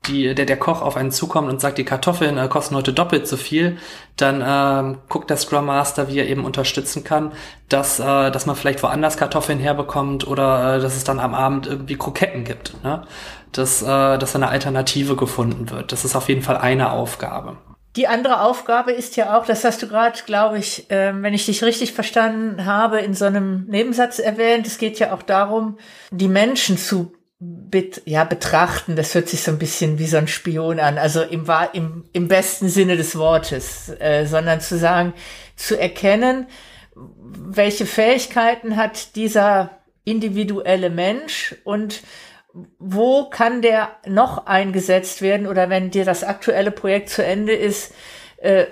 die, 0.07 0.35
der, 0.35 0.45
der 0.45 0.57
Koch 0.57 0.81
auf 0.81 0.97
einen 0.97 1.11
zukommt 1.11 1.49
und 1.49 1.61
sagt, 1.61 1.77
die 1.77 1.85
Kartoffeln 1.85 2.37
äh, 2.37 2.47
kosten 2.47 2.75
heute 2.75 2.93
doppelt 2.93 3.27
so 3.27 3.37
viel, 3.37 3.77
dann 4.17 4.43
ähm, 4.45 4.97
guckt 5.09 5.29
der 5.29 5.37
Scrum 5.37 5.65
Master, 5.65 6.07
wie 6.07 6.19
er 6.19 6.27
eben 6.27 6.45
unterstützen 6.45 7.03
kann, 7.03 7.31
dass, 7.69 7.99
äh, 7.99 8.31
dass 8.31 8.45
man 8.45 8.55
vielleicht 8.55 8.83
woanders 8.83 9.17
Kartoffeln 9.17 9.59
herbekommt 9.59 10.27
oder 10.27 10.75
äh, 10.75 10.79
dass 10.79 10.95
es 10.95 11.03
dann 11.03 11.19
am 11.19 11.33
Abend 11.33 11.67
irgendwie 11.67 11.97
Kroketten 11.97 12.43
gibt. 12.43 12.83
Ne? 12.83 13.03
Dass, 13.51 13.81
äh, 13.81 14.17
dass 14.17 14.35
eine 14.35 14.49
Alternative 14.49 15.15
gefunden 15.15 15.69
wird. 15.69 15.91
Das 15.91 16.05
ist 16.05 16.15
auf 16.15 16.29
jeden 16.29 16.41
Fall 16.41 16.57
eine 16.57 16.91
Aufgabe. 16.91 17.57
Die 17.95 18.07
andere 18.07 18.41
Aufgabe 18.41 18.91
ist 18.91 19.15
ja 19.15 19.37
auch, 19.37 19.45
das 19.45 19.63
hast 19.63 19.81
du 19.81 19.87
gerade, 19.87 20.19
glaube 20.25 20.57
ich, 20.57 20.91
äh, 20.91 21.13
wenn 21.15 21.33
ich 21.33 21.45
dich 21.45 21.63
richtig 21.63 21.93
verstanden 21.93 22.65
habe, 22.65 22.99
in 22.99 23.13
so 23.13 23.23
einem 23.23 23.65
Nebensatz 23.67 24.19
erwähnt, 24.19 24.67
es 24.67 24.77
geht 24.77 24.99
ja 24.99 25.13
auch 25.13 25.21
darum, 25.21 25.77
die 26.11 26.27
Menschen 26.27 26.77
zu 26.77 27.13
bet 27.39 28.01
ja, 28.05 28.23
betrachten. 28.23 28.95
Das 28.95 29.13
hört 29.13 29.29
sich 29.29 29.43
so 29.43 29.51
ein 29.51 29.59
bisschen 29.59 29.99
wie 29.99 30.07
so 30.07 30.17
ein 30.17 30.27
Spion 30.27 30.79
an, 30.79 30.97
also 30.97 31.21
im, 31.21 31.45
im, 31.73 32.05
im 32.13 32.27
besten 32.27 32.69
Sinne 32.69 32.97
des 32.97 33.17
Wortes, 33.17 33.89
äh, 33.99 34.25
sondern 34.25 34.61
zu 34.61 34.77
sagen, 34.77 35.13
zu 35.55 35.79
erkennen, 35.79 36.47
welche 36.95 37.85
Fähigkeiten 37.85 38.77
hat 38.77 39.15
dieser 39.15 39.71
individuelle 40.05 40.89
Mensch 40.89 41.55
und 41.63 42.03
wo 42.79 43.25
kann 43.29 43.61
der 43.61 43.89
noch 44.07 44.45
eingesetzt 44.45 45.21
werden 45.21 45.45
oder 45.45 45.69
wenn 45.69 45.91
dir 45.91 46.05
das 46.05 46.23
aktuelle 46.23 46.71
Projekt 46.71 47.09
zu 47.09 47.23
Ende 47.23 47.53
ist, 47.53 47.93
äh, 48.37 48.67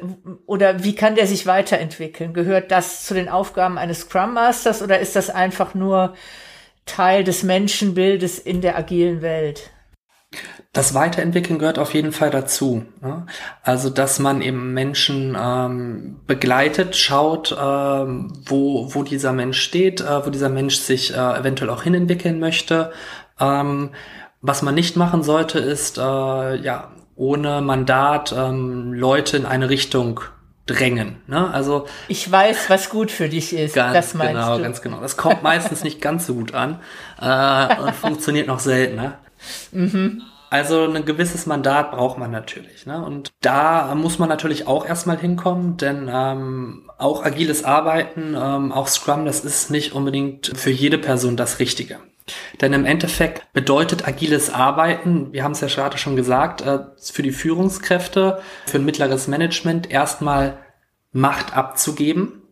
oder 0.46 0.84
wie 0.84 0.96
kann 0.96 1.16
der 1.16 1.28
sich 1.28 1.46
weiterentwickeln? 1.46 2.34
Gehört 2.34 2.72
das 2.72 3.06
zu 3.06 3.14
den 3.14 3.28
Aufgaben 3.28 3.78
eines 3.78 4.02
Scrum 4.02 4.34
Masters 4.34 4.82
oder 4.82 5.00
ist 5.00 5.18
das 5.18 5.30
einfach 5.30 5.74
nur 5.74 6.16
Teil 6.86 7.24
des 7.24 7.44
Menschenbildes 7.44 8.40
in 8.40 8.62
der 8.62 8.78
agilen 8.78 9.22
Welt? 9.22 9.72
Das 10.72 10.96
Weiterentwickeln 10.96 11.60
gehört 11.60 11.78
auf 11.78 11.94
jeden 11.94 12.12
Fall 12.12 12.32
dazu. 12.32 12.84
Ne? 13.00 13.28
Also, 13.62 13.92
dass 13.92 14.18
man 14.18 14.42
eben 14.42 14.74
Menschen 14.74 15.38
ähm, 15.40 16.20
begleitet, 16.26 16.96
schaut, 16.96 17.56
ähm, 17.60 18.34
wo, 18.46 18.94
wo 18.96 19.04
dieser 19.04 19.34
Mensch 19.34 19.62
steht, 19.62 20.02
äh, 20.02 20.26
wo 20.26 20.32
dieser 20.32 20.50
Mensch 20.50 20.78
sich 20.78 21.14
äh, 21.14 21.40
eventuell 21.40 21.70
auch 21.70 21.84
hinentwickeln 21.84 22.40
möchte. 22.40 22.92
Ähm, 23.40 23.92
was 24.42 24.64
man 24.64 24.74
nicht 24.74 24.98
machen 24.98 25.22
sollte, 25.22 25.60
ist 25.60 26.00
äh, 26.00 26.02
ja 26.56 26.92
ohne 27.16 27.62
Mandat 27.62 28.34
ähm, 28.36 28.94
Leute 28.94 29.38
in 29.38 29.46
eine 29.46 29.70
Richtung 29.70 30.22
drängen. 30.66 31.18
Ne? 31.28 31.50
Also 31.54 31.88
ich 32.08 32.30
weiß, 32.32 32.70
was 32.70 32.90
gut 32.90 33.12
für 33.12 33.30
dich 33.30 33.54
ist. 33.54 33.76
Ganz 33.76 33.94
das 33.94 34.14
meinst 34.14 34.34
genau, 34.34 34.58
du. 34.58 34.64
ganz 34.64 34.82
genau. 34.82 35.02
Das 35.02 35.18
kommt 35.18 35.44
meistens 35.44 35.84
nicht 35.84 36.02
ganz 36.02 36.26
so 36.26 36.36
gut 36.36 36.54
an 36.54 36.80
äh, 37.20 37.82
und 37.82 37.96
funktioniert 37.96 38.48
noch 38.48 38.60
seltener. 38.60 39.20
Mhm. 39.72 40.22
Also 40.50 40.86
ein 40.86 41.04
gewisses 41.04 41.48
Mandat 41.48 41.92
braucht 41.92 42.20
man 42.20 42.30
natürlich. 42.30 42.86
Ne? 42.86 43.04
Und 43.04 43.32
da 43.42 43.96
muss 43.96 44.20
man 44.20 44.30
natürlich 44.30 44.68
auch 44.68 44.86
erstmal 44.86 45.18
hinkommen, 45.18 45.78
denn 45.78 46.08
ähm, 46.14 46.92
auch 47.00 47.26
agiles 47.26 47.64
Arbeiten, 47.64 48.36
ähm, 48.40 48.72
auch 48.72 48.88
Scrum, 48.88 49.26
das 49.26 49.44
ist 49.44 49.72
nicht 49.72 49.94
unbedingt 49.94 50.52
für 50.56 50.70
jede 50.70 51.00
Person 51.00 51.38
das 51.38 51.58
Richtige. 51.58 51.98
Denn 52.62 52.74
im 52.74 52.86
Endeffekt 52.86 53.52
bedeutet 53.54 54.08
agiles 54.08 54.50
Arbeiten, 54.50 55.34
wir 55.34 55.44
haben 55.44 55.52
es 55.52 55.62
ja 55.62 55.68
gerade 55.68 55.98
schon 55.98 56.16
gesagt, 56.16 56.62
äh, 56.62 56.80
für 56.98 57.24
die 57.24 57.32
Führungskräfte, 57.32 58.42
für 58.66 58.78
ein 58.78 58.86
mittleres 58.86 59.28
Management 59.28 59.92
erstmal 59.92 60.58
Macht 61.12 61.56
abzugeben 61.56 62.43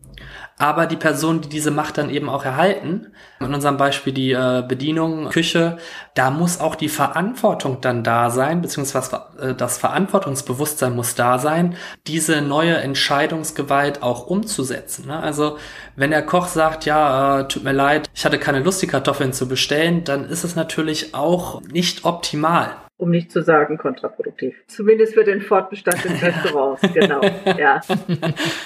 aber 0.61 0.85
die 0.85 0.95
Personen, 0.95 1.41
die 1.41 1.49
diese 1.49 1.71
Macht 1.71 1.97
dann 1.97 2.11
eben 2.11 2.29
auch 2.29 2.45
erhalten, 2.45 3.07
in 3.39 3.51
unserem 3.51 3.77
Beispiel 3.77 4.13
die 4.13 4.31
äh, 4.31 4.63
Bedienung, 4.67 5.29
Küche, 5.29 5.77
da 6.13 6.29
muss 6.29 6.59
auch 6.59 6.75
die 6.75 6.87
Verantwortung 6.87 7.81
dann 7.81 8.03
da 8.03 8.29
sein, 8.29 8.61
beziehungsweise 8.61 9.23
äh, 9.41 9.55
das 9.55 9.79
Verantwortungsbewusstsein 9.79 10.95
muss 10.95 11.15
da 11.15 11.39
sein, 11.39 11.75
diese 12.05 12.43
neue 12.43 12.75
Entscheidungsgewalt 12.75 14.03
auch 14.03 14.27
umzusetzen. 14.27 15.07
Ne? 15.07 15.19
Also 15.19 15.57
wenn 15.95 16.11
der 16.11 16.23
Koch 16.23 16.45
sagt, 16.45 16.85
ja, 16.85 17.39
äh, 17.39 17.47
tut 17.47 17.63
mir 17.63 17.73
leid, 17.73 18.11
ich 18.13 18.23
hatte 18.23 18.37
keine 18.37 18.59
Lust, 18.59 18.83
die 18.83 18.87
Kartoffeln 18.87 19.33
zu 19.33 19.47
bestellen, 19.47 20.03
dann 20.03 20.25
ist 20.25 20.43
es 20.43 20.55
natürlich 20.55 21.15
auch 21.15 21.61
nicht 21.63 22.05
optimal 22.05 22.75
um 23.01 23.09
nicht 23.09 23.31
zu 23.31 23.41
sagen 23.41 23.79
kontraproduktiv. 23.79 24.55
Zumindest 24.67 25.15
für 25.15 25.23
den 25.23 25.41
Fortbestand 25.41 26.05
des 26.05 26.21
Restaurants, 26.21 26.81
genau. 26.93 27.19
Ja. 27.57 27.81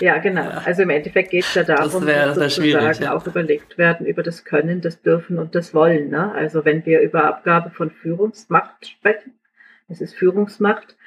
ja, 0.01 0.17
genau. 0.17 0.49
Also 0.65 0.81
im 0.81 0.89
Endeffekt 0.89 1.31
geht 1.31 1.45
es 1.45 1.55
ja 1.55 1.63
darum, 1.63 2.05
das 2.05 2.35
dass 2.35 2.55
sozusagen 2.55 3.03
ja. 3.03 3.15
auch 3.15 3.25
überlegt 3.25 3.77
werden 3.77 4.05
über 4.05 4.23
das 4.23 4.43
Können, 4.43 4.81
das 4.81 5.01
Dürfen 5.01 5.39
und 5.39 5.55
das 5.55 5.73
Wollen. 5.73 6.09
Ne? 6.09 6.33
Also 6.33 6.65
wenn 6.65 6.85
wir 6.85 6.99
über 6.99 7.23
Abgabe 7.23 7.69
von 7.69 7.91
Führungsmacht 7.91 8.85
sprechen, 8.85 9.39
es 9.87 10.01
ist 10.01 10.15
Führungsmacht, 10.15 10.97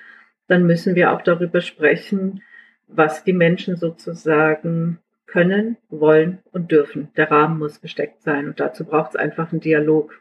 dann 0.47 0.65
müssen 0.65 0.95
wir 0.95 1.13
auch 1.13 1.21
darüber 1.21 1.61
sprechen, 1.61 2.43
was 2.87 3.25
die 3.25 3.35
Menschen 3.35 3.77
sozusagen 3.77 5.01
können, 5.27 5.77
wollen 5.91 6.39
und 6.51 6.73
dürfen. 6.73 7.09
Der 7.19 7.31
Rahmen 7.31 7.59
muss 7.59 7.83
gesteckt 7.83 8.23
sein 8.23 8.47
und 8.47 8.59
dazu 8.59 8.87
braucht 8.87 9.11
es 9.11 9.17
einfach 9.17 9.53
einen 9.53 9.61
Dialog. 9.61 10.19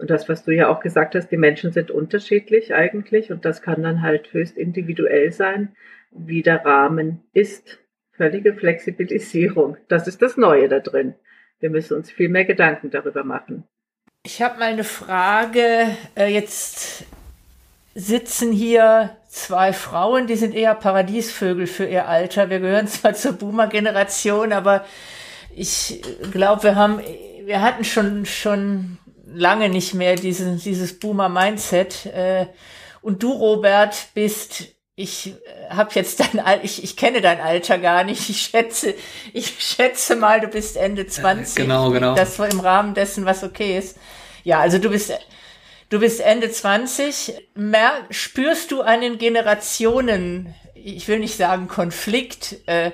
Und 0.00 0.08
das, 0.08 0.30
was 0.30 0.44
du 0.44 0.52
ja 0.52 0.68
auch 0.68 0.80
gesagt 0.80 1.14
hast, 1.14 1.28
die 1.28 1.36
Menschen 1.36 1.72
sind 1.72 1.90
unterschiedlich 1.90 2.72
eigentlich 2.72 3.30
und 3.30 3.44
das 3.44 3.60
kann 3.60 3.82
dann 3.82 4.00
halt 4.00 4.32
höchst 4.32 4.56
individuell 4.56 5.30
sein, 5.30 5.76
wie 6.10 6.42
der 6.42 6.64
Rahmen 6.64 7.22
ist. 7.34 7.78
Völlige 8.12 8.54
Flexibilisierung. 8.54 9.76
Das 9.88 10.08
ist 10.08 10.22
das 10.22 10.38
Neue 10.38 10.68
da 10.68 10.80
drin. 10.80 11.14
Wir 11.60 11.68
müssen 11.68 11.98
uns 11.98 12.10
viel 12.10 12.30
mehr 12.30 12.46
Gedanken 12.46 12.90
darüber 12.90 13.24
machen. 13.24 13.64
Ich 14.24 14.40
habe 14.40 14.58
mal 14.58 14.72
eine 14.72 14.84
Frage. 14.84 15.88
Äh, 16.14 16.32
jetzt 16.32 17.04
sitzen 17.94 18.52
hier 18.52 19.16
zwei 19.28 19.74
Frauen, 19.74 20.26
die 20.26 20.36
sind 20.36 20.54
eher 20.54 20.74
Paradiesvögel 20.74 21.66
für 21.66 21.84
ihr 21.84 22.08
Alter. 22.08 22.48
Wir 22.48 22.60
gehören 22.60 22.86
zwar 22.86 23.12
zur 23.12 23.34
Boomer-Generation, 23.34 24.54
aber 24.54 24.86
ich 25.54 26.02
glaube, 26.32 26.62
wir 26.62 26.76
haben, 26.76 27.00
wir 27.44 27.60
hatten 27.60 27.84
schon, 27.84 28.24
schon 28.24 28.96
lange 29.32 29.68
nicht 29.68 29.94
mehr 29.94 30.16
dieses, 30.16 30.62
dieses 30.62 30.98
Boomer-Mindset. 30.98 32.06
Äh, 32.06 32.46
und 33.02 33.22
du, 33.22 33.32
Robert, 33.32 34.08
bist, 34.14 34.64
ich 34.94 35.28
äh, 35.28 35.70
habe 35.70 35.90
jetzt 35.94 36.20
dein 36.20 36.40
Alter, 36.40 36.64
ich, 36.64 36.84
ich 36.84 36.96
kenne 36.96 37.20
dein 37.20 37.40
Alter 37.40 37.78
gar 37.78 38.04
nicht. 38.04 38.28
Ich 38.28 38.42
schätze, 38.42 38.94
ich 39.32 39.56
schätze 39.58 40.16
mal, 40.16 40.40
du 40.40 40.48
bist 40.48 40.76
Ende 40.76 41.06
20. 41.06 41.56
Genau, 41.56 41.90
genau. 41.90 42.14
Das 42.14 42.38
war 42.38 42.50
im 42.50 42.60
Rahmen 42.60 42.94
dessen, 42.94 43.24
was 43.24 43.42
okay 43.42 43.78
ist. 43.78 43.96
Ja, 44.44 44.60
also 44.60 44.78
du 44.78 44.90
bist, 44.90 45.12
du 45.88 46.00
bist 46.00 46.20
Ende 46.20 46.50
20. 46.50 47.34
Mer 47.54 47.92
spürst 48.10 48.70
du 48.70 48.82
einen 48.82 49.18
Generationen, 49.18 50.54
ich 50.74 51.08
will 51.08 51.18
nicht 51.18 51.36
sagen 51.36 51.68
Konflikt, 51.68 52.56
äh, 52.66 52.92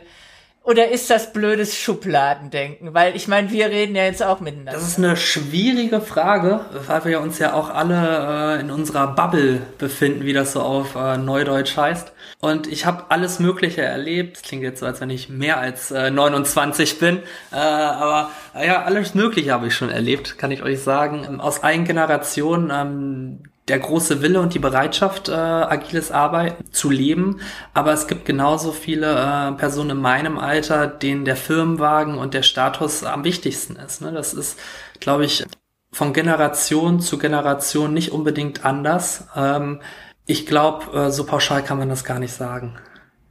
oder 0.66 0.90
ist 0.90 1.11
das 1.11 1.33
blödes 1.33 1.76
Schubladendenken? 1.76 2.92
Weil 2.92 3.14
ich 3.14 3.29
meine, 3.29 3.50
wir 3.52 3.68
reden 3.68 3.94
ja 3.94 4.05
jetzt 4.05 4.22
auch 4.22 4.40
miteinander. 4.40 4.72
Das 4.72 4.83
ist 4.83 4.98
eine 4.98 5.16
schwierige 5.16 6.00
Frage, 6.00 6.64
weil 6.88 7.05
wir 7.05 7.20
uns 7.20 7.38
ja 7.38 7.55
auch 7.55 7.70
alle 7.70 8.57
äh, 8.57 8.61
in 8.61 8.72
unserer 8.72 9.14
Bubble 9.14 9.62
befinden, 9.79 10.24
wie 10.24 10.33
das 10.33 10.52
so 10.52 10.62
auf 10.62 10.96
äh, 10.96 11.18
Neudeutsch 11.18 11.76
heißt. 11.76 12.12
Und 12.40 12.66
ich 12.66 12.85
habe 12.85 13.05
alles 13.11 13.38
Mögliche 13.38 13.83
erlebt. 13.83 14.42
Klingt 14.42 14.64
jetzt 14.64 14.81
so, 14.81 14.87
als 14.87 15.00
wenn 15.00 15.11
ich 15.11 15.29
mehr 15.29 15.59
als 15.59 15.92
äh, 15.92 16.11
29 16.11 16.98
bin. 16.98 17.18
Äh, 17.52 17.57
aber 17.57 18.31
ja, 18.61 18.83
alles 18.83 19.14
Mögliche 19.14 19.52
habe 19.52 19.68
ich 19.68 19.74
schon 19.74 19.90
erlebt, 19.90 20.37
kann 20.37 20.50
ich 20.50 20.64
euch 20.64 20.81
sagen. 20.81 21.40
Aus 21.40 21.62
allen 21.62 21.85
Generationen. 21.85 22.70
Ähm, 22.74 23.42
der 23.68 23.81
große 23.81 24.22
Wille 24.22 24.40
und 24.40 24.55
die 24.55 24.61
Bereitschaft, 24.61 25.29
äh, 25.29 25.33
agiles 25.33 26.12
Arbeiten 26.12 26.72
zu 26.72 26.88
leben. 26.88 27.40
Aber 27.74 27.92
es 27.92 28.07
gibt 28.07 28.24
genauso 28.24 28.70
viele 28.70 29.12
äh, 29.12 29.52
Personen 29.52 29.90
in 29.90 30.00
meinem 30.00 30.38
Alter, 30.38 30.87
denen 30.87 31.24
der 31.24 31.37
Firmenwagen 31.37 32.16
und 32.16 32.35
der 32.35 32.42
Status 32.42 33.02
am 33.02 33.24
wichtigsten 33.24 33.76
ist. 33.76 34.02
Ne? 34.02 34.12
Das 34.12 34.35
ist, 34.35 34.59
glaube 35.00 35.24
ich, 35.24 35.44
von 35.90 36.12
Generation 36.12 37.00
zu 37.00 37.18
Generation 37.18 37.92
nicht 37.92 38.12
unbedingt 38.12 38.64
anders. 38.64 39.24
Ähm, 39.35 39.81
ich 40.26 40.46
glaube, 40.46 41.07
äh, 41.07 41.11
so 41.11 41.24
pauschal 41.24 41.64
kann 41.64 41.79
man 41.79 41.88
das 41.88 42.05
gar 42.05 42.18
nicht 42.20 42.35
sagen. 42.35 42.79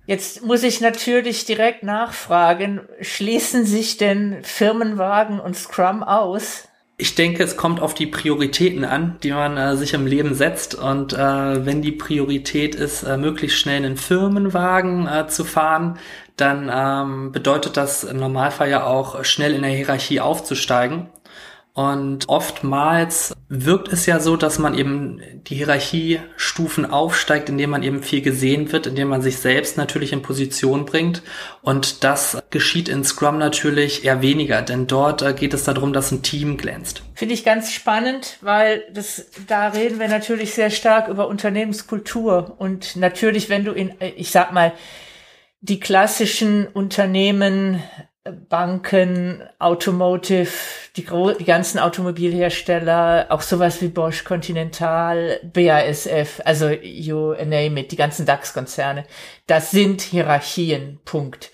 Jetzt 0.08 0.43
muss 0.43 0.63
ich 0.63 0.82
natürlich 0.82 1.45
direkt 1.45 1.84
nachfragen, 1.84 2.82
schließen 3.02 3.65
sich 3.65 3.98
denn 3.98 4.43
Firmenwagen 4.43 5.39
und 5.39 5.56
Scrum 5.56 6.04
aus? 6.04 6.67
Ich 6.98 7.16
denke, 7.16 7.44
es 7.44 7.58
kommt 7.58 7.82
auf 7.82 7.94
die 7.94 8.08
Prioritäten 8.08 8.86
an, 8.86 9.18
die 9.22 9.32
man 9.32 9.58
äh, 9.58 9.76
sich 9.76 9.94
im 9.94 10.08
Leben 10.08 10.34
setzt. 10.34 10.76
Und 10.76 11.12
äh, 11.12 11.66
wenn 11.66 11.82
die 11.82 11.92
Priorität 11.92 12.74
ist, 12.74 13.04
äh, 13.04 13.18
möglichst 13.18 13.58
schnell 13.58 13.84
einen 13.84 13.98
Firmenwagen 13.98 15.06
äh, 15.08 15.28
zu 15.28 15.44
fahren, 15.44 16.00
dann 16.38 16.70
ähm, 16.74 17.32
bedeutet 17.34 17.76
das 17.76 18.06
im 18.06 18.18
Normalfall 18.18 18.70
ja 18.70 18.86
auch 18.86 19.26
schnell 19.26 19.54
in 19.54 19.64
der 19.64 19.72
Hierarchie 19.72 20.22
aufzusteigen. 20.22 21.08
Und 21.76 22.30
oftmals 22.30 23.36
wirkt 23.50 23.92
es 23.92 24.06
ja 24.06 24.22
so, 24.22 24.38
dass 24.38 24.60
man 24.60 24.78
eben 24.78 25.20
die 25.46 25.56
Hierarchiestufen 25.56 26.90
aufsteigt, 26.90 27.50
indem 27.50 27.72
man 27.72 27.84
eben 27.84 28.02
viel 28.02 28.22
gesehen 28.22 28.72
wird, 28.72 28.88
indem 28.88 29.10
man 29.10 29.22
sich 29.22 29.40
selbst 29.40 29.76
natürlich 29.76 30.14
in 30.14 30.22
Position 30.22 30.86
bringt. 30.86 31.22
Und 31.62 32.06
das 32.06 32.42
geschieht 32.50 32.88
in 32.88 33.04
Scrum 33.04 33.38
natürlich 33.38 34.06
eher 34.06 34.22
weniger, 34.22 34.62
denn 34.62 34.88
dort 34.88 35.22
äh, 35.22 35.34
geht 35.34 35.54
es 35.54 35.66
darum, 35.66 35.92
dass 35.92 36.14
ein 36.14 36.22
Team 36.22 36.56
glänzt. 36.56 37.04
Finde 37.14 37.34
ich 37.34 37.44
ganz 37.44 37.74
spannend, 37.74 38.38
weil 38.40 38.86
das, 38.94 39.26
da 39.46 39.68
reden 39.68 40.00
wir 40.00 40.08
natürlich 40.08 40.54
sehr 40.54 40.70
stark 40.70 41.10
über 41.10 41.28
Unternehmenskultur. 41.28 42.56
Und 42.58 42.96
natürlich, 42.96 43.50
wenn 43.50 43.66
du 43.66 43.74
in, 43.74 44.00
äh, 44.00 44.12
ich 44.12 44.32
sag 44.32 44.54
mal, 44.54 44.72
die 45.60 45.82
klassischen 45.82 46.68
Unternehmen 46.68 47.84
Banken, 48.50 49.44
Automotive, 49.60 50.50
die, 50.96 51.06
die 51.40 51.46
ganzen 51.46 51.78
Automobilhersteller, 51.78 53.28
auch 53.30 53.42
sowas 53.42 53.82
wie 53.82 53.88
Bosch, 53.88 54.24
Continental, 54.24 55.40
BASF, 55.44 56.42
also 56.44 56.70
you 56.70 57.34
name 57.34 57.80
it, 57.80 57.92
die 57.92 57.96
ganzen 57.96 58.26
DAX-Konzerne. 58.26 59.06
Das 59.46 59.70
sind 59.70 60.02
Hierarchien, 60.02 61.00
Punkt. 61.06 61.52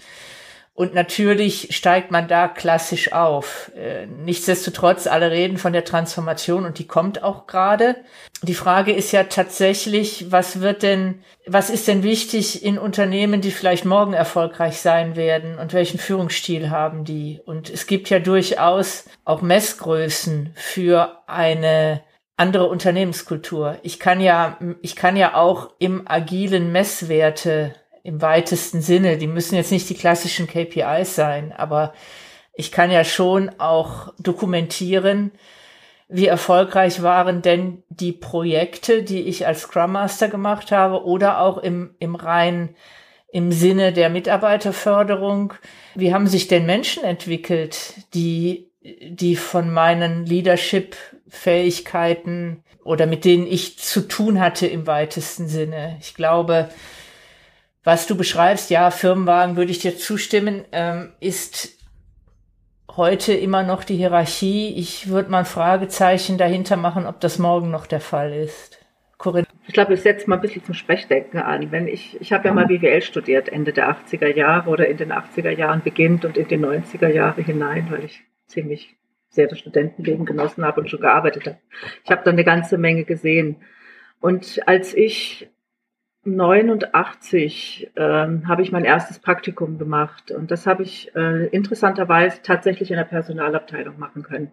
Und 0.81 0.95
natürlich 0.95 1.75
steigt 1.77 2.09
man 2.09 2.27
da 2.27 2.47
klassisch 2.47 3.13
auf. 3.13 3.71
Äh, 3.75 4.07
nichtsdestotrotz, 4.07 5.05
alle 5.05 5.29
reden 5.29 5.59
von 5.59 5.73
der 5.73 5.85
Transformation 5.85 6.65
und 6.65 6.79
die 6.79 6.87
kommt 6.87 7.21
auch 7.21 7.45
gerade. 7.45 7.97
Die 8.41 8.55
Frage 8.55 8.91
ist 8.91 9.11
ja 9.11 9.25
tatsächlich, 9.25 10.31
was 10.31 10.59
wird 10.59 10.81
denn, 10.81 11.21
was 11.45 11.69
ist 11.69 11.87
denn 11.87 12.01
wichtig 12.01 12.65
in 12.65 12.79
Unternehmen, 12.79 13.41
die 13.41 13.51
vielleicht 13.51 13.85
morgen 13.85 14.13
erfolgreich 14.13 14.77
sein 14.81 15.15
werden 15.15 15.59
und 15.59 15.73
welchen 15.73 15.99
Führungsstil 15.99 16.71
haben 16.71 17.05
die? 17.05 17.39
Und 17.45 17.69
es 17.69 17.85
gibt 17.85 18.09
ja 18.09 18.17
durchaus 18.17 19.05
auch 19.23 19.43
Messgrößen 19.43 20.49
für 20.55 21.21
eine 21.27 22.01
andere 22.37 22.67
Unternehmenskultur. 22.67 23.77
Ich 23.83 23.99
kann 23.99 24.19
ja, 24.19 24.57
ich 24.81 24.95
kann 24.95 25.15
ja 25.15 25.35
auch 25.35 25.75
im 25.77 26.07
agilen 26.07 26.71
Messwerte 26.71 27.75
im 28.03 28.21
weitesten 28.21 28.81
Sinne. 28.81 29.17
Die 29.17 29.27
müssen 29.27 29.55
jetzt 29.55 29.71
nicht 29.71 29.89
die 29.89 29.95
klassischen 29.95 30.47
KPIs 30.47 31.15
sein, 31.15 31.51
aber 31.51 31.93
ich 32.53 32.71
kann 32.71 32.91
ja 32.91 33.03
schon 33.03 33.49
auch 33.59 34.13
dokumentieren, 34.19 35.31
wie 36.09 36.27
erfolgreich 36.27 37.01
waren 37.01 37.41
denn 37.41 37.81
die 37.89 38.11
Projekte, 38.11 39.01
die 39.03 39.21
ich 39.21 39.47
als 39.47 39.61
Scrum 39.61 39.93
Master 39.93 40.27
gemacht 40.27 40.71
habe 40.71 41.05
oder 41.05 41.39
auch 41.39 41.57
im, 41.57 41.95
im 41.99 42.15
rein 42.15 42.75
im 43.31 43.53
Sinne 43.53 43.93
der 43.93 44.09
Mitarbeiterförderung. 44.09 45.53
Wie 45.95 46.13
haben 46.13 46.27
sich 46.27 46.49
denn 46.49 46.65
Menschen 46.65 47.05
entwickelt, 47.05 47.93
die, 48.13 48.67
die 48.81 49.37
von 49.37 49.71
meinen 49.71 50.25
Leadership-Fähigkeiten 50.25 52.65
oder 52.83 53.05
mit 53.05 53.23
denen 53.23 53.47
ich 53.47 53.79
zu 53.79 54.01
tun 54.01 54.41
hatte 54.41 54.67
im 54.67 54.85
weitesten 54.85 55.47
Sinne? 55.47 55.95
Ich 56.01 56.13
glaube, 56.13 56.67
was 57.83 58.07
du 58.07 58.15
beschreibst, 58.15 58.69
ja, 58.69 58.91
Firmenwagen 58.91 59.55
würde 59.55 59.71
ich 59.71 59.79
dir 59.79 59.97
zustimmen, 59.97 60.65
ähm, 60.71 61.13
ist 61.19 61.77
heute 62.95 63.33
immer 63.33 63.63
noch 63.63 63.83
die 63.83 63.95
Hierarchie. 63.95 64.75
Ich 64.77 65.09
würde 65.09 65.31
mal 65.31 65.39
ein 65.39 65.45
Fragezeichen 65.45 66.37
dahinter 66.37 66.77
machen, 66.77 67.05
ob 67.05 67.19
das 67.19 67.39
morgen 67.39 67.71
noch 67.71 67.87
der 67.87 68.01
Fall 68.01 68.33
ist. 68.33 68.77
Corinne. 69.17 69.47
Ich 69.67 69.73
glaube, 69.73 69.93
ich 69.93 70.01
setze 70.01 70.29
mal 70.29 70.37
ein 70.37 70.41
bisschen 70.41 70.63
zum 70.63 70.73
Sprechdenken 70.73 71.39
an. 71.39 71.71
Wenn 71.71 71.87
ich, 71.87 72.19
ich 72.19 72.33
habe 72.33 72.47
ja 72.47 72.53
mal 72.53 72.65
BWL 72.65 73.01
studiert, 73.01 73.49
Ende 73.49 73.71
der 73.71 73.95
80er 73.95 74.35
Jahre 74.35 74.69
oder 74.69 74.87
in 74.87 74.97
den 74.97 75.11
80er 75.11 75.51
Jahren 75.51 75.83
beginnt 75.83 76.25
und 76.25 76.37
in 76.37 76.47
die 76.47 76.57
90er 76.57 77.07
Jahre 77.07 77.41
hinein, 77.41 77.87
weil 77.91 78.03
ich 78.03 78.23
ziemlich 78.47 78.95
sehr 79.29 79.47
das 79.47 79.59
Studentenleben 79.59 80.25
genossen 80.25 80.65
habe 80.65 80.81
und 80.81 80.89
schon 80.89 81.01
gearbeitet 81.01 81.45
habe. 81.45 81.57
Ich 82.03 82.11
habe 82.11 82.23
da 82.25 82.31
eine 82.31 82.43
ganze 82.43 82.77
Menge 82.77 83.05
gesehen. 83.05 83.57
Und 84.19 84.59
als 84.67 84.93
ich 84.93 85.49
89 86.23 87.91
ähm, 87.95 88.47
habe 88.47 88.61
ich 88.61 88.71
mein 88.71 88.85
erstes 88.85 89.17
Praktikum 89.17 89.79
gemacht 89.79 90.29
und 90.29 90.51
das 90.51 90.67
habe 90.67 90.83
ich 90.83 91.15
äh, 91.15 91.47
interessanterweise 91.47 92.41
tatsächlich 92.43 92.91
in 92.91 92.97
der 92.97 93.05
Personalabteilung 93.05 93.97
machen 93.97 94.21
können. 94.21 94.51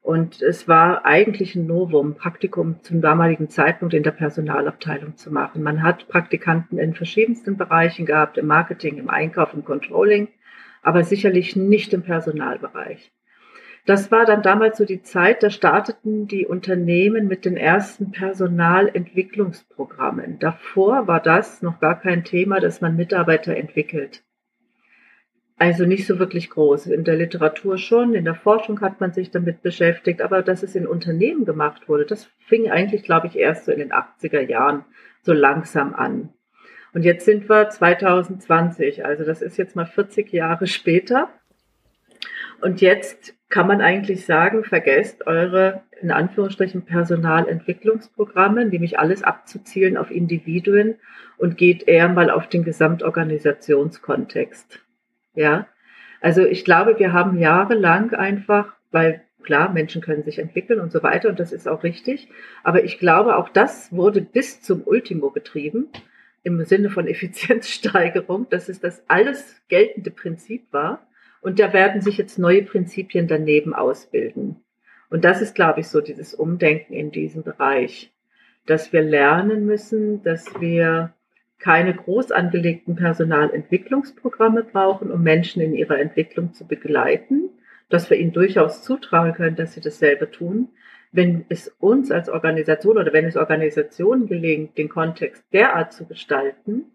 Und 0.00 0.42
es 0.42 0.66
war 0.66 1.04
eigentlich 1.04 1.54
ein 1.54 1.66
Novum, 1.66 2.16
Praktikum 2.16 2.82
zum 2.82 3.00
damaligen 3.00 3.48
Zeitpunkt 3.50 3.94
in 3.94 4.02
der 4.02 4.10
Personalabteilung 4.10 5.16
zu 5.16 5.30
machen. 5.30 5.62
Man 5.62 5.82
hat 5.82 6.08
Praktikanten 6.08 6.78
in 6.78 6.94
verschiedensten 6.94 7.56
Bereichen 7.56 8.04
gehabt, 8.06 8.36
im 8.36 8.46
Marketing, 8.46 8.98
im 8.98 9.10
Einkauf, 9.10 9.54
im 9.54 9.64
Controlling, 9.64 10.28
aber 10.82 11.04
sicherlich 11.04 11.54
nicht 11.54 11.92
im 11.92 12.02
Personalbereich. 12.02 13.12
Das 13.84 14.12
war 14.12 14.24
dann 14.24 14.42
damals 14.42 14.78
so 14.78 14.84
die 14.84 15.02
Zeit, 15.02 15.42
da 15.42 15.50
starteten 15.50 16.28
die 16.28 16.46
Unternehmen 16.46 17.26
mit 17.26 17.44
den 17.44 17.56
ersten 17.56 18.12
Personalentwicklungsprogrammen. 18.12 20.38
Davor 20.38 21.08
war 21.08 21.18
das 21.20 21.62
noch 21.62 21.80
gar 21.80 21.98
kein 21.98 22.22
Thema, 22.22 22.60
dass 22.60 22.80
man 22.80 22.94
Mitarbeiter 22.94 23.56
entwickelt. 23.56 24.22
Also 25.58 25.84
nicht 25.84 26.06
so 26.06 26.20
wirklich 26.20 26.50
groß. 26.50 26.86
In 26.86 27.02
der 27.04 27.16
Literatur 27.16 27.76
schon, 27.76 28.14
in 28.14 28.24
der 28.24 28.36
Forschung 28.36 28.80
hat 28.80 29.00
man 29.00 29.12
sich 29.12 29.30
damit 29.30 29.62
beschäftigt, 29.62 30.22
aber 30.22 30.42
dass 30.42 30.62
es 30.62 30.76
in 30.76 30.86
Unternehmen 30.86 31.44
gemacht 31.44 31.88
wurde, 31.88 32.06
das 32.06 32.30
fing 32.46 32.70
eigentlich, 32.70 33.02
glaube 33.02 33.26
ich, 33.26 33.36
erst 33.36 33.64
so 33.64 33.72
in 33.72 33.78
den 33.78 33.92
80er 33.92 34.40
Jahren 34.40 34.84
so 35.22 35.32
langsam 35.32 35.94
an. 35.94 36.28
Und 36.94 37.04
jetzt 37.04 37.24
sind 37.24 37.48
wir 37.48 37.68
2020, 37.68 39.04
also 39.04 39.24
das 39.24 39.40
ist 39.40 39.56
jetzt 39.56 39.76
mal 39.76 39.86
40 39.86 40.32
Jahre 40.32 40.66
später. 40.66 41.30
Und 42.60 42.80
jetzt 42.80 43.34
kann 43.52 43.66
man 43.66 43.82
eigentlich 43.82 44.24
sagen, 44.24 44.64
vergesst 44.64 45.26
eure, 45.26 45.82
in 46.00 46.10
Anführungsstrichen, 46.10 46.86
Personalentwicklungsprogramme, 46.86 48.64
nämlich 48.64 48.98
alles 48.98 49.22
abzuzielen 49.22 49.98
auf 49.98 50.10
Individuen 50.10 50.94
und 51.36 51.58
geht 51.58 51.86
eher 51.86 52.08
mal 52.08 52.30
auf 52.30 52.48
den 52.48 52.64
Gesamtorganisationskontext. 52.64 54.80
Ja. 55.34 55.66
Also 56.22 56.46
ich 56.46 56.64
glaube, 56.64 56.98
wir 56.98 57.12
haben 57.12 57.38
jahrelang 57.38 58.14
einfach, 58.14 58.72
weil 58.90 59.20
klar, 59.42 59.70
Menschen 59.70 60.00
können 60.00 60.22
sich 60.22 60.38
entwickeln 60.38 60.80
und 60.80 60.90
so 60.90 61.02
weiter 61.02 61.28
und 61.28 61.38
das 61.38 61.52
ist 61.52 61.68
auch 61.68 61.82
richtig. 61.82 62.30
Aber 62.64 62.84
ich 62.84 62.98
glaube, 62.98 63.36
auch 63.36 63.50
das 63.50 63.92
wurde 63.92 64.22
bis 64.22 64.62
zum 64.62 64.80
Ultimo 64.86 65.30
getrieben 65.30 65.88
im 66.42 66.64
Sinne 66.64 66.88
von 66.88 67.06
Effizienzsteigerung, 67.14 68.48
dass 68.48 68.70
es 68.70 68.80
das 68.80 69.02
alles 69.08 69.60
geltende 69.68 70.10
Prinzip 70.10 70.72
war. 70.72 71.06
Und 71.42 71.58
da 71.58 71.72
werden 71.72 72.00
sich 72.00 72.16
jetzt 72.16 72.38
neue 72.38 72.62
Prinzipien 72.62 73.26
daneben 73.26 73.74
ausbilden. 73.74 74.64
Und 75.10 75.24
das 75.24 75.42
ist, 75.42 75.54
glaube 75.54 75.80
ich, 75.80 75.88
so 75.88 76.00
dieses 76.00 76.32
Umdenken 76.32 76.94
in 76.94 77.10
diesem 77.10 77.42
Bereich, 77.42 78.10
dass 78.64 78.92
wir 78.92 79.02
lernen 79.02 79.66
müssen, 79.66 80.22
dass 80.22 80.46
wir 80.60 81.12
keine 81.58 81.94
groß 81.94 82.32
angelegten 82.32 82.96
Personalentwicklungsprogramme 82.96 84.64
brauchen, 84.64 85.10
um 85.10 85.22
Menschen 85.22 85.60
in 85.60 85.74
ihrer 85.74 85.98
Entwicklung 85.98 86.54
zu 86.54 86.66
begleiten, 86.66 87.50
dass 87.88 88.08
wir 88.08 88.16
ihnen 88.16 88.32
durchaus 88.32 88.82
zutrauen 88.82 89.34
können, 89.34 89.56
dass 89.56 89.74
sie 89.74 89.80
dasselbe 89.80 90.30
tun. 90.30 90.68
Wenn 91.10 91.44
es 91.50 91.68
uns 91.78 92.10
als 92.10 92.28
Organisation 92.28 92.96
oder 92.96 93.12
wenn 93.12 93.26
es 93.26 93.36
Organisationen 93.36 94.26
gelingt, 94.26 94.78
den 94.78 94.88
Kontext 94.88 95.44
derart 95.52 95.92
zu 95.92 96.06
gestalten, 96.06 96.92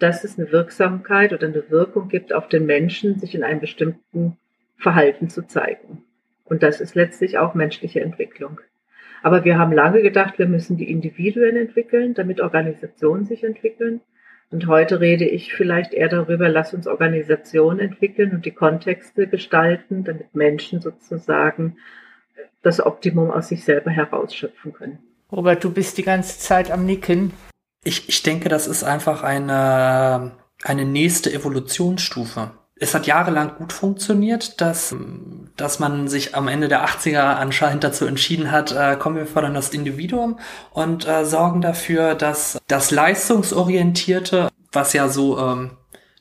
dass 0.00 0.24
es 0.24 0.38
eine 0.38 0.50
Wirksamkeit 0.50 1.32
oder 1.32 1.46
eine 1.46 1.70
Wirkung 1.70 2.08
gibt 2.08 2.32
auf 2.32 2.48
den 2.48 2.66
Menschen, 2.66 3.18
sich 3.18 3.34
in 3.34 3.44
einem 3.44 3.60
bestimmten 3.60 4.36
Verhalten 4.76 5.28
zu 5.28 5.46
zeigen. 5.46 6.02
Und 6.44 6.62
das 6.62 6.80
ist 6.80 6.94
letztlich 6.94 7.38
auch 7.38 7.54
menschliche 7.54 8.00
Entwicklung. 8.00 8.60
Aber 9.22 9.44
wir 9.44 9.58
haben 9.58 9.72
lange 9.72 10.02
gedacht, 10.02 10.38
wir 10.38 10.48
müssen 10.48 10.78
die 10.78 10.90
Individuen 10.90 11.56
entwickeln, 11.56 12.14
damit 12.14 12.40
Organisationen 12.40 13.26
sich 13.26 13.44
entwickeln. 13.44 14.00
Und 14.50 14.66
heute 14.66 15.00
rede 15.00 15.26
ich 15.26 15.54
vielleicht 15.54 15.92
eher 15.92 16.08
darüber, 16.08 16.48
lass 16.48 16.74
uns 16.74 16.86
Organisationen 16.86 17.78
entwickeln 17.78 18.32
und 18.32 18.46
die 18.46 18.50
Kontexte 18.50 19.28
gestalten, 19.28 20.02
damit 20.02 20.34
Menschen 20.34 20.80
sozusagen 20.80 21.76
das 22.62 22.84
Optimum 22.84 23.30
aus 23.30 23.48
sich 23.48 23.64
selber 23.64 23.90
herausschöpfen 23.90 24.72
können. 24.72 24.98
Robert, 25.30 25.62
du 25.62 25.70
bist 25.72 25.98
die 25.98 26.02
ganze 26.02 26.38
Zeit 26.38 26.70
am 26.70 26.84
Nicken. 26.84 27.32
Ich, 27.82 28.08
ich 28.08 28.22
denke, 28.22 28.48
das 28.48 28.66
ist 28.66 28.84
einfach 28.84 29.22
eine, 29.22 30.32
eine 30.62 30.84
nächste 30.84 31.32
Evolutionsstufe. 31.32 32.52
Es 32.76 32.94
hat 32.94 33.06
jahrelang 33.06 33.56
gut 33.56 33.72
funktioniert, 33.72 34.60
dass, 34.60 34.94
dass 35.56 35.78
man 35.80 36.08
sich 36.08 36.34
am 36.34 36.48
Ende 36.48 36.68
der 36.68 36.86
80er 36.86 37.36
anscheinend 37.36 37.84
dazu 37.84 38.06
entschieden 38.06 38.50
hat, 38.50 38.72
äh, 38.72 38.96
kommen 38.96 39.16
wir 39.16 39.26
fördern 39.26 39.54
das 39.54 39.70
Individuum 39.70 40.38
und 40.72 41.06
äh, 41.06 41.26
sorgen 41.26 41.60
dafür, 41.60 42.14
dass 42.14 42.58
das 42.68 42.90
Leistungsorientierte, 42.90 44.48
was 44.72 44.94
ja 44.94 45.08
so 45.08 45.38
ähm, 45.38 45.72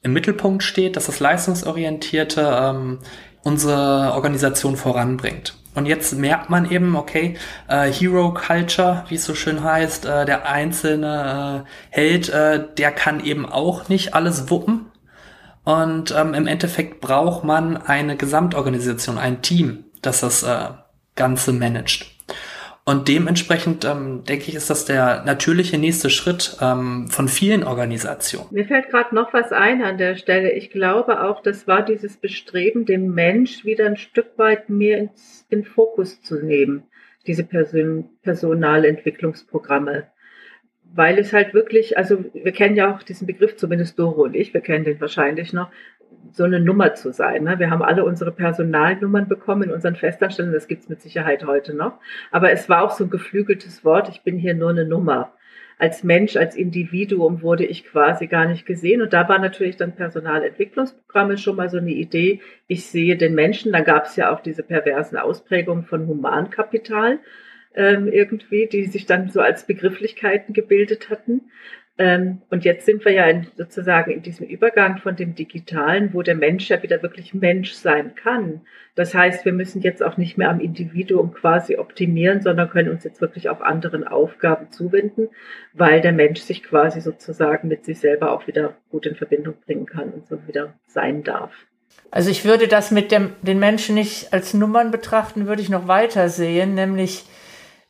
im 0.02 0.13
Mittelpunkt 0.13 0.63
steht, 0.63 0.95
dass 0.95 1.06
das 1.06 1.19
Leistungsorientierte 1.19 2.41
ähm, 2.41 3.00
unsere 3.43 4.13
Organisation 4.13 4.76
voranbringt. 4.76 5.59
Und 5.76 5.86
jetzt 5.86 6.18
merkt 6.18 6.50
man 6.50 6.70
eben, 6.70 6.96
okay, 6.96 7.38
äh, 7.68 7.92
Hero 7.92 8.34
Culture, 8.34 9.06
wie 9.10 9.16
es 9.16 9.26
so 9.26 9.36
schön 9.36 9.64
heißt, 9.64 10.06
äh, 10.06 10.26
der 10.26 10.50
einzelne 10.50 11.66
äh, 11.66 11.70
Held, 11.90 12.30
äh, 12.30 12.66
der 12.78 12.92
kann 12.92 13.24
eben 13.24 13.46
auch 13.46 13.88
nicht 13.88 14.14
alles 14.14 14.50
wuppen. 14.50 14.86
Und 15.64 16.14
ähm, 16.18 16.34
im 16.34 16.48
Endeffekt 16.48 17.00
braucht 17.02 17.44
man 17.44 17.78
eine 17.78 18.18
Gesamtorganisation, 18.18 19.18
ein 19.18 19.42
Team, 19.42 19.86
das 20.02 20.22
das 20.22 20.44
äh, 20.44 20.70
Ganze 21.16 21.54
managt. 21.54 22.08
Und 22.90 23.08
dementsprechend 23.08 23.86
ähm, 23.86 24.24
denke 24.24 24.46
ich, 24.48 24.56
ist 24.56 24.72
das 24.72 24.86
der 24.86 25.24
natürliche 25.24 25.78
nächste 25.78 26.10
Schritt 26.10 26.58
ähm, 26.60 27.08
von 27.10 27.28
vielen 27.28 27.64
Organisationen. 27.64 28.48
Mir 28.50 28.66
fällt 28.66 28.90
gerade 28.90 29.14
noch 29.14 29.32
was 29.32 29.52
ein 29.52 29.84
an 29.84 30.00
der 30.00 30.16
Stelle. 30.16 30.54
Ich 30.54 30.72
glaube 30.72 31.22
auch, 31.22 31.44
das 31.44 31.68
war 31.68 31.84
dieses 31.86 32.18
Bestreben, 32.18 32.88
den 32.88 33.14
Mensch 33.14 33.64
wieder 33.64 33.86
ein 33.86 33.96
Stück 33.96 34.38
weit 34.38 34.70
mehr 34.70 34.98
ins, 34.98 35.38
in 35.50 35.64
Fokus 35.64 36.22
zu 36.22 36.44
nehmen, 36.44 36.84
diese 37.28 37.44
Person, 37.44 38.10
Personalentwicklungsprogramme. 38.24 40.08
Weil 40.92 41.20
es 41.20 41.34
halt 41.34 41.54
wirklich, 41.54 41.98
also 41.98 42.26
wir 42.34 42.52
kennen 42.52 42.76
ja 42.76 42.94
auch 42.94 43.04
diesen 43.04 43.28
Begriff, 43.28 43.56
zumindest 43.58 44.00
Doro 44.00 44.24
und 44.24 44.36
ich, 44.36 44.54
wir 44.54 44.62
kennen 44.62 44.86
den 44.86 45.00
wahrscheinlich 45.00 45.54
noch, 45.54 45.70
so 46.32 46.44
eine 46.44 46.60
Nummer 46.60 46.96
zu 46.96 47.12
sein. 47.12 47.44
Ne? 47.44 47.60
Wir 47.60 47.70
haben 47.70 47.82
alle 47.82 48.04
unsere 48.06 48.32
Personalnummern 48.32 49.28
bekommen 49.28 49.64
in 49.64 49.72
unseren 49.72 49.96
Festanstellungen, 49.96 50.54
das 50.54 50.68
gibt's 50.68 50.90
mit 50.90 51.02
Sicherheit 51.02 51.46
heute 51.46 51.74
noch. 51.74 52.00
Aber 52.32 52.52
es 52.52 52.70
war 52.70 52.84
auch 52.84 52.92
so 52.92 53.04
ein 53.04 53.10
geflügeltes 53.10 53.84
Wort, 53.86 54.10
ich 54.10 54.22
bin 54.22 54.38
hier 54.38 54.54
nur 54.54 54.70
eine 54.70 54.86
Nummer. 54.86 55.34
Als 55.80 56.04
Mensch, 56.04 56.36
als 56.36 56.56
Individuum 56.56 57.42
wurde 57.42 57.65
ich 57.65 57.86
quasi 57.86 58.28
gar 58.28 58.46
nicht 58.46 58.65
gesehen. 58.65 59.02
Und 59.02 59.13
da 59.13 59.28
war 59.30 59.39
natürlich 59.39 59.78
dann 59.78 59.96
Personalentwicklungsprogramme 59.96 61.38
schon 61.38 61.56
mal 61.56 61.70
so 61.70 61.78
eine 61.78 61.92
Idee. 61.92 62.42
Ich 62.68 62.86
sehe 62.86 63.15
den 63.15 63.34
Menschen. 63.34 63.72
Da 63.72 63.80
gab 63.80 64.06
es 64.06 64.18
ja 64.18 64.32
auch 64.32 64.42
diese 64.42 64.62
perversen 64.62 65.18
Ausprägungen 65.18 65.86
von 65.86 66.06
Humankapital 66.06 67.20
ähm, 67.76 68.08
irgendwie, 68.08 68.68
die 68.68 68.88
sich 68.88 69.06
dann 69.06 69.30
so 69.30 69.39
als 69.39 69.65
Begrifflichkeiten 69.65 70.54
gebildet 70.54 71.10
hatten. 71.10 71.50
Ähm, 72.00 72.42
und 72.50 72.64
jetzt 72.64 72.86
sind 72.86 73.04
wir 73.04 73.12
ja 73.12 73.26
in, 73.26 73.48
sozusagen 73.58 74.12
in 74.12 74.22
diesem 74.22 74.48
Übergang 74.48 75.00
von 75.00 75.18
dem 75.18 75.36
Digitalen, 75.36 76.14
wo 76.14 76.22
der 76.22 76.34
Mensch 76.34 76.70
ja 76.70 76.82
wieder 76.82 77.04
wirklich 77.04 77.34
Mensch 77.34 77.74
sein 77.74 78.16
kann. 78.16 78.62
Das 78.96 79.14
heißt, 79.14 79.44
wir 79.44 79.52
müssen 79.52 79.82
jetzt 79.82 80.02
auch 80.02 80.16
nicht 80.16 80.38
mehr 80.38 80.50
am 80.50 80.62
Individuum 80.62 81.34
quasi 81.34 81.76
optimieren, 81.76 82.42
sondern 82.42 82.70
können 82.70 82.90
uns 82.90 83.04
jetzt 83.04 83.20
wirklich 83.20 83.50
auch 83.50 83.60
anderen 83.60 84.08
Aufgaben 84.08 84.72
zuwenden, 84.72 85.28
weil 85.74 86.00
der 86.00 86.14
Mensch 86.14 86.40
sich 86.40 86.64
quasi 86.64 87.02
sozusagen 87.02 87.68
mit 87.68 87.84
sich 87.84 88.00
selber 88.00 88.32
auch 88.32 88.48
wieder 88.48 88.76
gut 88.90 89.06
in 89.06 89.16
Verbindung 89.16 89.56
bringen 89.66 89.86
kann 89.86 90.12
und 90.12 90.26
so 90.26 90.40
wieder 90.48 90.76
sein 90.88 91.24
darf. 91.24 91.52
Also 92.12 92.32
ich 92.32 92.46
würde 92.46 92.70
das 92.70 92.92
mit 92.92 93.12
dem, 93.12 93.32
den 93.42 93.60
Menschen 93.60 93.96
nicht 93.96 94.32
als 94.32 94.54
Nummern 94.54 94.92
betrachten, 94.92 95.48
würde 95.48 95.62
ich 95.62 95.70
noch 95.70 95.90
weiter 95.90 96.30
sehen, 96.30 96.76
nämlich 96.76 97.26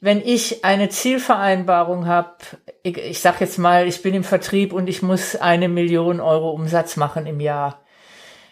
wenn 0.02 0.22
ich 0.22 0.64
eine 0.64 0.90
Zielvereinbarung 0.90 2.08
habe, 2.08 2.36
ich, 2.84 2.98
ich 2.98 3.20
sage 3.20 3.38
jetzt 3.42 3.58
mal, 3.58 3.88
ich 3.88 4.02
bin 4.02 4.14
im 4.14 4.24
Vertrieb 4.24 4.72
und 4.72 4.88
ich 4.88 5.02
muss 5.02 5.36
eine 5.36 5.68
Million 5.68 6.22
Euro 6.22 6.52
Umsatz 6.52 6.96
machen 6.96 7.26
im 7.26 7.40
Jahr, 7.40 7.82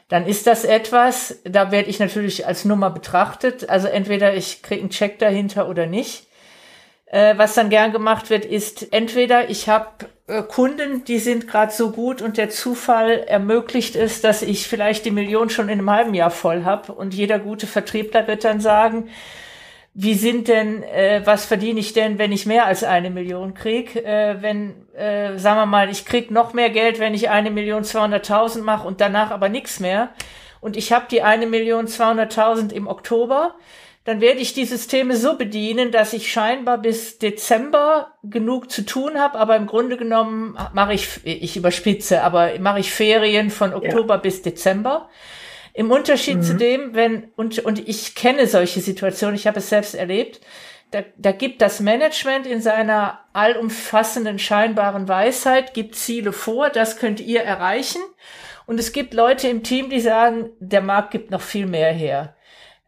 dann 0.09 0.25
ist 0.25 0.47
das 0.47 0.63
etwas, 0.63 1.39
da 1.43 1.71
werde 1.71 1.89
ich 1.89 1.99
natürlich 1.99 2.47
als 2.47 2.63
Nummer 2.63 2.89
betrachtet. 2.89 3.69
Also 3.69 3.87
entweder 3.87 4.35
ich 4.35 4.61
kriege 4.61 4.81
einen 4.81 4.89
Check 4.89 5.19
dahinter 5.19 5.67
oder 5.67 5.85
nicht. 5.85 6.27
Äh, 7.07 7.37
was 7.37 7.55
dann 7.55 7.69
gern 7.69 7.91
gemacht 7.91 8.29
wird, 8.29 8.45
ist 8.45 8.93
entweder 8.93 9.49
ich 9.49 9.67
habe 9.69 10.07
äh, 10.27 10.43
Kunden, 10.43 11.05
die 11.05 11.19
sind 11.19 11.47
gerade 11.47 11.71
so 11.71 11.91
gut 11.91 12.21
und 12.21 12.37
der 12.37 12.49
Zufall 12.49 13.19
ermöglicht 13.27 13.95
es, 13.95 14.21
dass 14.21 14.41
ich 14.41 14.67
vielleicht 14.67 15.05
die 15.05 15.11
Million 15.11 15.49
schon 15.49 15.69
in 15.69 15.79
einem 15.79 15.89
halben 15.89 16.13
Jahr 16.13 16.31
voll 16.31 16.63
habe 16.63 16.93
und 16.93 17.13
jeder 17.13 17.39
gute 17.39 17.67
Vertriebler 17.67 18.27
wird 18.27 18.43
dann 18.43 18.59
sagen, 18.59 19.09
wie 19.99 20.13
sind 20.13 20.47
denn, 20.47 20.83
äh, 20.83 21.23
was 21.25 21.47
verdiene 21.47 21.79
ich 21.79 21.91
denn, 21.91 22.19
wenn 22.19 22.31
ich 22.31 22.45
mehr 22.45 22.67
als 22.67 22.83
eine 22.83 23.09
Million 23.09 23.55
krieg? 23.55 23.95
Äh, 23.95 24.43
wenn, 24.43 24.87
äh, 24.93 25.39
sagen 25.39 25.59
wir 25.59 25.65
mal, 25.65 25.89
ich 25.89 26.05
krieg 26.05 26.29
noch 26.29 26.53
mehr 26.53 26.69
Geld, 26.69 26.99
wenn 26.99 27.15
ich 27.15 27.31
eine 27.31 27.49
Million 27.49 27.83
zweihunderttausend 27.83 28.63
mache 28.63 28.87
und 28.87 29.01
danach 29.01 29.31
aber 29.31 29.49
nichts 29.49 29.79
mehr. 29.79 30.09
Und 30.61 30.77
ich 30.77 30.93
habe 30.93 31.07
die 31.09 31.23
eine 31.23 31.47
Million 31.47 31.87
zweihunderttausend 31.87 32.73
im 32.73 32.85
Oktober, 32.85 33.55
dann 34.03 34.21
werde 34.21 34.39
ich 34.39 34.53
die 34.53 34.65
Systeme 34.65 35.15
so 35.15 35.35
bedienen, 35.35 35.91
dass 35.91 36.13
ich 36.13 36.31
scheinbar 36.31 36.77
bis 36.77 37.17
Dezember 37.17 38.13
genug 38.21 38.69
zu 38.69 38.85
tun 38.85 39.17
habe, 39.17 39.39
aber 39.39 39.55
im 39.55 39.65
Grunde 39.65 39.97
genommen 39.97 40.59
mache 40.73 40.93
ich, 40.93 41.21
ich 41.23 41.57
überspitze, 41.57 42.21
aber 42.21 42.51
mache 42.59 42.81
ich 42.81 42.93
Ferien 42.93 43.49
von 43.49 43.73
Oktober 43.73 44.13
ja. 44.13 44.19
bis 44.19 44.43
Dezember. 44.43 45.09
Im 45.77 45.91
Unterschied 45.91 46.37
mhm. 46.37 46.41
zu 46.41 46.55
dem, 46.55 46.95
wenn, 46.95 47.25
und, 47.35 47.59
und 47.59 47.87
ich 47.87 48.15
kenne 48.15 48.47
solche 48.47 48.81
Situationen, 48.81 49.35
ich 49.35 49.45
habe 49.45 49.59
es 49.59 49.69
selbst 49.69 49.93
erlebt, 49.93 50.41
da, 50.89 51.03
da 51.17 51.31
gibt 51.31 51.61
das 51.61 51.81
Management 51.81 52.47
in 52.47 52.61
seiner 52.61 53.19
allumfassenden 53.33 54.39
scheinbaren 54.39 55.07
Weisheit, 55.07 55.75
gibt 55.75 55.93
Ziele 55.93 56.31
vor, 56.31 56.71
das 56.71 56.97
könnt 56.97 57.19
ihr 57.19 57.43
erreichen. 57.43 58.01
Und 58.65 58.79
es 58.79 58.91
gibt 58.91 59.13
Leute 59.13 59.49
im 59.49 59.61
Team, 59.61 59.91
die 59.91 59.99
sagen, 59.99 60.49
der 60.59 60.81
Markt 60.81 61.11
gibt 61.11 61.29
noch 61.29 61.41
viel 61.41 61.67
mehr 61.67 61.93
her. 61.93 62.35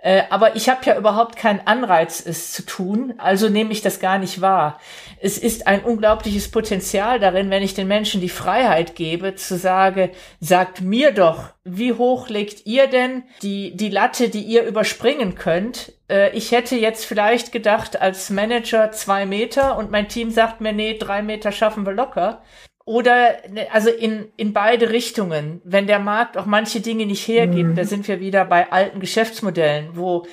Äh, 0.01 0.23
aber 0.29 0.55
ich 0.55 0.69
habe 0.69 0.85
ja 0.85 0.97
überhaupt 0.97 1.35
keinen 1.35 1.59
Anreiz, 1.67 2.25
es 2.25 2.53
zu 2.53 2.65
tun, 2.65 3.15
also 3.17 3.49
nehme 3.49 3.73
ich 3.73 3.81
das 3.81 3.99
gar 3.99 4.17
nicht 4.17 4.39
wahr. 4.39 4.79
Es 5.19 5.37
ist 5.37 5.67
ein 5.67 5.83
unglaubliches 5.83 6.49
Potenzial 6.51 7.19
darin, 7.19 7.49
wenn 7.49 7.63
ich 7.63 7.73
den 7.73 7.89
Menschen 7.89 8.21
die 8.21 8.29
Freiheit 8.29 8.95
gebe, 8.95 9.35
zu 9.35 9.57
sagen, 9.57 10.11
sagt 10.39 10.79
mir 10.79 11.11
doch, 11.11 11.49
wie 11.65 11.91
hoch 11.91 12.29
legt 12.29 12.65
ihr 12.65 12.87
denn 12.87 13.23
die, 13.41 13.75
die 13.75 13.89
Latte, 13.89 14.29
die 14.29 14.43
ihr 14.43 14.63
überspringen 14.63 15.35
könnt? 15.35 15.91
Äh, 16.09 16.31
ich 16.31 16.53
hätte 16.53 16.77
jetzt 16.77 17.05
vielleicht 17.05 17.51
gedacht, 17.51 18.01
als 18.01 18.29
Manager 18.29 18.93
zwei 18.93 19.25
Meter 19.25 19.77
und 19.77 19.91
mein 19.91 20.07
Team 20.07 20.31
sagt 20.31 20.61
mir, 20.61 20.71
nee, 20.71 20.97
drei 20.97 21.21
Meter 21.21 21.51
schaffen 21.51 21.85
wir 21.85 21.93
locker. 21.93 22.41
Oder 22.89 23.37
ne, 23.51 23.67
also 23.71 23.91
in, 23.91 24.29
in 24.35 24.51
beide 24.51 24.89
Richtungen. 24.89 25.61
Wenn 25.63 25.85
der 25.85 25.99
Markt 25.99 26.39
auch 26.39 26.47
manche 26.47 26.81
Dinge 26.81 27.05
nicht 27.05 27.27
hergibt, 27.27 27.69
mhm. 27.69 27.75
da 27.75 27.85
sind 27.85 28.07
wir 28.07 28.19
wieder 28.19 28.45
bei 28.45 28.71
alten 28.71 28.99
Geschäftsmodellen, 28.99 29.89
wo 29.93 30.25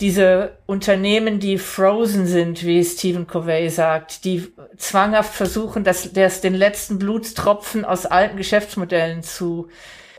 diese 0.00 0.56
Unternehmen, 0.64 1.40
die 1.40 1.58
frozen 1.58 2.26
sind, 2.26 2.64
wie 2.64 2.82
Stephen 2.82 3.26
Covey 3.26 3.68
sagt, 3.68 4.24
die 4.24 4.50
zwanghaft 4.78 5.34
versuchen, 5.34 5.84
das, 5.84 6.14
das 6.14 6.40
den 6.40 6.54
letzten 6.54 6.98
Blutstropfen 6.98 7.84
aus 7.84 8.06
alten 8.06 8.38
Geschäftsmodellen 8.38 9.22
zu 9.22 9.68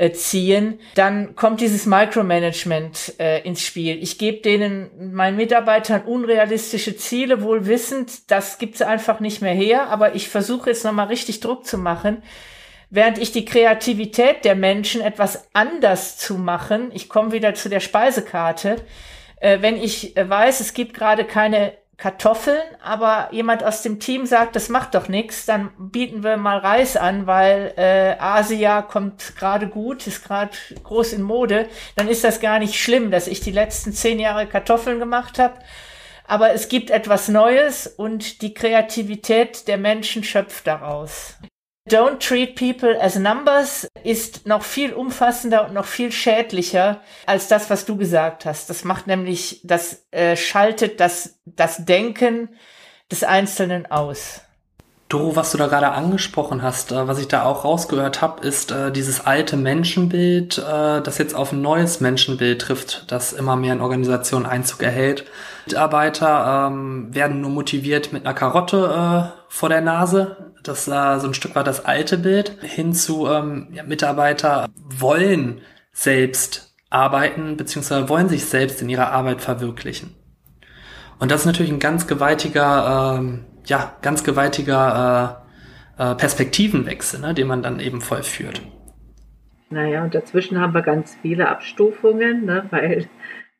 äh, 0.02 0.14
ziehen, 0.14 0.80
dann 0.96 1.36
kommt 1.36 1.62
dieses 1.62 1.86
Micromanagement 1.86 3.14
äh, 3.20 3.44
ins 3.44 3.62
Spiel. 3.62 4.02
Ich 4.02 4.18
gebe 4.18 4.42
denen, 4.42 5.14
meinen 5.14 5.38
Mitarbeitern 5.38 6.02
unrealistische 6.02 6.98
Ziele, 6.98 7.44
wohl 7.44 7.68
wissend, 7.68 8.32
das 8.32 8.58
gibt's 8.58 8.82
einfach 8.82 9.20
nicht 9.20 9.44
mehr 9.44 9.54
her, 9.54 9.90
aber 9.90 10.16
ich 10.16 10.28
versuche 10.28 10.72
jetzt 10.72 10.84
nochmal 10.84 11.06
richtig 11.06 11.40
Druck 11.40 11.68
zu 11.68 11.78
machen, 11.78 12.24
während 12.90 13.20
ich 13.20 13.32
die 13.32 13.46
Kreativität 13.46 14.44
der 14.44 14.56
Menschen 14.56 15.02
etwas 15.02 15.48
anders 15.54 16.18
zu 16.18 16.34
machen, 16.34 16.90
ich 16.96 17.08
komme 17.08 17.32
wieder 17.32 17.54
zu 17.54 17.70
der 17.70 17.80
Speisekarte, 17.80 18.78
äh, 19.40 19.62
wenn 19.62 19.78
ich 19.78 20.18
äh, 20.18 20.28
weiß, 20.28 20.62
es 20.62 20.74
gibt 20.74 20.96
gerade 20.96 21.26
keine 21.26 21.74
Kartoffeln, 22.02 22.64
aber 22.84 23.28
jemand 23.30 23.64
aus 23.64 23.84
dem 23.84 24.00
Team 24.00 24.26
sagt, 24.26 24.56
das 24.56 24.70
macht 24.70 24.96
doch 24.96 25.08
nichts, 25.08 25.46
dann 25.46 25.70
bieten 25.78 26.24
wir 26.24 26.36
mal 26.36 26.58
Reis 26.58 26.98
an, 26.98 27.28
weil 27.28 27.76
äh, 27.78 28.16
Asia 28.20 28.82
kommt 28.82 29.36
gerade 29.36 29.68
gut, 29.68 30.08
ist 30.08 30.26
gerade 30.26 30.50
groß 30.82 31.14
in 31.14 31.22
Mode, 31.22 31.70
dann 31.96 32.08
ist 32.08 32.24
das 32.24 32.40
gar 32.40 32.58
nicht 32.58 32.74
schlimm, 32.74 33.12
dass 33.12 33.28
ich 33.28 33.40
die 33.42 33.52
letzten 33.52 33.94
zehn 33.94 34.20
Jahre 34.20 34.48
Kartoffeln 34.48 34.98
gemacht 34.98 35.38
habe. 35.38 35.60
Aber 36.26 36.54
es 36.54 36.70
gibt 36.70 36.90
etwas 36.90 37.28
Neues 37.28 37.86
und 37.86 38.42
die 38.42 38.56
Kreativität 38.56 39.68
der 39.68 39.78
Menschen 39.78 40.24
schöpft 40.24 40.66
daraus. 40.66 41.36
Don't 41.90 42.20
treat 42.20 42.56
people 42.56 42.96
as 43.02 43.16
numbers 43.16 43.88
ist 44.04 44.46
noch 44.46 44.64
viel 44.64 44.94
umfassender 44.94 45.66
und 45.66 45.74
noch 45.74 45.86
viel 45.86 46.12
schädlicher 46.12 47.02
als 47.26 47.48
das, 47.48 47.72
was 47.72 47.86
du 47.86 47.98
gesagt 47.98 48.46
hast. 48.46 48.70
Das 48.70 48.84
macht 48.84 49.08
nämlich, 49.08 49.62
das 49.64 50.06
äh, 50.12 50.36
schaltet 50.36 51.00
das, 51.00 51.40
das 51.46 51.84
Denken 51.86 52.50
des 53.12 53.24
Einzelnen 53.24 53.88
aus. 53.88 54.42
Doro, 55.12 55.36
was 55.36 55.52
du 55.52 55.58
da 55.58 55.68
gerade 55.68 55.92
angesprochen 55.92 56.62
hast, 56.62 56.92
äh, 56.92 57.08
was 57.08 57.20
ich 57.20 57.28
da 57.28 57.44
auch 57.44 57.66
rausgehört 57.66 58.22
habe, 58.22 58.46
ist 58.48 58.72
äh, 58.72 58.92
dieses 58.92 59.26
alte 59.26 59.58
Menschenbild, 59.58 60.58
äh, 60.58 61.02
das 61.02 61.18
jetzt 61.18 61.36
auf 61.36 61.52
ein 61.52 61.62
neues 61.62 62.00
Menschenbild 62.00 62.62
trifft, 62.62 63.12
das 63.12 63.34
immer 63.34 63.56
mehr 63.56 63.74
in 63.74 63.82
Organisationen 63.82 64.46
Einzug 64.46 64.84
erhält. 64.84 65.26
Mitarbeiter 65.66 66.70
ähm, 66.72 67.14
werden 67.14 67.42
nur 67.42 67.52
motiviert 67.52 68.14
mit 68.14 68.26
einer 68.26 68.34
Karotte 68.34 69.34
vor 69.48 69.70
der 69.70 69.82
Nase 69.82 70.52
das 70.64 70.86
so 70.86 70.92
ein 70.92 71.34
Stück 71.34 71.56
weit 71.56 71.68
das 71.68 71.86
alte 71.86 72.18
Bild, 72.18 72.58
hin 72.62 72.94
zu 72.94 73.28
ähm, 73.28 73.68
ja, 73.72 73.84
Mitarbeiter 73.84 74.70
wollen 74.76 75.62
selbst 75.92 76.76
arbeiten, 76.90 77.58
beziehungsweise 77.58 78.10
wollen 78.10 78.30
sich 78.30 78.46
selbst 78.46 78.82
in 78.82 78.90
ihrer 78.90 79.12
Arbeit 79.12 79.42
verwirklichen. 79.42 80.16
Und 81.20 81.32
das 81.32 81.42
ist 81.42 81.46
natürlich 81.46 81.72
ein 81.72 81.80
ganz 81.80 82.08
gewaltiger, 82.08 83.18
ähm, 83.20 83.46
ja, 83.66 83.96
ganz 84.02 84.24
gewaltiger 84.24 85.44
äh, 85.98 86.12
äh, 86.12 86.16
Perspektivenwechsel, 86.16 87.20
ne, 87.20 87.34
den 87.34 87.48
man 87.48 87.62
dann 87.62 87.80
eben 87.80 88.02
vollführt. 88.02 88.62
Naja, 89.70 90.04
und 90.04 90.16
dazwischen 90.16 90.60
haben 90.60 90.74
wir 90.74 90.82
ganz 90.82 91.18
viele 91.22 91.48
Abstufungen, 91.48 92.46
ne, 92.46 92.66
weil 92.72 93.08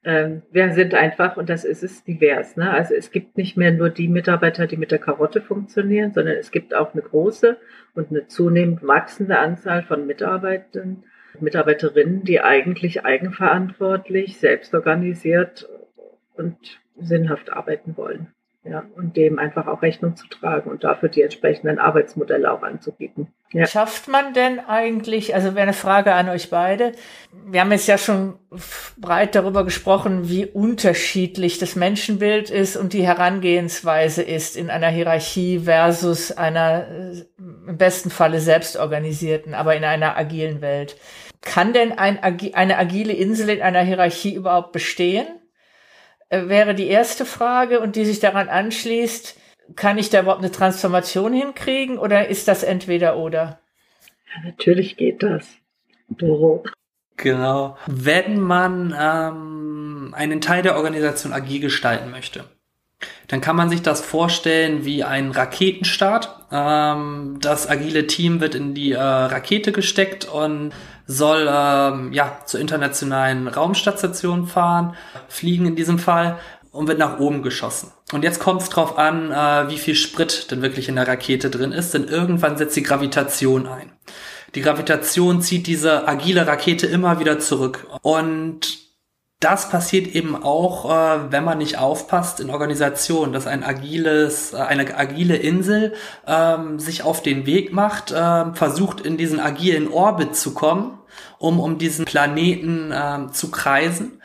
ähm, 0.04 0.42
wir 0.52 0.74
sind 0.74 0.94
einfach, 0.94 1.38
und 1.38 1.50
das 1.50 1.64
ist 1.64 1.84
es, 1.84 2.04
divers. 2.04 2.58
Ne? 2.58 2.70
Also 2.72 2.96
es 2.96 3.12
gibt 3.12 3.38
nicht 3.38 3.58
mehr 3.58 3.72
nur 3.72 3.90
die 3.90 4.08
Mitarbeiter, 4.08 4.66
die 4.66 4.78
mit 4.78 4.92
der 4.92 5.00
Karotte 5.00 5.42
funktionieren, 5.42 6.12
sondern 6.14 6.36
es 6.36 6.52
gibt 6.52 6.74
auch 6.74 6.94
eine 6.94 7.04
große 7.04 7.58
und 7.94 8.10
eine 8.10 8.28
zunehmend 8.28 8.86
wachsende 8.86 9.38
Anzahl 9.38 9.84
von 9.84 10.08
Mitarbeitern, 10.08 11.04
Mitarbeiterinnen, 11.40 12.24
die 12.24 12.42
eigentlich 12.42 13.06
eigenverantwortlich, 13.06 14.38
selbstorganisiert 14.38 15.70
und 16.36 16.58
sinnhaft 16.98 17.54
arbeiten 17.54 17.96
wollen 17.96 18.34
ja, 18.64 18.84
und 18.96 19.18
dem 19.18 19.40
einfach 19.40 19.66
auch 19.66 19.82
Rechnung 19.82 20.16
zu 20.16 20.28
tragen 20.28 20.70
und 20.70 20.84
dafür 20.84 21.10
die 21.10 21.24
entsprechenden 21.24 21.80
Arbeitsmodelle 21.80 22.52
auch 22.52 22.62
anzubieten. 22.62 23.28
Ja. 23.54 23.66
Schafft 23.66 24.08
man 24.08 24.34
denn 24.34 24.60
eigentlich, 24.60 25.34
also 25.34 25.56
wäre 25.56 25.64
eine 25.64 25.74
Frage 25.74 26.14
an 26.14 26.30
euch 26.30 26.52
beide, 26.52 26.92
wir 27.48 27.60
haben 27.60 27.72
jetzt 27.72 27.88
ja 27.88 27.98
schon 27.98 28.36
breit 28.98 29.34
darüber 29.34 29.66
gesprochen, 29.66 30.30
wie 30.30 30.46
unterschiedlich 30.46 31.58
das 31.58 31.76
Menschenbild 31.76 32.52
ist 32.52 32.78
und 32.78 32.94
die 32.94 33.06
Herangehensweise 33.06 34.22
ist 34.22 34.56
in 34.56 34.70
einer 34.70 34.90
Hierarchie 34.90 35.60
versus 35.60 36.32
einer 36.32 36.88
im 37.68 37.78
besten 37.78 38.12
Falle 38.12 38.40
selbst 38.40 38.78
organisierten, 38.78 39.56
aber 39.56 39.76
in 39.76 39.84
einer 39.84 40.18
agilen 40.18 40.62
Welt. 40.62 40.98
Kann 41.42 41.74
denn 41.74 41.98
ein, 41.98 42.20
eine 42.22 42.78
agile 42.78 43.14
Insel 43.14 43.50
in 43.50 43.62
einer 43.64 43.82
Hierarchie 43.82 44.36
überhaupt 44.36 44.72
bestehen? 44.72 45.26
Äh, 46.32 46.48
wäre 46.48 46.74
die 46.74 46.88
erste 46.88 47.26
Frage 47.26 47.80
und 47.82 47.96
die 47.96 48.06
sich 48.06 48.20
daran 48.20 48.50
anschließt, 48.50 49.38
kann 49.76 49.98
ich 49.98 50.10
da 50.10 50.22
überhaupt 50.22 50.42
eine 50.42 50.52
Transformation 50.52 51.34
hinkriegen 51.34 51.98
oder 51.98 52.28
ist 52.28 52.48
das 52.48 52.64
entweder 52.64 53.18
oder? 53.18 53.60
Ja, 54.34 54.50
natürlich 54.50 54.98
geht 54.98 55.22
das. 55.22 55.48
Doro. 56.10 56.64
Genau. 57.18 57.78
Wenn 57.86 58.40
man 58.40 58.96
ähm, 58.98 60.14
einen 60.18 60.42
Teil 60.42 60.64
der 60.64 60.76
Organisation 60.78 61.34
agil 61.34 61.60
gestalten 61.60 62.10
möchte, 62.10 62.46
dann 63.28 63.42
kann 63.42 63.56
man 63.56 63.70
sich 63.70 63.82
das 63.82 64.02
vorstellen 64.02 64.86
wie 64.86 65.04
ein 65.04 65.32
Raketenstart. 65.32 66.48
Ähm, 66.52 67.40
das 67.42 67.70
agile 67.70 68.08
Team 68.08 68.40
wird 68.40 68.56
in 68.56 68.74
die 68.74 68.94
äh, 68.94 69.00
Rakete 69.00 69.72
gesteckt 69.72 70.26
und 70.26 70.72
soll 71.12 71.48
ähm, 71.50 72.14
ja 72.14 72.40
zur 72.46 72.60
internationalen 72.60 73.48
Raumstation 73.48 74.48
fahren, 74.48 74.96
fliegen 75.28 75.66
in 75.66 75.76
diesem 75.76 76.00
Fall 76.00 76.40
und 76.72 76.88
wird 76.88 77.00
nach 77.00 77.20
oben 77.20 77.42
geschossen. 77.42 77.92
Und 78.14 78.24
jetzt 78.24 78.40
kommt 78.40 78.62
es 78.62 78.70
drauf 78.70 78.98
an, 78.98 79.32
äh, 79.32 79.70
wie 79.70 79.78
viel 79.78 79.96
Sprit 79.96 80.52
denn 80.52 80.62
wirklich 80.62 80.90
in 80.90 80.96
der 80.96 81.08
Rakete 81.08 81.50
drin 81.50 81.72
ist, 81.72 81.94
denn 81.94 82.06
irgendwann 82.06 82.58
setzt 82.58 82.76
die 82.76 82.84
Gravitation 82.84 83.68
ein. 83.68 83.92
Die 84.56 84.62
Gravitation 84.62 85.42
zieht 85.42 85.68
diese 85.68 86.08
agile 86.08 86.48
Rakete 86.48 86.88
immer 86.88 87.20
wieder 87.20 87.40
zurück. 87.40 87.88
Und 88.02 88.82
das 89.42 89.70
passiert 89.70 90.08
eben 90.14 90.42
auch, 90.42 90.86
äh, 90.86 91.32
wenn 91.32 91.44
man 91.44 91.58
nicht 91.58 91.78
aufpasst 91.78 92.40
in 92.40 92.52
Organisationen, 92.52 93.34
dass 93.34 93.48
ein 93.48 93.64
agiles, 93.64 94.54
äh, 94.54 94.58
eine 94.58 94.96
agile 94.96 95.36
Insel 95.36 95.94
ähm, 96.28 96.80
sich 96.80 97.04
auf 97.04 97.24
den 97.24 97.46
Weg 97.46 97.74
macht, 97.74 98.12
äh, 98.12 98.54
versucht 98.54 99.02
in 99.02 99.18
diesen 99.18 99.40
agilen 99.40 99.92
Orbit 99.92 100.36
zu 100.36 100.54
kommen, 100.54 101.00
um 101.42 101.60
um 101.60 101.78
diesen 101.78 102.06
Planeten 102.06 102.92
äh, 102.92 103.32
zu 103.32 103.50
kreisen. 103.52 104.22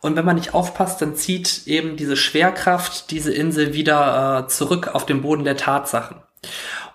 Und 0.00 0.16
wenn 0.16 0.24
man 0.24 0.36
nicht 0.36 0.54
aufpasst, 0.54 1.00
dann 1.00 1.14
zieht 1.14 1.66
eben 1.66 1.96
diese 1.96 2.16
Schwerkraft 2.16 3.10
diese 3.10 3.32
Insel 3.32 3.74
wieder 3.74 4.44
äh, 4.44 4.48
zurück 4.48 4.88
auf 4.94 5.06
den 5.06 5.22
Boden 5.22 5.44
der 5.44 5.56
Tatsachen. 5.56 6.16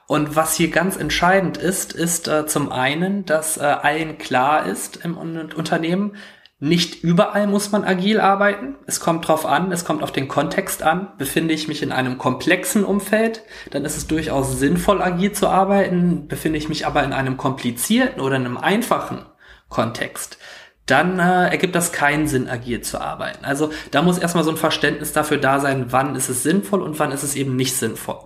Und 0.07 0.35
was 0.35 0.55
hier 0.55 0.71
ganz 0.71 0.97
entscheidend 0.97 1.57
ist, 1.57 1.93
ist 1.93 2.27
äh, 2.27 2.47
zum 2.47 2.71
einen, 2.71 3.25
dass 3.25 3.57
äh, 3.57 3.61
allen 3.61 4.17
klar 4.17 4.65
ist 4.65 4.97
im 5.03 5.17
Unternehmen, 5.17 6.15
nicht 6.61 7.03
überall 7.03 7.47
muss 7.47 7.71
man 7.71 7.85
agil 7.85 8.19
arbeiten. 8.19 8.75
Es 8.85 8.99
kommt 8.99 9.25
drauf 9.27 9.45
an, 9.45 9.71
es 9.71 9.85
kommt 9.85 10.03
auf 10.03 10.11
den 10.11 10.27
Kontext 10.27 10.83
an. 10.83 11.07
Befinde 11.17 11.53
ich 11.53 11.69
mich 11.69 11.81
in 11.81 11.93
einem 11.93 12.17
komplexen 12.17 12.83
Umfeld, 12.83 13.43
dann 13.71 13.85
ist 13.85 13.95
es 13.95 14.07
durchaus 14.07 14.59
sinnvoll, 14.59 15.01
agil 15.01 15.31
zu 15.31 15.47
arbeiten. 15.47 16.27
Befinde 16.27 16.57
ich 16.57 16.67
mich 16.67 16.85
aber 16.85 17.03
in 17.03 17.13
einem 17.13 17.37
komplizierten 17.37 18.19
oder 18.19 18.35
in 18.35 18.45
einem 18.45 18.57
einfachen 18.57 19.25
Kontext, 19.69 20.37
dann 20.85 21.19
äh, 21.19 21.49
ergibt 21.49 21.75
das 21.75 21.91
keinen 21.91 22.27
Sinn, 22.27 22.49
agil 22.49 22.81
zu 22.81 22.99
arbeiten. 22.99 23.45
Also 23.45 23.71
da 23.91 24.01
muss 24.01 24.17
erstmal 24.17 24.43
so 24.43 24.51
ein 24.51 24.57
Verständnis 24.57 25.13
dafür 25.13 25.37
da 25.37 25.59
sein, 25.59 25.91
wann 25.91 26.15
ist 26.15 26.29
es 26.29 26.43
sinnvoll 26.43 26.81
und 26.81 26.97
wann 26.99 27.11
ist 27.11 27.23
es 27.23 27.35
eben 27.35 27.55
nicht 27.55 27.75
sinnvoll. 27.75 28.19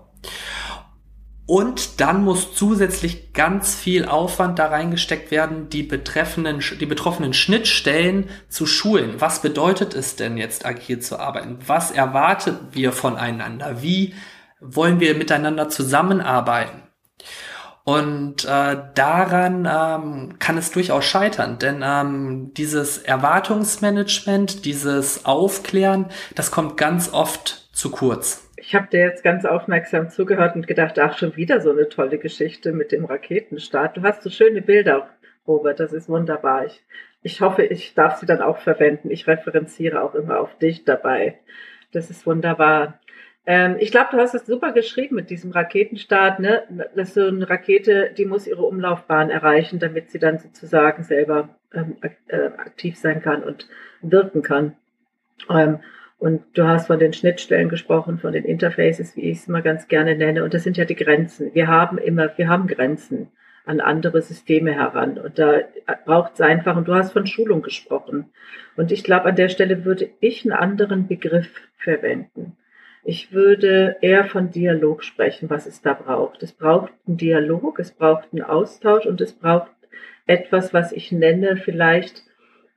Und 1.45 1.99
dann 1.99 2.23
muss 2.23 2.55
zusätzlich 2.55 3.33
ganz 3.33 3.75
viel 3.75 4.05
Aufwand 4.05 4.59
da 4.59 4.67
reingesteckt 4.67 5.29
werden, 5.29 5.67
die 5.67 5.83
betreffenden, 5.83 6.63
die 6.79 6.85
betroffenen 6.85 7.33
Schnittstellen 7.33 8.29
zu 8.47 8.65
schulen. 8.65 9.15
Was 9.19 9.41
bedeutet 9.41 9.93
es 9.93 10.15
denn 10.15 10.37
jetzt, 10.37 10.65
agil 10.65 10.99
zu 10.99 11.19
arbeiten? 11.19 11.57
Was 11.67 11.91
erwarten 11.91 12.57
wir 12.71 12.93
voneinander? 12.93 13.81
Wie 13.81 14.15
wollen 14.61 15.01
wir 15.01 15.15
miteinander 15.15 15.67
zusammenarbeiten? 15.67 16.83
Und 17.85 18.45
äh, 18.45 18.77
daran 18.95 19.67
ähm, 19.69 20.39
kann 20.39 20.57
es 20.57 20.71
durchaus 20.71 21.03
scheitern, 21.03 21.59
denn 21.59 21.83
ähm, 21.83 22.51
dieses 22.55 22.97
Erwartungsmanagement, 22.99 24.63
dieses 24.63 25.25
Aufklären, 25.25 26.05
das 26.35 26.49
kommt 26.49 26.77
ganz 26.77 27.13
oft 27.13 27.67
zu 27.73 27.91
kurz. 27.91 28.49
Ich 28.55 28.73
habe 28.73 28.87
dir 28.87 29.01
jetzt 29.01 29.23
ganz 29.23 29.43
aufmerksam 29.43 30.09
zugehört 30.09 30.55
und 30.55 30.65
gedacht, 30.65 30.97
ach, 30.97 31.17
schon 31.17 31.35
wieder 31.35 31.59
so 31.59 31.71
eine 31.71 31.89
tolle 31.89 32.17
Geschichte 32.17 32.71
mit 32.71 32.93
dem 32.93 33.03
Raketenstart. 33.03 33.97
Du 33.97 34.03
hast 34.03 34.23
so 34.23 34.29
schöne 34.29 34.61
Bilder, 34.61 35.09
Robert, 35.45 35.81
das 35.81 35.91
ist 35.91 36.07
wunderbar. 36.07 36.65
Ich, 36.65 36.81
ich 37.21 37.41
hoffe, 37.41 37.63
ich 37.63 37.93
darf 37.95 38.17
sie 38.17 38.25
dann 38.25 38.41
auch 38.41 38.59
verwenden. 38.59 39.11
Ich 39.11 39.27
referenziere 39.27 40.01
auch 40.01 40.15
immer 40.15 40.39
auf 40.39 40.57
dich 40.57 40.85
dabei. 40.85 41.39
Das 41.91 42.09
ist 42.09 42.25
wunderbar. 42.25 42.99
Ähm, 43.45 43.75
ich 43.79 43.91
glaube, 43.91 44.09
du 44.11 44.17
hast 44.17 44.33
es 44.33 44.45
super 44.45 44.71
geschrieben 44.71 45.15
mit 45.15 45.29
diesem 45.29 45.51
Raketenstart. 45.51 46.39
Ne? 46.39 46.63
Das 46.95 47.09
ist 47.09 47.15
so 47.15 47.27
eine 47.27 47.49
Rakete, 47.49 48.11
die 48.17 48.25
muss 48.25 48.47
ihre 48.47 48.63
Umlaufbahn 48.63 49.29
erreichen, 49.29 49.79
damit 49.79 50.11
sie 50.11 50.19
dann 50.19 50.39
sozusagen 50.39 51.03
selber 51.03 51.49
ähm, 51.73 51.97
äh, 52.27 52.45
aktiv 52.57 52.97
sein 52.97 53.21
kann 53.21 53.43
und 53.43 53.67
wirken 54.01 54.41
kann. 54.41 54.75
Ähm, 55.49 55.79
und 56.19 56.41
du 56.53 56.65
hast 56.65 56.87
von 56.87 56.99
den 56.99 57.11
Schnittstellen 57.11 57.67
gesprochen, 57.67 58.17
von 58.17 58.31
den 58.31 58.45
Interfaces, 58.45 59.17
wie 59.17 59.29
ich 59.29 59.39
es 59.39 59.47
immer 59.49 59.61
ganz 59.61 59.89
gerne 59.89 60.15
nenne. 60.15 60.45
Und 60.45 60.53
das 60.53 60.63
sind 60.63 60.77
ja 60.77 60.85
die 60.85 60.95
Grenzen. 60.95 61.53
Wir 61.53 61.67
haben 61.67 61.97
immer, 61.97 62.37
wir 62.37 62.47
haben 62.47 62.67
Grenzen 62.67 63.27
an 63.65 63.81
andere 63.81 64.21
Systeme 64.21 64.71
heran. 64.71 65.17
Und 65.17 65.37
da 65.37 65.59
braucht 66.05 66.35
es 66.35 66.41
einfach, 66.41 66.77
und 66.77 66.87
du 66.87 66.95
hast 66.95 67.11
von 67.11 67.27
Schulung 67.27 67.61
gesprochen. 67.61 68.31
Und 68.77 68.93
ich 68.93 69.03
glaube, 69.03 69.25
an 69.25 69.35
der 69.35 69.49
Stelle 69.49 69.83
würde 69.83 70.11
ich 70.21 70.45
einen 70.45 70.53
anderen 70.53 71.07
Begriff 71.07 71.49
verwenden. 71.75 72.55
Ich 73.03 73.33
würde 73.33 73.97
eher 74.01 74.25
von 74.25 74.51
Dialog 74.51 75.03
sprechen, 75.03 75.49
was 75.49 75.65
es 75.65 75.81
da 75.81 75.93
braucht. 75.93 76.41
Es 76.41 76.53
braucht 76.53 76.93
einen 77.05 77.17
Dialog, 77.17 77.79
es 77.79 77.91
braucht 77.91 78.29
einen 78.31 78.43
Austausch 78.43 79.05
und 79.05 79.19
es 79.19 79.33
braucht 79.33 79.71
etwas, 80.25 80.73
was 80.73 80.93
ich 80.93 81.11
nenne 81.11 81.57
vielleicht 81.57 82.23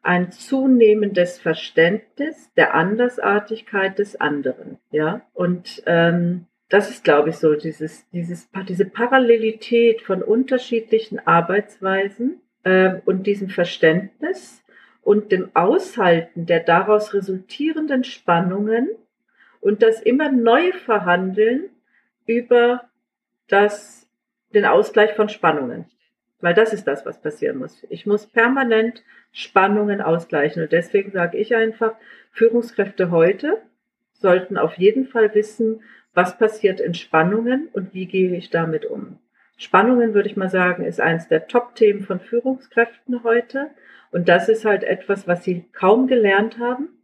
ein 0.02 0.32
zunehmendes 0.32 1.38
Verständnis 1.38 2.52
der 2.56 2.74
Andersartigkeit 2.74 3.98
des 3.98 4.20
anderen. 4.20 4.78
Ja, 4.90 5.22
und 5.34 5.82
ähm, 5.86 6.46
das 6.68 6.90
ist, 6.90 7.04
glaube 7.04 7.30
ich, 7.30 7.36
so 7.36 7.54
dieses, 7.54 8.08
dieses, 8.10 8.48
diese 8.68 8.84
Parallelität 8.84 10.02
von 10.02 10.22
unterschiedlichen 10.22 11.24
Arbeitsweisen 11.24 12.40
äh, 12.64 12.94
und 13.04 13.26
diesem 13.26 13.48
Verständnis 13.48 14.62
und 15.02 15.30
dem 15.30 15.50
Aushalten 15.54 16.46
der 16.46 16.60
daraus 16.60 17.14
resultierenden 17.14 18.02
Spannungen 18.02 18.88
und 19.66 19.82
das 19.82 20.00
immer 20.00 20.30
neu 20.30 20.70
verhandeln 20.70 21.70
über 22.24 22.84
das, 23.48 24.08
den 24.54 24.64
Ausgleich 24.64 25.14
von 25.14 25.28
Spannungen. 25.28 25.86
Weil 26.40 26.54
das 26.54 26.72
ist 26.72 26.86
das, 26.86 27.04
was 27.04 27.20
passieren 27.20 27.58
muss. 27.58 27.84
Ich 27.90 28.06
muss 28.06 28.28
permanent 28.28 29.02
Spannungen 29.32 30.00
ausgleichen. 30.00 30.62
Und 30.62 30.70
deswegen 30.70 31.10
sage 31.10 31.36
ich 31.38 31.56
einfach, 31.56 31.96
Führungskräfte 32.30 33.10
heute 33.10 33.60
sollten 34.12 34.56
auf 34.56 34.74
jeden 34.74 35.08
Fall 35.08 35.34
wissen, 35.34 35.82
was 36.14 36.38
passiert 36.38 36.78
in 36.78 36.94
Spannungen 36.94 37.66
und 37.72 37.92
wie 37.92 38.06
gehe 38.06 38.36
ich 38.36 38.50
damit 38.50 38.86
um. 38.86 39.18
Spannungen, 39.56 40.14
würde 40.14 40.28
ich 40.28 40.36
mal 40.36 40.48
sagen, 40.48 40.84
ist 40.84 41.00
eines 41.00 41.26
der 41.26 41.48
Top-Themen 41.48 42.04
von 42.04 42.20
Führungskräften 42.20 43.24
heute. 43.24 43.70
Und 44.12 44.28
das 44.28 44.48
ist 44.48 44.64
halt 44.64 44.84
etwas, 44.84 45.26
was 45.26 45.42
sie 45.42 45.64
kaum 45.72 46.06
gelernt 46.06 46.60
haben. 46.60 46.95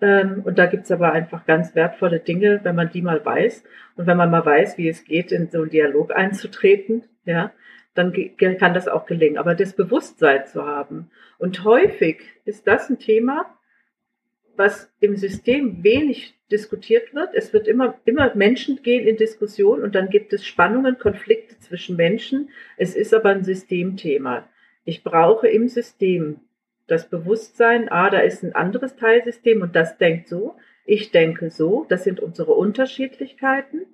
Ähm, 0.00 0.42
und 0.44 0.58
da 0.58 0.66
gibt's 0.66 0.90
aber 0.90 1.12
einfach 1.12 1.44
ganz 1.46 1.74
wertvolle 1.74 2.20
Dinge, 2.20 2.60
wenn 2.62 2.76
man 2.76 2.90
die 2.90 3.02
mal 3.02 3.24
weiß. 3.24 3.64
Und 3.96 4.06
wenn 4.06 4.16
man 4.16 4.30
mal 4.30 4.44
weiß, 4.44 4.78
wie 4.78 4.88
es 4.88 5.04
geht, 5.04 5.32
in 5.32 5.48
so 5.48 5.62
einen 5.62 5.70
Dialog 5.70 6.14
einzutreten, 6.14 7.04
ja, 7.24 7.52
dann 7.94 8.12
kann 8.38 8.74
das 8.74 8.86
auch 8.86 9.06
gelingen. 9.06 9.38
Aber 9.38 9.54
das 9.54 9.74
Bewusstsein 9.74 10.46
zu 10.46 10.64
haben. 10.64 11.10
Und 11.38 11.64
häufig 11.64 12.20
ist 12.44 12.66
das 12.66 12.88
ein 12.88 12.98
Thema, 12.98 13.46
was 14.56 14.92
im 15.00 15.16
System 15.16 15.82
wenig 15.82 16.34
diskutiert 16.50 17.14
wird. 17.14 17.34
Es 17.34 17.52
wird 17.52 17.68
immer, 17.68 17.98
immer 18.04 18.34
Menschen 18.34 18.82
gehen 18.82 19.06
in 19.06 19.16
Diskussion 19.16 19.82
und 19.82 19.94
dann 19.94 20.08
gibt 20.10 20.32
es 20.32 20.46
Spannungen, 20.46 20.98
Konflikte 20.98 21.58
zwischen 21.58 21.96
Menschen. 21.96 22.50
Es 22.76 22.94
ist 22.96 23.14
aber 23.14 23.30
ein 23.30 23.44
Systemthema. 23.44 24.48
Ich 24.84 25.04
brauche 25.04 25.48
im 25.48 25.68
System 25.68 26.40
das 26.88 27.08
Bewusstsein, 27.08 27.88
ah, 27.90 28.10
da 28.10 28.18
ist 28.20 28.42
ein 28.42 28.54
anderes 28.54 28.96
Teilsystem 28.96 29.62
und 29.62 29.76
das 29.76 29.98
denkt 29.98 30.28
so. 30.28 30.56
Ich 30.84 31.12
denke 31.12 31.50
so. 31.50 31.86
Das 31.88 32.02
sind 32.02 32.18
unsere 32.18 32.52
Unterschiedlichkeiten. 32.52 33.86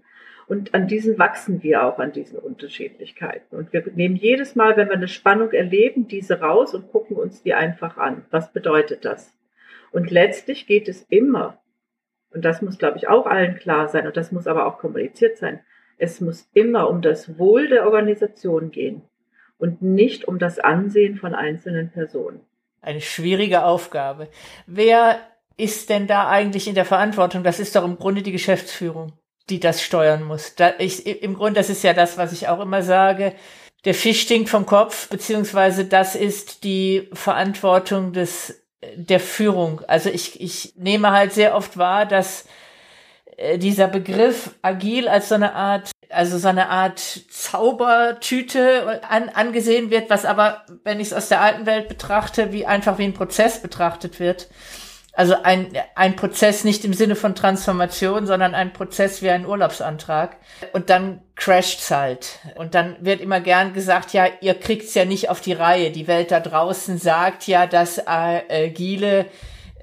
Und 0.46 0.74
an 0.74 0.86
diesen 0.86 1.18
wachsen 1.18 1.62
wir 1.62 1.84
auch, 1.84 1.98
an 1.98 2.12
diesen 2.12 2.38
Unterschiedlichkeiten. 2.38 3.56
Und 3.56 3.72
wir 3.72 3.82
nehmen 3.94 4.14
jedes 4.14 4.54
Mal, 4.54 4.76
wenn 4.76 4.88
wir 4.88 4.96
eine 4.96 5.08
Spannung 5.08 5.50
erleben, 5.52 6.06
diese 6.06 6.40
raus 6.40 6.74
und 6.74 6.92
gucken 6.92 7.16
uns 7.16 7.42
die 7.42 7.54
einfach 7.54 7.96
an. 7.96 8.24
Was 8.30 8.52
bedeutet 8.52 9.04
das? 9.04 9.34
Und 9.90 10.10
letztlich 10.10 10.66
geht 10.66 10.88
es 10.88 11.02
immer, 11.08 11.62
und 12.30 12.44
das 12.44 12.62
muss, 12.62 12.78
glaube 12.78 12.98
ich, 12.98 13.08
auch 13.08 13.26
allen 13.26 13.56
klar 13.56 13.88
sein, 13.88 14.06
und 14.06 14.16
das 14.16 14.32
muss 14.32 14.46
aber 14.46 14.66
auch 14.66 14.78
kommuniziert 14.78 15.38
sein, 15.38 15.60
es 15.98 16.20
muss 16.20 16.48
immer 16.52 16.90
um 16.90 17.00
das 17.00 17.38
Wohl 17.38 17.68
der 17.68 17.86
Organisation 17.86 18.70
gehen 18.70 19.02
und 19.56 19.82
nicht 19.82 20.26
um 20.26 20.38
das 20.38 20.58
Ansehen 20.58 21.16
von 21.16 21.34
einzelnen 21.34 21.90
Personen. 21.90 22.40
Eine 22.84 23.00
schwierige 23.00 23.64
Aufgabe. 23.64 24.28
Wer 24.66 25.18
ist 25.56 25.88
denn 25.88 26.06
da 26.06 26.28
eigentlich 26.28 26.68
in 26.68 26.74
der 26.74 26.84
Verantwortung? 26.84 27.42
Das 27.42 27.60
ist 27.60 27.74
doch 27.74 27.84
im 27.84 27.98
Grunde 27.98 28.22
die 28.22 28.32
Geschäftsführung. 28.32 29.12
die 29.50 29.60
das 29.60 29.82
steuern 29.82 30.22
muss. 30.22 30.54
Da 30.54 30.72
ich, 30.78 31.06
Im 31.06 31.34
Grunde, 31.34 31.60
das 31.60 31.68
ist 31.68 31.84
ja 31.84 31.92
das, 31.92 32.16
was 32.16 32.32
ich 32.32 32.48
auch 32.48 32.60
immer 32.60 32.82
sage. 32.82 33.34
Der 33.84 33.94
Fisch 33.94 34.22
stinkt 34.22 34.48
vom 34.48 34.64
Kopf, 34.64 35.08
beziehungsweise 35.08 35.84
das 35.84 36.14
ist 36.14 36.64
die 36.64 37.10
Verantwortung 37.12 38.12
des, 38.14 38.64
der 38.94 39.20
Führung. 39.20 39.82
Also 39.86 40.08
ich, 40.08 40.40
ich 40.40 40.74
nehme 40.76 41.10
halt 41.10 41.34
sehr 41.34 41.54
oft 41.54 41.76
wahr, 41.76 42.06
dass 42.06 42.46
äh, 43.36 43.58
dieser 43.58 43.88
Begriff 43.88 44.54
agil 44.62 45.08
als 45.08 45.28
so 45.28 45.34
eine 45.34 45.54
Art, 45.54 45.90
also 46.10 46.38
so 46.38 46.48
eine 46.48 46.68
Art 46.68 46.98
Zaubertüte 46.98 49.00
an, 49.08 49.28
angesehen 49.28 49.90
wird, 49.90 50.10
was 50.10 50.24
aber, 50.24 50.64
wenn 50.84 51.00
ich 51.00 51.08
es 51.08 51.12
aus 51.12 51.28
der 51.28 51.40
alten 51.40 51.66
Welt 51.66 51.88
betrachte, 51.88 52.52
wie 52.52 52.66
einfach 52.66 52.98
wie 52.98 53.04
ein 53.04 53.14
Prozess 53.14 53.60
betrachtet 53.60 54.20
wird. 54.20 54.48
Also 55.16 55.36
ein, 55.42 55.68
ein 55.94 56.16
Prozess 56.16 56.64
nicht 56.64 56.84
im 56.84 56.92
Sinne 56.92 57.14
von 57.14 57.36
Transformation, 57.36 58.26
sondern 58.26 58.54
ein 58.54 58.72
Prozess 58.72 59.22
wie 59.22 59.30
ein 59.30 59.46
Urlaubsantrag. 59.46 60.36
Und 60.72 60.90
dann 60.90 61.22
crasht's 61.36 61.88
halt. 61.92 62.40
Und 62.56 62.74
dann 62.74 62.96
wird 62.98 63.20
immer 63.20 63.40
gern 63.40 63.74
gesagt, 63.74 64.12
ja, 64.12 64.26
ihr 64.40 64.54
kriegt's 64.54 64.92
ja 64.94 65.04
nicht 65.04 65.30
auf 65.30 65.40
die 65.40 65.52
Reihe. 65.52 65.92
Die 65.92 66.08
Welt 66.08 66.32
da 66.32 66.40
draußen 66.40 66.98
sagt 66.98 67.46
ja, 67.46 67.68
dass 67.68 68.04
Agile 68.08 69.26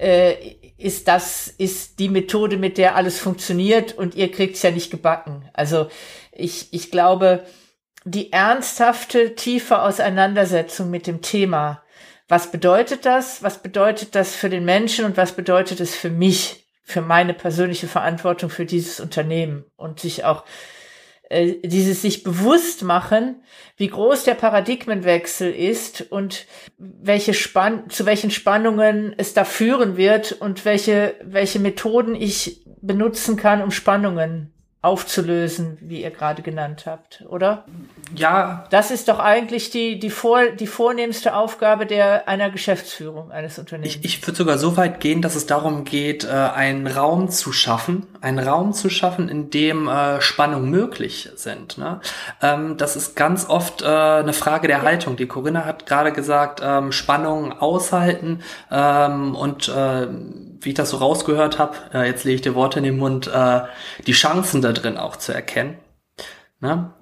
äh, 0.02 0.56
ist 0.76 1.08
das, 1.08 1.48
ist 1.48 1.98
die 1.98 2.08
Methode, 2.08 2.56
mit 2.56 2.76
der 2.76 2.96
alles 2.96 3.18
funktioniert 3.18 3.96
und 3.96 4.14
ihr 4.14 4.30
kriegt's 4.30 4.62
ja 4.62 4.70
nicht 4.70 4.90
gebacken. 4.90 5.48
Also 5.52 5.88
ich, 6.32 6.72
ich 6.72 6.90
glaube, 6.90 7.44
die 8.04 8.32
ernsthafte, 8.32 9.34
tiefe 9.34 9.80
Auseinandersetzung 9.80 10.90
mit 10.90 11.06
dem 11.06 11.22
Thema 11.22 11.82
was 12.32 12.50
bedeutet 12.50 13.04
das? 13.04 13.42
Was 13.42 13.58
bedeutet 13.58 14.14
das 14.14 14.34
für 14.34 14.48
den 14.48 14.64
Menschen 14.64 15.04
und 15.04 15.18
was 15.18 15.32
bedeutet 15.32 15.80
es 15.80 15.94
für 15.94 16.08
mich, 16.08 16.64
für 16.82 17.02
meine 17.02 17.34
persönliche 17.34 17.88
Verantwortung 17.88 18.48
für 18.48 18.64
dieses 18.64 19.00
Unternehmen 19.00 19.66
und 19.76 20.00
sich 20.00 20.24
auch 20.24 20.44
äh, 21.32 21.66
dieses 21.66 22.02
sich 22.02 22.22
bewusst 22.22 22.82
machen, 22.82 23.42
wie 23.76 23.88
groß 23.88 24.24
der 24.24 24.34
Paradigmenwechsel 24.34 25.50
ist 25.52 26.12
und 26.12 26.46
welche 26.78 27.34
Spann 27.34 27.88
zu 27.88 28.04
welchen 28.06 28.30
Spannungen 28.30 29.14
es 29.16 29.32
da 29.34 29.44
führen 29.44 29.96
wird 29.96 30.32
und 30.32 30.64
welche 30.64 31.14
welche 31.24 31.58
Methoden 31.58 32.14
ich 32.14 32.64
benutzen 32.80 33.36
kann, 33.36 33.62
um 33.62 33.70
Spannungen 33.70 34.51
aufzulösen, 34.82 35.78
wie 35.80 36.02
ihr 36.02 36.10
gerade 36.10 36.42
genannt 36.42 36.84
habt, 36.86 37.24
oder? 37.28 37.64
Ja. 38.16 38.64
Das 38.70 38.90
ist 38.90 39.06
doch 39.06 39.20
eigentlich 39.20 39.70
die, 39.70 40.00
die, 40.00 40.10
vor, 40.10 40.46
die 40.46 40.66
vornehmste 40.66 41.36
Aufgabe 41.36 41.86
der, 41.86 42.26
einer 42.26 42.50
Geschäftsführung 42.50 43.30
eines 43.30 43.60
Unternehmens. 43.60 43.94
Ich, 43.94 44.04
ich 44.04 44.26
würde 44.26 44.36
sogar 44.36 44.58
so 44.58 44.76
weit 44.76 44.98
gehen, 44.98 45.22
dass 45.22 45.36
es 45.36 45.46
darum 45.46 45.84
geht, 45.84 46.24
äh, 46.24 46.30
einen 46.30 46.88
Raum 46.88 47.28
zu 47.28 47.52
schaffen, 47.52 48.08
einen 48.20 48.40
Raum 48.40 48.72
zu 48.72 48.90
schaffen, 48.90 49.28
in 49.28 49.50
dem 49.50 49.86
äh, 49.86 50.20
Spannungen 50.20 50.68
möglich 50.68 51.30
sind. 51.36 51.78
Ne? 51.78 52.00
Ähm, 52.42 52.76
das 52.76 52.96
ist 52.96 53.14
ganz 53.14 53.48
oft 53.48 53.82
äh, 53.82 53.86
eine 53.86 54.32
Frage 54.32 54.66
der 54.66 54.82
Haltung. 54.82 55.14
Die 55.14 55.26
Corinna 55.26 55.64
hat 55.64 55.86
gerade 55.86 56.10
gesagt, 56.10 56.60
ähm, 56.60 56.90
Spannungen 56.90 57.52
aushalten 57.52 58.40
ähm, 58.68 59.36
und 59.36 59.72
wie 60.64 60.70
ich 60.70 60.74
das 60.74 60.90
so 60.90 60.98
rausgehört 60.98 61.58
habe, 61.58 61.76
äh, 61.92 62.06
jetzt 62.06 62.24
lege 62.24 62.36
ich 62.36 62.42
dir 62.42 62.54
Worte 62.54 62.78
in 62.78 62.84
den 62.84 62.96
Mund, 62.96 63.26
äh, 63.26 63.60
die 64.06 64.12
Chancen 64.12 64.62
da 64.62 64.72
drin 64.72 64.96
auch 64.96 65.16
zu 65.16 65.32
erkennen. 65.32 65.78
Ne? 66.60 66.92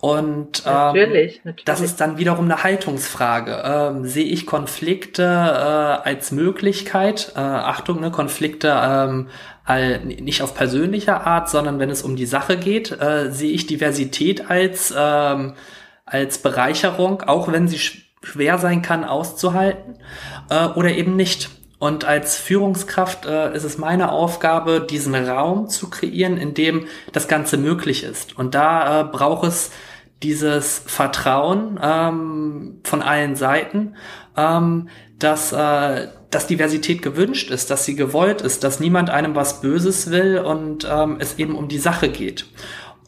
Und 0.00 0.64
ähm, 0.66 0.72
natürlich, 0.72 1.40
natürlich. 1.44 1.64
das 1.64 1.80
ist 1.80 2.00
dann 2.00 2.18
wiederum 2.18 2.46
eine 2.46 2.64
Haltungsfrage. 2.64 3.62
Ähm, 3.64 4.04
sehe 4.04 4.24
ich 4.24 4.46
Konflikte 4.46 5.22
äh, 5.22 6.08
als 6.08 6.32
Möglichkeit? 6.32 7.32
Äh, 7.36 7.38
Achtung, 7.38 8.00
ne, 8.00 8.10
Konflikte 8.10 8.68
ähm, 8.68 9.28
all, 9.64 10.00
nicht 10.04 10.42
auf 10.42 10.54
persönlicher 10.54 11.24
Art, 11.24 11.48
sondern 11.48 11.78
wenn 11.78 11.90
es 11.90 12.02
um 12.02 12.16
die 12.16 12.26
Sache 12.26 12.56
geht, 12.56 12.90
äh, 13.00 13.30
sehe 13.30 13.52
ich 13.52 13.66
Diversität 13.66 14.50
als 14.50 14.92
ähm, 14.96 15.54
als 16.04 16.38
Bereicherung, 16.38 17.22
auch 17.22 17.50
wenn 17.50 17.68
sie 17.68 17.78
schwer 18.22 18.58
sein 18.58 18.82
kann 18.82 19.04
auszuhalten 19.04 19.98
äh, 20.50 20.66
oder 20.66 20.90
eben 20.90 21.16
nicht. 21.16 21.50
Und 21.78 22.04
als 22.06 22.36
Führungskraft 22.36 23.26
äh, 23.26 23.54
ist 23.54 23.64
es 23.64 23.76
meine 23.76 24.10
Aufgabe, 24.10 24.80
diesen 24.80 25.14
Raum 25.14 25.68
zu 25.68 25.90
kreieren, 25.90 26.38
in 26.38 26.54
dem 26.54 26.86
das 27.12 27.28
Ganze 27.28 27.58
möglich 27.58 28.02
ist. 28.02 28.38
Und 28.38 28.54
da 28.54 29.02
äh, 29.02 29.04
braucht 29.04 29.46
es 29.46 29.70
dieses 30.22 30.82
Vertrauen 30.86 31.78
ähm, 31.82 32.80
von 32.84 33.02
allen 33.02 33.36
Seiten, 33.36 33.94
ähm, 34.36 34.88
dass, 35.18 35.52
äh, 35.52 36.08
dass 36.30 36.46
Diversität 36.46 37.02
gewünscht 37.02 37.50
ist, 37.50 37.70
dass 37.70 37.84
sie 37.84 37.94
gewollt 37.94 38.40
ist, 38.40 38.64
dass 38.64 38.80
niemand 38.80 39.10
einem 39.10 39.34
was 39.34 39.60
Böses 39.60 40.10
will 40.10 40.38
und 40.38 40.86
ähm, 40.90 41.16
es 41.18 41.38
eben 41.38 41.54
um 41.54 41.68
die 41.68 41.78
Sache 41.78 42.08
geht. 42.08 42.46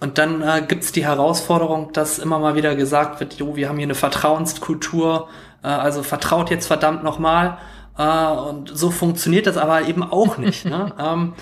Und 0.01 0.19
dann 0.19 0.43
äh, 0.43 0.63
gibt 0.67 0.85
es 0.85 0.93
die 0.93 1.05
Herausforderung, 1.05 1.93
dass 1.93 2.19
immer 2.19 2.39
mal 2.39 2.55
wieder 2.55 2.77
gesagt 2.77 3.21
wird, 3.21 3.35
jo, 3.35 3.57
wir 3.57 3.69
haben 3.69 3.79
hier 3.79 3.87
eine 3.87 3.95
Vertrauenskultur, 3.95 5.29
äh, 5.63 5.69
also 5.69 6.03
vertraut 6.03 6.51
jetzt 6.51 6.67
verdammt 6.67 7.03
nochmal. 7.03 7.59
Äh, 7.99 8.27
und 8.27 8.71
so 8.73 8.91
funktioniert 8.91 9.47
das 9.47 9.57
aber 9.57 9.83
eben 9.87 10.03
auch 10.03 10.39
nicht. 10.39 10.65
ne? 10.65 10.95
ähm, 10.99 11.35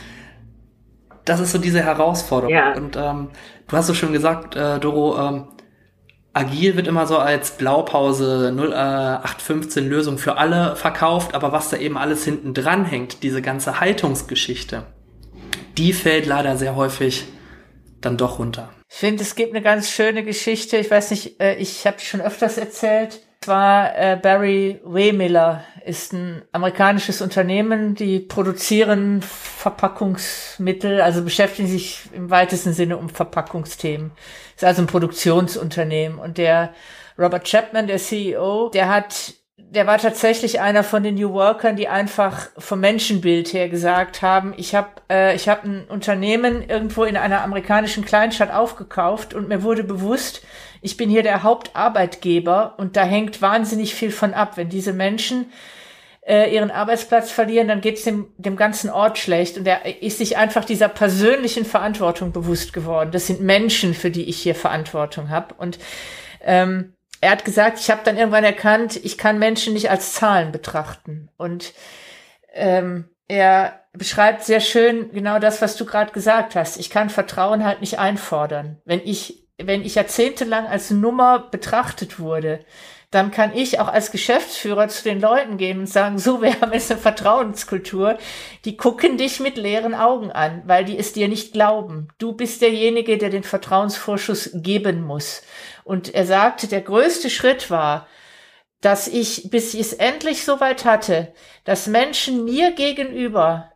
das 1.24 1.40
ist 1.40 1.52
so 1.52 1.59
diese 1.59 1.82
Herausforderung. 1.82 2.54
Ja. 2.54 2.74
Und 2.74 2.96
ähm, 2.96 3.28
du 3.68 3.76
hast 3.76 3.86
so 3.86 3.94
schön 3.94 4.12
gesagt, 4.12 4.57
äh, 4.57 4.78
Doro, 4.80 5.18
ähm, 5.18 5.48
agil 6.32 6.76
wird 6.76 6.86
immer 6.86 7.07
so 7.07 7.18
als 7.18 7.52
Blaupause 7.52 8.54
0815 8.57 9.84
äh, 9.84 9.88
Lösung 9.88 10.18
für 10.18 10.38
alle 10.38 10.76
verkauft, 10.76 11.34
aber 11.34 11.52
was 11.52 11.70
da 11.70 11.76
eben 11.76 11.98
alles 11.98 12.24
hinten 12.24 12.54
dran 12.54 12.84
hängt, 12.84 13.22
diese 13.22 13.42
ganze 13.42 13.80
Haltungsgeschichte, 13.80 14.84
die 15.76 15.92
fällt 15.92 16.26
leider 16.26 16.57
sehr 16.57 16.76
häufig 16.76 17.26
dann 18.00 18.16
doch 18.16 18.38
runter. 18.38 18.70
Ich 18.88 18.98
finde, 18.98 19.22
es 19.22 19.34
gibt 19.34 19.52
eine 19.52 19.62
ganz 19.62 19.90
schöne 19.90 20.24
Geschichte. 20.24 20.76
Ich 20.76 20.90
weiß 20.90 21.11
nicht, 21.11 21.40
äh, 21.40 21.57
ich 21.57 21.86
habe 21.86 21.98
schon 21.98 22.20
öfters 22.20 22.57
erzählt 22.57 23.26
zwar 23.47 23.97
äh, 23.97 24.18
Barry 24.20 24.80
Wehmiller 24.84 25.62
ist 25.84 26.12
ein 26.12 26.42
amerikanisches 26.51 27.22
Unternehmen, 27.22 27.94
die 27.94 28.18
produzieren 28.18 29.22
Verpackungsmittel, 29.22 31.01
also 31.01 31.22
beschäftigen 31.22 31.68
sich 31.68 32.01
im 32.12 32.28
weitesten 32.28 32.72
Sinne 32.72 32.97
um 32.97 33.09
Verpackungsthemen. 33.09 34.11
Ist 34.57 34.64
also 34.64 34.82
ein 34.82 34.88
Produktionsunternehmen 34.88 36.18
und 36.18 36.38
der 36.38 36.74
Robert 37.16 37.49
Chapman, 37.49 37.86
der 37.86 37.99
CEO, 37.99 38.70
der 38.70 38.88
hat 38.88 39.34
der 39.59 39.86
war 39.86 39.99
tatsächlich 39.99 40.61
einer 40.61 40.84
von 40.84 41.03
den 41.03 41.16
New 41.16 41.32
Workern, 41.32 41.76
die 41.76 41.88
einfach 41.88 42.49
vom 42.59 42.80
Menschenbild 42.80 43.53
her 43.53 43.68
gesagt 43.68 44.22
haben, 44.22 44.55
ich 44.57 44.74
habe 44.74 44.88
äh, 45.11 45.34
ich 45.34 45.49
hab 45.49 45.64
ein 45.64 45.84
Unternehmen 45.88 46.62
irgendwo 46.68 47.05
in 47.05 47.16
einer 47.16 47.42
amerikanischen 47.42 48.05
Kleinstadt 48.05 48.53
aufgekauft 48.53 49.34
und 49.34 49.49
mir 49.49 49.62
wurde 49.62 49.82
bewusst, 49.82 50.42
ich 50.87 50.97
bin 50.97 51.11
hier 51.11 51.24
der 51.24 51.43
Hauptarbeitgeber 51.43 52.74
und 52.78 52.97
da 52.97 53.03
hängt 53.03 53.43
wahnsinnig 53.43 53.97
viel 53.97 54.12
von 54.12 54.34
ab. 54.34 54.57
Wenn 54.57 54.68
diese 54.68 54.93
Menschen 54.93 55.51
äh, 56.24 56.55
ihren 56.55 56.70
Arbeitsplatz 56.70 57.32
verlieren, 57.32 57.66
dann 57.66 57.80
geht 57.80 57.97
es 57.97 58.05
dem, 58.05 58.28
dem 58.37 58.55
ganzen 58.55 58.89
Ort 58.89 59.18
schlecht. 59.18 59.59
Und 59.59 59.66
er 59.66 60.01
ist 60.01 60.18
sich 60.18 60.37
einfach 60.37 60.64
dieser 60.64 60.89
persönlichen 60.89 61.64
Verantwortung 61.64 62.30
bewusst 62.30 62.72
geworden. 62.72 63.11
Das 63.11 63.26
sind 63.26 63.41
Menschen, 63.41 63.95
für 63.95 64.12
die 64.12 64.28
ich 64.28 64.39
hier 64.39 64.55
Verantwortung 64.55 65.28
habe. 65.28 65.57
Und 65.59 65.80
ähm, 66.41 66.95
er 67.20 67.32
hat 67.32 67.45
gesagt, 67.45 67.80
ich 67.80 67.91
habe 67.91 68.03
dann 68.05 68.16
irgendwann 68.16 68.45
erkannt, 68.45 69.01
ich 69.03 69.18
kann 69.18 69.41
Menschen 69.41 69.74
nicht 69.74 69.91
als 69.91 70.14
Zahlen 70.14 70.53
betrachten. 70.53 71.30
Und 71.37 71.74
ähm, 72.55 73.09
er 73.26 73.80
beschreibt 73.93 74.45
sehr 74.45 74.61
schön 74.61 75.11
genau 75.11 75.41
das, 75.41 75.61
was 75.61 75.76
du 75.76 75.84
gerade 75.84 76.12
gesagt 76.12 76.55
hast. 76.55 76.78
Ich 76.78 76.91
kann 76.91 77.11
Vertrauen 77.11 77.64
halt 77.64 77.80
nicht 77.80 77.99
einfordern. 77.99 78.80
Wenn 78.84 79.01
ich 79.01 79.45
wenn 79.59 79.84
ich 79.84 79.94
jahrzehntelang 79.94 80.66
als 80.66 80.90
Nummer 80.90 81.38
betrachtet 81.50 82.18
wurde, 82.18 82.64
dann 83.11 83.30
kann 83.30 83.54
ich 83.54 83.78
auch 83.78 83.88
als 83.88 84.11
Geschäftsführer 84.11 84.88
zu 84.88 85.04
den 85.04 85.20
Leuten 85.20 85.57
gehen 85.57 85.78
und 85.78 85.86
sagen, 85.86 86.18
so, 86.18 86.42
wir 86.42 86.61
haben 86.61 86.72
jetzt 86.72 86.90
eine 86.90 87.00
Vertrauenskultur, 87.00 88.18
die 88.64 88.76
gucken 88.76 89.16
dich 89.16 89.40
mit 89.40 89.57
leeren 89.57 89.94
Augen 89.94 90.30
an, 90.32 90.62
weil 90.66 90.84
die 90.84 90.98
es 90.98 91.12
dir 91.12 91.28
nicht 91.28 91.52
glauben. 91.52 92.09
Du 92.18 92.32
bist 92.32 92.61
derjenige, 92.62 93.16
der 93.16 93.30
den 93.30 93.44
Vertrauensvorschuss 93.44 94.50
geben 94.54 95.02
muss. 95.02 95.42
Und 95.84 96.14
er 96.14 96.26
sagte, 96.26 96.66
der 96.66 96.82
größte 96.82 97.30
Schritt 97.30 97.70
war, 97.70 98.09
dass 98.80 99.09
ich, 99.09 99.50
bis 99.50 99.72
ich 99.72 99.80
es 99.80 99.92
endlich 99.94 100.44
so 100.44 100.61
weit 100.61 100.84
hatte, 100.84 101.32
dass 101.64 101.86
Menschen 101.86 102.44
mir 102.44 102.72
gegenüber 102.72 103.72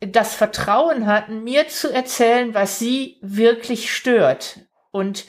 das 0.00 0.34
Vertrauen 0.34 1.06
hatten, 1.06 1.44
mir 1.44 1.68
zu 1.68 1.92
erzählen, 1.92 2.54
was 2.54 2.78
sie 2.78 3.18
wirklich 3.20 3.94
stört. 3.94 4.60
Und 4.90 5.24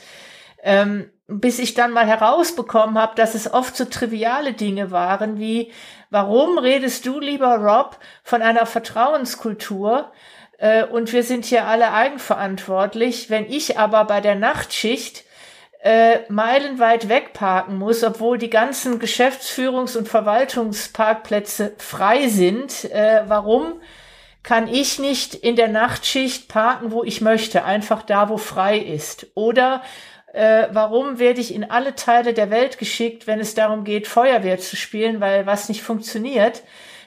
ähm, 0.63 1.09
bis 1.27 1.59
ich 1.59 1.73
dann 1.73 1.91
mal 1.91 2.05
herausbekommen 2.05 2.97
habe, 2.97 3.15
dass 3.15 3.35
es 3.35 3.51
oft 3.51 3.75
so 3.75 3.85
triviale 3.85 4.53
Dinge 4.53 4.91
waren 4.91 5.39
wie, 5.39 5.71
warum 6.09 6.57
redest 6.57 7.05
du, 7.05 7.19
lieber 7.19 7.55
Rob, 7.55 7.97
von 8.23 8.41
einer 8.41 8.65
Vertrauenskultur? 8.65 10.11
Äh, 10.57 10.83
und 10.85 11.13
wir 11.13 11.23
sind 11.23 11.45
hier 11.45 11.67
alle 11.67 11.93
eigenverantwortlich. 11.93 13.29
Wenn 13.29 13.45
ich 13.45 13.79
aber 13.79 14.05
bei 14.05 14.21
der 14.21 14.35
Nachtschicht 14.35 15.23
äh, 15.83 16.19
meilenweit 16.29 17.09
wegparken 17.09 17.77
muss, 17.77 18.03
obwohl 18.03 18.37
die 18.37 18.49
ganzen 18.49 18.99
Geschäftsführungs- 18.99 19.97
und 19.97 20.07
Verwaltungsparkplätze 20.07 21.73
frei 21.77 22.27
sind, 22.27 22.85
äh, 22.91 23.23
warum? 23.27 23.81
Kann 24.43 24.67
ich 24.67 24.99
nicht 24.99 25.35
in 25.35 25.55
der 25.55 25.67
Nachtschicht 25.67 26.47
parken, 26.47 26.91
wo 26.91 27.03
ich 27.03 27.21
möchte, 27.21 27.63
einfach 27.63 28.01
da, 28.01 28.29
wo 28.29 28.37
frei 28.37 28.77
ist? 28.77 29.27
Oder 29.35 29.83
äh, 30.33 30.67
warum 30.71 31.19
werde 31.19 31.41
ich 31.41 31.53
in 31.53 31.69
alle 31.69 31.95
Teile 31.95 32.33
der 32.33 32.49
Welt 32.49 32.77
geschickt, 32.77 33.27
wenn 33.27 33.39
es 33.39 33.53
darum 33.53 33.83
geht, 33.83 34.07
Feuerwehr 34.07 34.57
zu 34.57 34.75
spielen, 34.75 35.19
weil 35.19 35.45
was 35.45 35.69
nicht 35.69 35.83
funktioniert? 35.83 36.63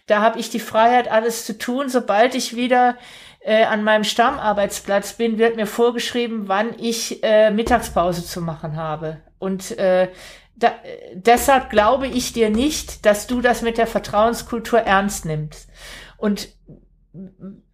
Da 0.07 0.20
habe 0.20 0.39
ich 0.39 0.51
die 0.51 0.61
Freiheit, 0.61 1.11
alles 1.11 1.47
zu 1.47 1.57
tun. 1.57 1.89
Sobald 1.89 2.35
ich 2.35 2.55
wieder 2.55 2.97
äh, 3.41 3.64
an 3.64 3.82
meinem 3.82 4.05
Stammarbeitsplatz 4.05 5.14
bin, 5.14 5.39
wird 5.39 5.57
mir 5.57 5.66
vorgeschrieben, 5.66 6.49
wann 6.49 6.78
ich 6.78 7.22
äh, 7.24 7.51
Mittagspause 7.51 8.24
zu 8.24 8.43
machen 8.43 8.76
habe. 8.76 9.22
Und 9.39 9.76
äh, 9.78 10.11
da, 10.57 10.72
deshalb 11.14 11.70
glaube 11.70 12.07
ich 12.07 12.32
dir 12.32 12.51
nicht, 12.51 13.07
dass 13.07 13.26
du 13.26 13.41
das 13.41 13.62
mit 13.62 13.78
der 13.78 13.87
Vertrauenskultur 13.87 14.80
ernst 14.80 15.24
nimmst. 15.24 15.68
Und 16.16 16.49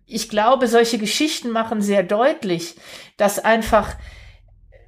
ich 0.06 0.28
glaube, 0.28 0.66
solche 0.66 0.98
Geschichten 0.98 1.50
machen 1.50 1.80
sehr 1.80 2.02
deutlich, 2.02 2.76
dass 3.16 3.38
einfach, 3.38 3.94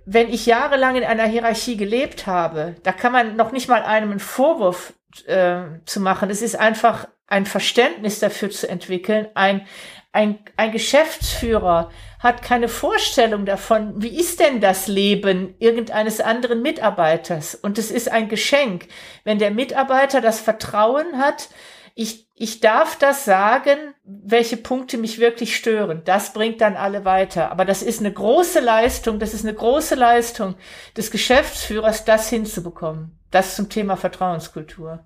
wenn 0.05 0.29
ich 0.29 0.47
jahrelang 0.47 0.97
in 0.97 1.05
einer 1.05 1.27
Hierarchie 1.27 1.77
gelebt 1.77 2.27
habe, 2.27 2.77
da 2.83 2.93
kann 2.93 3.13
man 3.13 3.37
noch 3.37 3.53
nicht 3.53 3.69
mal 3.69 3.83
einem 3.83 4.11
einen 4.11 4.21
Vorwurf 4.21 4.95
äh, 5.27 5.63
zu 5.85 6.01
machen. 6.01 6.31
Es 6.31 6.43
ist 6.43 6.59
einfach 6.59 7.07
ein 7.27 7.47
Verständnis 7.47 8.19
dafür 8.19 8.51
zu 8.51 8.69
entwickeln, 8.69 9.29
ein, 9.35 9.67
ein, 10.13 10.39
ein 10.59 10.73
Geschäftsführer 10.73 11.91
hat 12.19 12.43
keine 12.43 12.69
Vorstellung 12.69 13.47
davon, 13.47 13.95
wie 14.03 14.19
ist 14.19 14.39
denn 14.39 14.61
das 14.61 14.87
Leben 14.87 15.55
irgendeines 15.59 16.21
anderen 16.21 16.61
Mitarbeiters. 16.61 17.55
Und 17.55 17.79
es 17.79 17.91
ist 17.91 18.11
ein 18.11 18.29
Geschenk, 18.29 18.89
wenn 19.25 19.39
der 19.39 19.51
Mitarbeiter 19.51 20.21
das 20.21 20.41
Vertrauen 20.41 21.19
hat, 21.19 21.49
ich, 21.95 22.29
ich 22.35 22.61
darf 22.61 22.99
das 22.99 23.25
sagen, 23.25 23.95
welche 24.05 24.57
Punkte 24.57 24.99
mich 24.99 25.19
wirklich 25.19 25.57
stören. 25.57 26.03
Das 26.05 26.33
bringt 26.33 26.61
dann 26.61 26.77
alle 26.77 27.05
weiter. 27.05 27.51
Aber 27.51 27.65
das 27.65 27.83
ist 27.83 28.01
eine 28.01 28.13
große 28.13 28.61
Leistung, 28.61 29.19
das 29.19 29.35
ist 29.35 29.45
eine 29.45 29.55
große 29.55 29.95
Leistung 29.95 30.57
des 30.97 31.11
Geschäftsführers, 31.11 32.05
das 32.05 32.29
hinzubekommen. 32.29 33.19
Das 33.31 33.57
zum 33.57 33.69
Thema 33.69 33.97
Vertrauenskultur. 33.97 35.05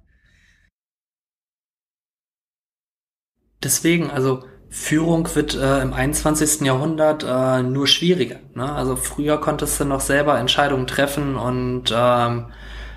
Deswegen, 3.63 4.11
also 4.11 4.45
Führung 4.69 5.35
wird 5.35 5.55
äh, 5.55 5.81
im 5.81 5.93
21. 5.93 6.61
Jahrhundert 6.63 7.25
äh, 7.25 7.63
nur 7.63 7.87
schwieriger. 7.87 8.41
Ne? 8.55 8.71
Also 8.71 8.97
früher 8.97 9.41
konntest 9.41 9.81
du 9.81 9.85
noch 9.85 10.01
selber 10.01 10.39
Entscheidungen 10.39 10.87
treffen 10.87 11.37
und 11.37 11.93
ähm, 11.95 12.53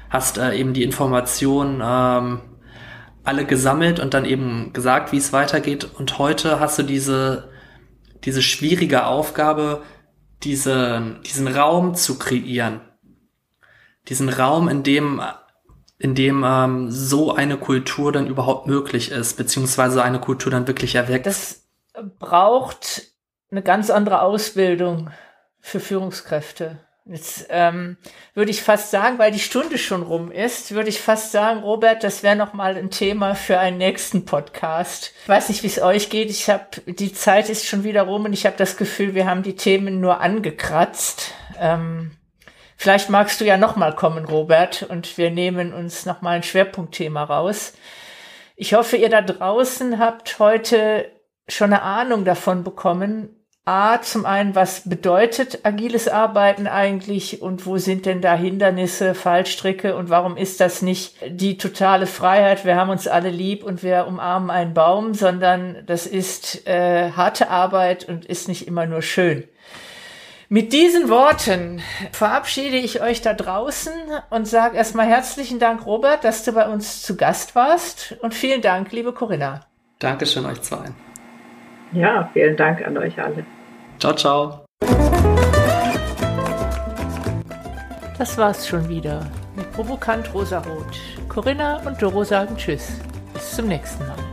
hast 0.09 0.37
äh, 0.37 0.55
eben 0.55 0.73
die 0.73 0.83
Informationen 0.83 1.81
ähm, 1.83 2.41
alle 3.30 3.45
gesammelt 3.45 3.99
und 3.99 4.13
dann 4.13 4.25
eben 4.25 4.73
gesagt, 4.73 5.11
wie 5.11 5.17
es 5.17 5.32
weitergeht. 5.32 5.88
Und 5.97 6.17
heute 6.17 6.59
hast 6.59 6.80
du 6.80 6.84
diese, 6.84 7.49
diese 8.25 8.41
schwierige 8.41 9.05
Aufgabe, 9.05 9.84
diese, 10.43 11.17
diesen 11.25 11.47
Raum 11.47 11.93
zu 11.93 12.17
kreieren. 12.17 12.82
Diesen 14.07 14.30
Raum, 14.30 14.67
in 14.67 14.84
dem 14.84 15.21
in 16.01 16.15
dem 16.15 16.45
ähm, 16.47 16.89
so 16.89 17.36
eine 17.36 17.57
Kultur 17.57 18.13
dann 18.13 18.25
überhaupt 18.25 18.67
möglich 18.67 19.11
ist, 19.11 19.36
beziehungsweise 19.36 20.01
eine 20.01 20.21
Kultur 20.21 20.49
dann 20.49 20.65
wirklich 20.65 20.95
erweckt. 20.95 21.25
Das 21.25 21.67
braucht 22.19 23.03
eine 23.51 23.61
ganz 23.61 23.89
andere 23.89 24.21
Ausbildung 24.21 25.11
für 25.59 25.82
Führungskräfte. 25.82 26.80
Jetzt 27.12 27.47
ähm, 27.49 27.97
würde 28.36 28.51
ich 28.51 28.62
fast 28.62 28.91
sagen, 28.91 29.18
weil 29.18 29.32
die 29.32 29.39
Stunde 29.39 29.80
schon 29.80 30.03
rum 30.03 30.32
ist, 30.32 30.74
würde 30.74 30.89
ich 30.89 31.01
fast 31.01 31.32
sagen, 31.32 31.62
Robert, 31.62 32.03
das 32.03 32.22
wäre 32.22 32.36
noch 32.36 32.53
mal 32.53 32.78
ein 32.78 32.91
Thema 32.91 33.34
für 33.34 33.57
einen 33.57 33.80
nächsten 33.80 34.26
Podcast. 34.26 35.12
Ich 35.24 35.30
weiß 35.30 35.49
nicht, 35.49 35.64
wie 35.64 35.68
es 35.68 35.82
euch 35.82 36.12
geht. 36.12 36.30
Ich 36.30 36.49
habe 36.49 36.66
die 36.86 37.12
Zeit 37.12 37.49
ist 37.49 37.66
schon 37.66 37.84
wieder 37.84 38.03
rum 38.03 38.26
und 38.26 38.34
ich 38.34 38.45
habe 38.45 38.57
das 38.57 38.78
Gefühl, 38.78 39.16
wir 39.16 39.26
haben 39.26 39.41
die 39.41 39.55
Themen 39.55 39.99
nur 39.99 40.22
angekratzt. 40.22 41.34
Ähm, 41.60 42.12
Vielleicht 42.82 43.10
magst 43.10 43.41
du 43.41 43.45
ja 43.45 43.57
nochmal 43.57 43.93
kommen, 43.93 44.24
Robert, 44.24 44.84
und 44.84 45.18
wir 45.18 45.32
nehmen 45.32 45.74
uns 45.74 46.05
nochmal 46.05 46.38
ein 46.38 46.43
Schwerpunktthema 46.43 47.26
raus. 47.26 47.74
Ich 48.55 48.74
hoffe, 48.74 48.95
ihr 48.95 49.10
da 49.10 49.22
draußen 49.22 49.99
habt 49.99 50.39
heute 50.39 51.12
schon 51.49 51.74
eine 51.74 51.82
Ahnung 51.82 52.24
davon 52.24 52.64
bekommen. 52.64 53.38
A, 53.66 54.01
zum 54.01 54.26
einen, 54.26 54.55
was 54.55 54.89
bedeutet 54.89 55.60
agiles 55.64 56.07
Arbeiten 56.07 56.66
eigentlich 56.66 57.41
und 57.41 57.68
wo 57.68 57.78
sind 57.78 58.07
denn 58.07 58.20
da 58.20 58.34
Hindernisse, 58.36 59.14
Fallstricke 59.14 59.95
und 59.95 60.10
warum 60.10 60.38
ist 60.38 60.60
das 60.60 60.82
nicht 60.82 61.16
die 61.28 61.57
totale 61.57 62.07
Freiheit, 62.07 62.66
wir 62.66 62.76
haben 62.76 62.89
uns 62.89 63.07
alle 63.07 63.30
lieb 63.30 63.64
und 63.64 63.84
wir 63.84 64.07
umarmen 64.07 64.49
einen 64.49 64.74
Baum, 64.74 65.14
sondern 65.14 65.84
das 65.86 66.07
ist 66.07 66.68
äh, 66.68 67.12
harte 67.12 67.49
Arbeit 67.49 68.10
und 68.10 68.26
ist 68.26 68.47
nicht 68.47 68.66
immer 68.66 68.88
nur 68.88 69.03
schön. 69.03 69.43
Mit 70.51 70.74
diesen 70.74 71.10
Worten 71.10 71.80
verabschiede 72.12 72.78
ich 72.78 73.01
euch 73.01 73.22
da 73.22 73.36
draußen 73.36 73.93
und 74.32 74.47
sage 74.47 74.78
erstmal 74.78 75.05
herzlichen 75.05 75.60
Dank, 75.60 75.86
Robert, 75.86 76.24
dass 76.24 76.43
du 76.43 76.53
bei 76.53 76.68
uns 76.68 77.03
zu 77.03 77.16
Gast 77.16 77.53
warst 77.53 78.16
und 78.22 78.34
vielen 78.34 78.64
Dank, 78.64 78.91
liebe 78.91 79.14
Corinna. 79.14 79.68
Dankeschön 79.99 80.47
euch 80.47 80.60
zwei. 80.64 80.86
Ja, 81.91 82.29
vielen 82.33 82.55
Dank 82.55 82.85
an 82.85 82.97
euch 82.97 83.19
alle. 83.21 83.43
Ciao, 83.99 84.13
ciao. 84.13 84.65
Das 88.17 88.37
war's 88.37 88.67
schon 88.67 88.87
wieder 88.89 89.25
mit 89.55 89.71
Provokant 89.71 90.33
Rosarot. 90.33 90.99
Corinna 91.29 91.77
und 91.85 92.01
Doro 92.01 92.23
sagen 92.23 92.55
Tschüss. 92.57 92.99
Bis 93.33 93.55
zum 93.55 93.67
nächsten 93.67 94.05
Mal. 94.05 94.28